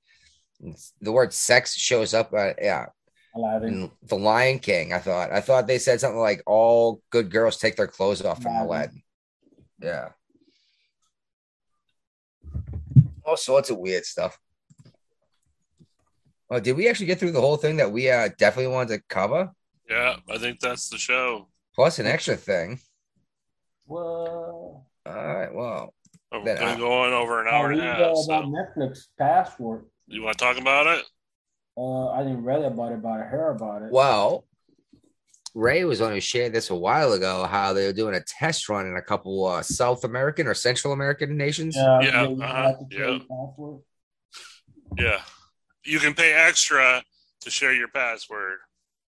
[1.00, 2.34] The word sex shows up.
[2.34, 2.88] Uh, yeah,
[3.36, 3.92] Aladdin.
[4.04, 4.94] The Lion King.
[4.94, 5.32] I thought.
[5.32, 8.68] I thought they said something like all good girls take their clothes off from Aladdin.
[8.68, 9.04] Aladdin.
[9.82, 10.10] Yeah.
[13.24, 14.40] All sorts of weird stuff.
[16.54, 19.04] Oh, did we actually get through the whole thing that we uh, definitely wanted to
[19.08, 19.50] cover?
[19.90, 22.80] yeah i think that's the show Plus an extra thing.
[23.88, 25.54] Well, All right.
[25.54, 25.94] Well,
[26.32, 28.46] we're gonna go on over an I hour and a read half uh, so about
[28.46, 29.86] Netflix password.
[30.08, 31.06] you want to talk about it
[31.78, 33.92] Uh, I didn't read about it, but I heard about it.
[33.92, 34.46] well,
[35.56, 37.46] Ray was on who shared this a while ago.
[37.46, 40.94] How they were doing a test run in a couple uh, South American or Central
[40.94, 41.76] American nations.
[41.76, 43.20] Yeah, Yeah, uh-huh, yeah.
[43.30, 43.80] password.
[44.98, 45.22] yeah
[45.84, 47.04] you can pay extra
[47.42, 48.60] to share your password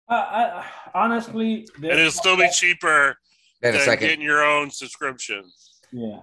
[0.08, 3.16] I, I honestly, and it'll still be cheaper
[3.62, 5.44] than getting your own subscription.
[5.92, 6.20] Yeah.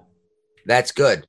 [0.65, 1.25] That's good.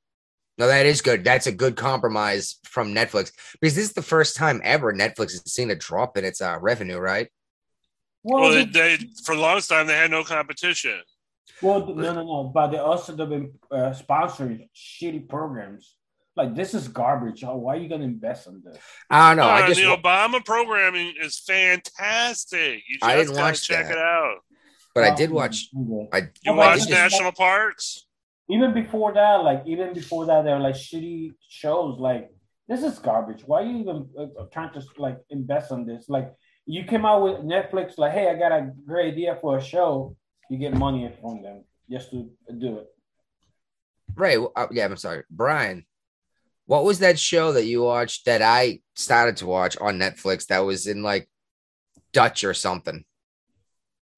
[0.59, 1.23] No, that is good.
[1.23, 5.51] That's a good compromise from Netflix because this is the first time ever Netflix has
[5.51, 7.27] seen a drop in its uh, revenue, right?
[8.21, 11.01] Well, they, they for the longest time they had no competition.
[11.61, 12.51] Well, no, no, no.
[12.53, 15.95] But they also have been uh, sponsoring shitty programs.
[16.35, 17.43] Like this is garbage.
[17.43, 18.77] Oh, why are you gonna invest in this?
[19.09, 19.49] I don't know.
[19.49, 22.81] I Uh, just the wa- Obama programming is fantastic.
[22.87, 23.91] You just I didn't watch check that.
[23.91, 24.37] it out.
[24.95, 25.69] but I did watch.
[25.75, 26.09] okay.
[26.11, 28.07] I You but watch it's just National like- Parks?
[28.49, 31.99] Even before that, like even before that, there were like shitty shows.
[31.99, 32.29] Like
[32.67, 33.43] this is garbage.
[33.45, 36.09] Why are you even uh, trying to like invest in this?
[36.09, 36.33] Like
[36.65, 40.15] you came out with Netflix, like, hey, I got a great idea for a show.
[40.49, 42.29] You get money from them just to
[42.59, 42.87] do it.
[44.15, 44.39] Right.
[44.39, 45.23] well, uh, yeah, I'm sorry.
[45.29, 45.85] Brian,
[46.65, 50.59] what was that show that you watched that I started to watch on Netflix that
[50.59, 51.29] was in like
[52.13, 53.03] Dutch or something?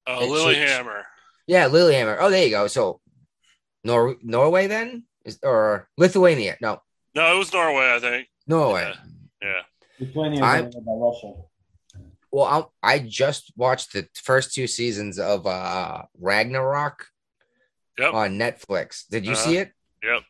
[0.06, 1.02] Uh, It- Lilyhammer.
[1.46, 2.16] Yeah, Lilyhammer.
[2.20, 2.66] Oh, there you go.
[2.66, 3.00] So
[3.84, 5.04] Nor Norway then?
[5.24, 6.56] Is, or Lithuania?
[6.60, 6.82] No,
[7.14, 8.28] No, it was Norway, I think.
[8.46, 8.92] Norway.
[9.42, 9.62] Yeah.
[10.00, 11.32] Lithuania I'm- by Russia.
[12.32, 17.06] Well, I'll, I just watched the first two seasons of uh Ragnarok
[17.98, 18.12] Yep.
[18.12, 19.06] on Netflix.
[19.08, 19.44] Did you Uh-huh.
[19.44, 19.72] see it?
[20.02, 20.22] Yep.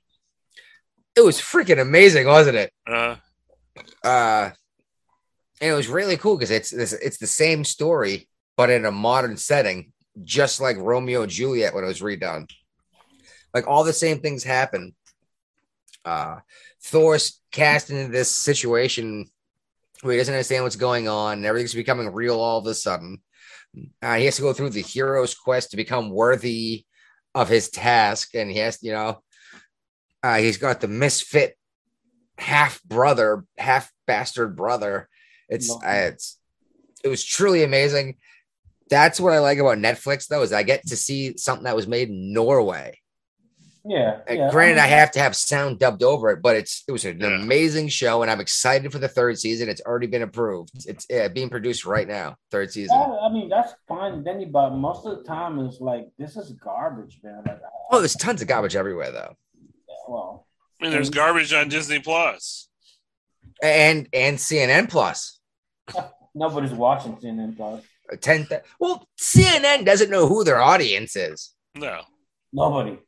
[1.17, 2.73] It was freaking amazing, wasn't it?
[2.87, 3.17] Uh,
[4.05, 4.51] uh
[5.61, 8.91] and it was really cool because it's, it's it's the same story but in a
[8.91, 9.93] modern setting
[10.25, 12.51] just like romeo and juliet when it was redone.
[13.55, 14.95] Like all the same things happen.
[16.05, 16.37] Uh
[16.83, 19.27] thor's cast into this situation
[20.03, 23.23] where he doesn't understand what's going on and everything's becoming real all of a sudden.
[24.03, 26.85] Uh, he has to go through the hero's quest to become worthy
[27.35, 29.23] of his task and he has you know
[30.27, 31.57] uh, he's got the misfit
[32.37, 35.09] half brother, half bastard brother.
[35.49, 36.39] It's Love uh, it's
[37.05, 38.17] it was truly amazing.
[38.91, 41.87] That's what I like about Netflix, though, is I get to see something that was
[41.87, 43.01] made in Norway.
[43.85, 44.19] Yeah.
[44.27, 44.51] And yeah.
[44.51, 47.23] granted, I mean, have to have sound dubbed over it, but it's it was an
[47.23, 49.69] amazing show, and I'm excited for the third season.
[49.69, 50.89] It's already been approved.
[50.89, 52.35] It's uh, being produced right now.
[52.51, 52.99] Third season.
[52.99, 56.51] yeah, I mean, that's fine, Denny, but most of the time it's like this is
[56.53, 57.43] garbage, man.
[57.47, 59.37] Like, Oh, there's tons of garbage everywhere, though,
[60.09, 60.47] well,
[60.81, 62.03] I mean, there's garbage on Disney
[63.63, 65.41] and and CNN Plus.
[66.35, 67.83] nobody's watching CNN Plus.
[68.21, 68.47] Ten.
[68.47, 71.53] Th- well, CNN doesn't know who their audience is.
[71.75, 72.03] No.
[72.53, 72.99] Nobody.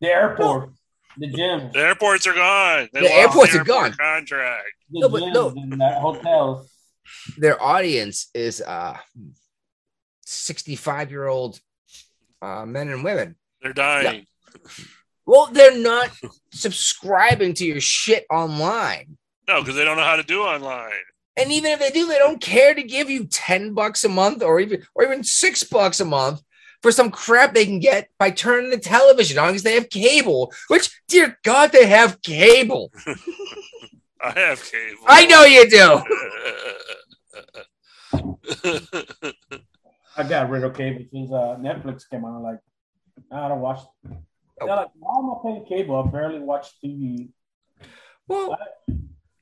[0.00, 0.70] The airport,
[1.18, 2.88] the gyms, The airports are gone.
[2.92, 3.92] They The lost airports the are gone.
[3.92, 4.64] Contract.
[4.90, 5.48] the No, but no.
[5.50, 6.70] and the hotels.
[7.38, 8.96] their audience is uh
[10.26, 11.60] 65 year old
[12.42, 14.26] uh men and women They're dying.
[15.26, 16.10] Well they're not
[16.52, 19.16] subscribing to your shit online
[19.48, 20.92] No, because they don't know how to do online.
[21.36, 24.42] and even if they do they don't care to give you 10 bucks a month
[24.42, 26.42] or even or even six bucks a month
[26.82, 30.52] for some crap they can get by turning the television on because they have cable
[30.68, 32.92] which dear god they have cable
[34.22, 35.04] I have cable.
[35.06, 36.02] i know you do
[40.16, 42.40] I got rid of cable since uh, Netflix came out.
[42.42, 42.60] Like,
[43.32, 43.80] I don't watch.
[44.60, 44.66] Oh.
[44.66, 45.96] They're like, why am I paying cable?
[46.02, 47.30] I barely watch TV.
[48.28, 48.56] well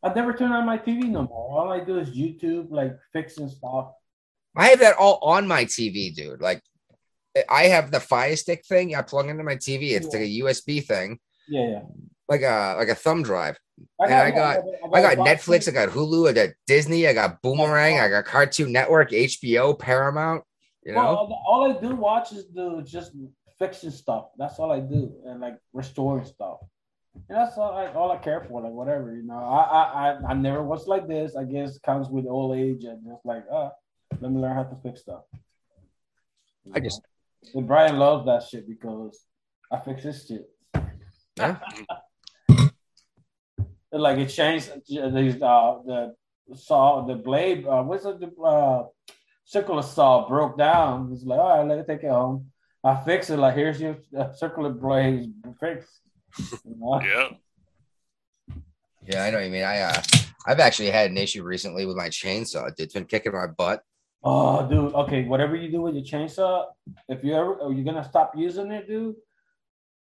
[0.02, 1.60] I, I never turn on my TV no more.
[1.60, 3.92] All I do is YouTube, like fixing stuff.
[4.56, 6.40] I have that all on my TV, dude.
[6.40, 6.62] Like,
[7.48, 8.94] I have the Fire Stick thing.
[8.94, 9.92] I plug into my TV.
[9.92, 11.18] It's like a USB thing,
[11.48, 11.80] Yeah, yeah.
[12.28, 13.58] like a like a thumb drive.
[14.00, 14.58] I and I got
[14.92, 15.62] I got box Netflix.
[15.64, 15.74] set.
[15.74, 16.28] I got Hulu.
[16.28, 17.06] I got Disney.
[17.08, 17.98] I got Boomerang.
[18.00, 20.44] I got Cartoon Network, HBO, Paramount.
[20.84, 23.12] You know, all, all I do watch is do just
[23.62, 24.24] fixing stuff.
[24.36, 26.58] That's all I do, and like restoring stuff.
[27.28, 28.60] And that's all I all I care for.
[28.60, 29.34] Like whatever, you know.
[29.58, 31.36] I I I, I never was like this.
[31.36, 33.70] I guess comes with old age and just like, uh,
[34.20, 35.22] let me learn how to fix stuff.
[36.74, 37.00] I just
[37.54, 39.24] And Brian loves that shit because
[39.70, 40.46] I fix his shit.
[41.36, 41.58] Yeah.
[43.94, 46.14] Like it changed these uh the
[46.56, 48.86] saw the blade uh what's it the uh
[49.44, 51.10] circular saw broke down.
[51.12, 52.51] It's like, all right, let me take it home.
[52.84, 53.38] I fix it.
[53.38, 56.00] Like, here's your uh, circular blade fixed.
[56.64, 57.00] You know?
[57.02, 57.28] yeah.
[59.06, 59.64] yeah, I know what you mean.
[59.64, 60.02] I uh,
[60.46, 62.72] I've actually had an issue recently with my chainsaw.
[62.76, 63.82] It's been kicking my butt.
[64.24, 64.94] Oh, dude.
[64.94, 66.66] Okay, whatever you do with your chainsaw,
[67.08, 69.16] if you ever are you gonna stop using it, dude,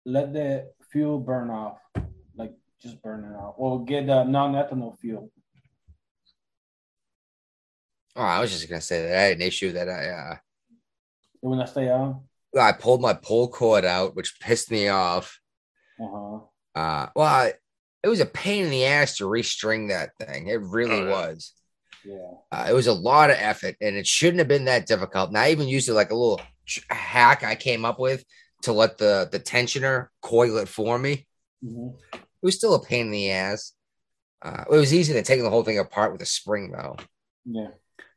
[0.04, 1.78] let the fuel burn off.
[2.34, 5.30] Like, just burn it off, or get uh, non-ethanol fuel.
[8.16, 10.36] Oh, I was just gonna say that I had an issue that I uh,
[11.40, 12.22] When I stay on.
[12.60, 15.38] I pulled my pull cord out, which pissed me off.
[16.00, 16.38] Uh huh.
[16.74, 17.52] Uh, well, I,
[18.02, 20.46] it was a pain in the ass to restring that thing.
[20.46, 21.52] It really Oh, was.
[22.04, 22.34] Yeah.
[22.52, 25.28] Uh, it was a lot of effort, and it shouldn't have been that difficult.
[25.30, 26.40] And I even used it like a little
[26.90, 28.24] hack I came up with
[28.62, 31.26] to let the the tensioner coil it for me.
[31.64, 31.96] Mhm.
[32.12, 33.72] It was still a pain in the ass.
[34.40, 36.96] Uh, it was easy to take the whole thing apart with a spring though.
[37.44, 37.70] Yeah.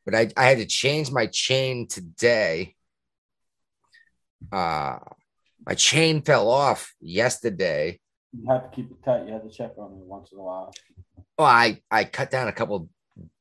[0.05, 2.75] But I, I had to change my chain today.
[4.51, 4.99] Uh
[5.65, 7.99] my chain fell off yesterday.
[8.33, 9.27] You have to keep it tight.
[9.27, 10.73] You have to check on it once in a while.
[11.37, 12.89] Well, I, I cut down a couple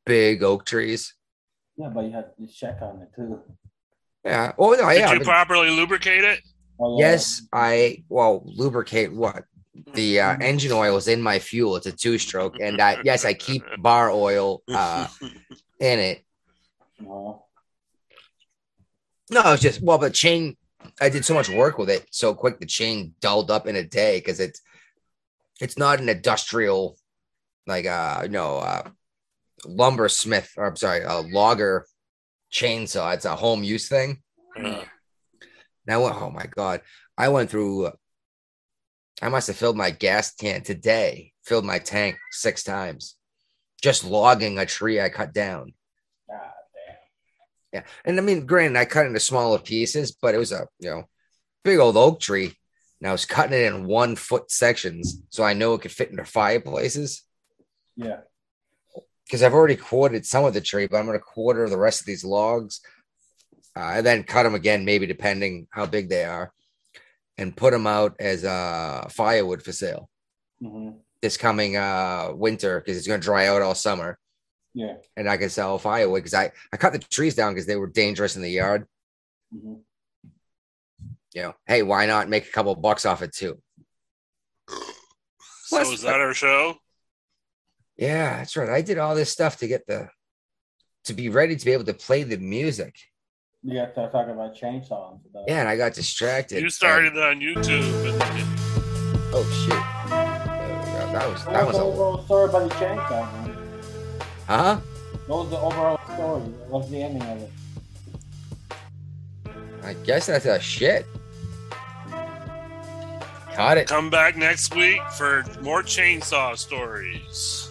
[0.04, 1.14] big oak trees.
[1.76, 3.40] Yeah, but you have to check on it too.
[4.24, 4.52] Yeah.
[4.58, 4.92] Oh no, Did yeah.
[4.94, 6.40] you I've been- properly lubricate it?
[6.78, 7.10] Oh, yeah.
[7.12, 9.44] Yes, I well lubricate what
[9.94, 11.76] the uh, engine oil is in my fuel.
[11.76, 15.06] It's a two stroke, and I yes I keep bar oil uh,
[15.78, 16.24] in it.
[17.02, 17.44] No.
[19.30, 20.56] No, it's just well, the chain.
[21.00, 22.58] I did so much work with it so quick.
[22.58, 24.60] The chain dulled up in a day because it's
[25.60, 26.96] it's not an industrial
[27.66, 28.88] like uh no uh
[29.66, 31.86] lumber smith or I'm sorry a logger
[32.52, 33.14] chainsaw.
[33.14, 34.22] It's a home use thing.
[34.56, 34.84] Uh,
[35.86, 36.82] Now, oh my god,
[37.16, 37.90] I went through.
[39.22, 41.32] I must have filled my gas can today.
[41.44, 43.16] Filled my tank six times,
[43.82, 45.72] just logging a tree I cut down.
[47.72, 50.90] Yeah, and I mean, granted, I cut into smaller pieces, but it was a you
[50.90, 51.04] know
[51.64, 52.52] big old oak tree.
[53.00, 56.10] And I was cutting it in one foot sections, so I know it could fit
[56.10, 57.24] into fireplaces.
[57.96, 58.20] Yeah.
[59.24, 62.00] Because I've already quartered some of the tree, but I'm going to quarter the rest
[62.00, 62.80] of these logs,
[63.74, 66.52] uh, and then cut them again, maybe depending how big they are,
[67.38, 70.10] and put them out as uh, firewood for sale
[70.60, 70.90] hmm
[71.22, 74.18] this coming uh, winter because it's going to dry out all summer,
[74.74, 74.94] Yeah.
[75.16, 77.88] and I could sell firewood because I I cut the trees down because they were
[77.88, 78.86] dangerous in the yard.
[79.52, 79.74] hmm
[81.34, 83.60] You know, hey, why not make a couple bucks off it too?
[85.64, 86.76] so is that our show?
[87.96, 88.68] Yeah, that's right.
[88.70, 90.08] I did all this stuff to get the
[91.04, 92.94] to be ready to be able to play the music.
[93.62, 95.20] You got to talk about chainsaw and.
[95.46, 96.62] Yeah, and I got distracted.
[96.62, 98.08] You started it on YouTube.
[98.08, 98.56] And,
[99.32, 99.68] Oh shit!
[100.10, 101.12] There we.
[101.12, 103.49] That was that was was the a overall story about the chainsaw, man?
[104.50, 104.80] Huh?
[105.26, 106.42] What was the overall story?
[106.68, 107.50] What's the ending of it?
[109.84, 111.06] I guess that's a shit.
[113.56, 113.86] Got it.
[113.86, 117.68] come back next week for more chainsaw stories.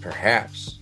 [0.00, 0.79] Perhaps.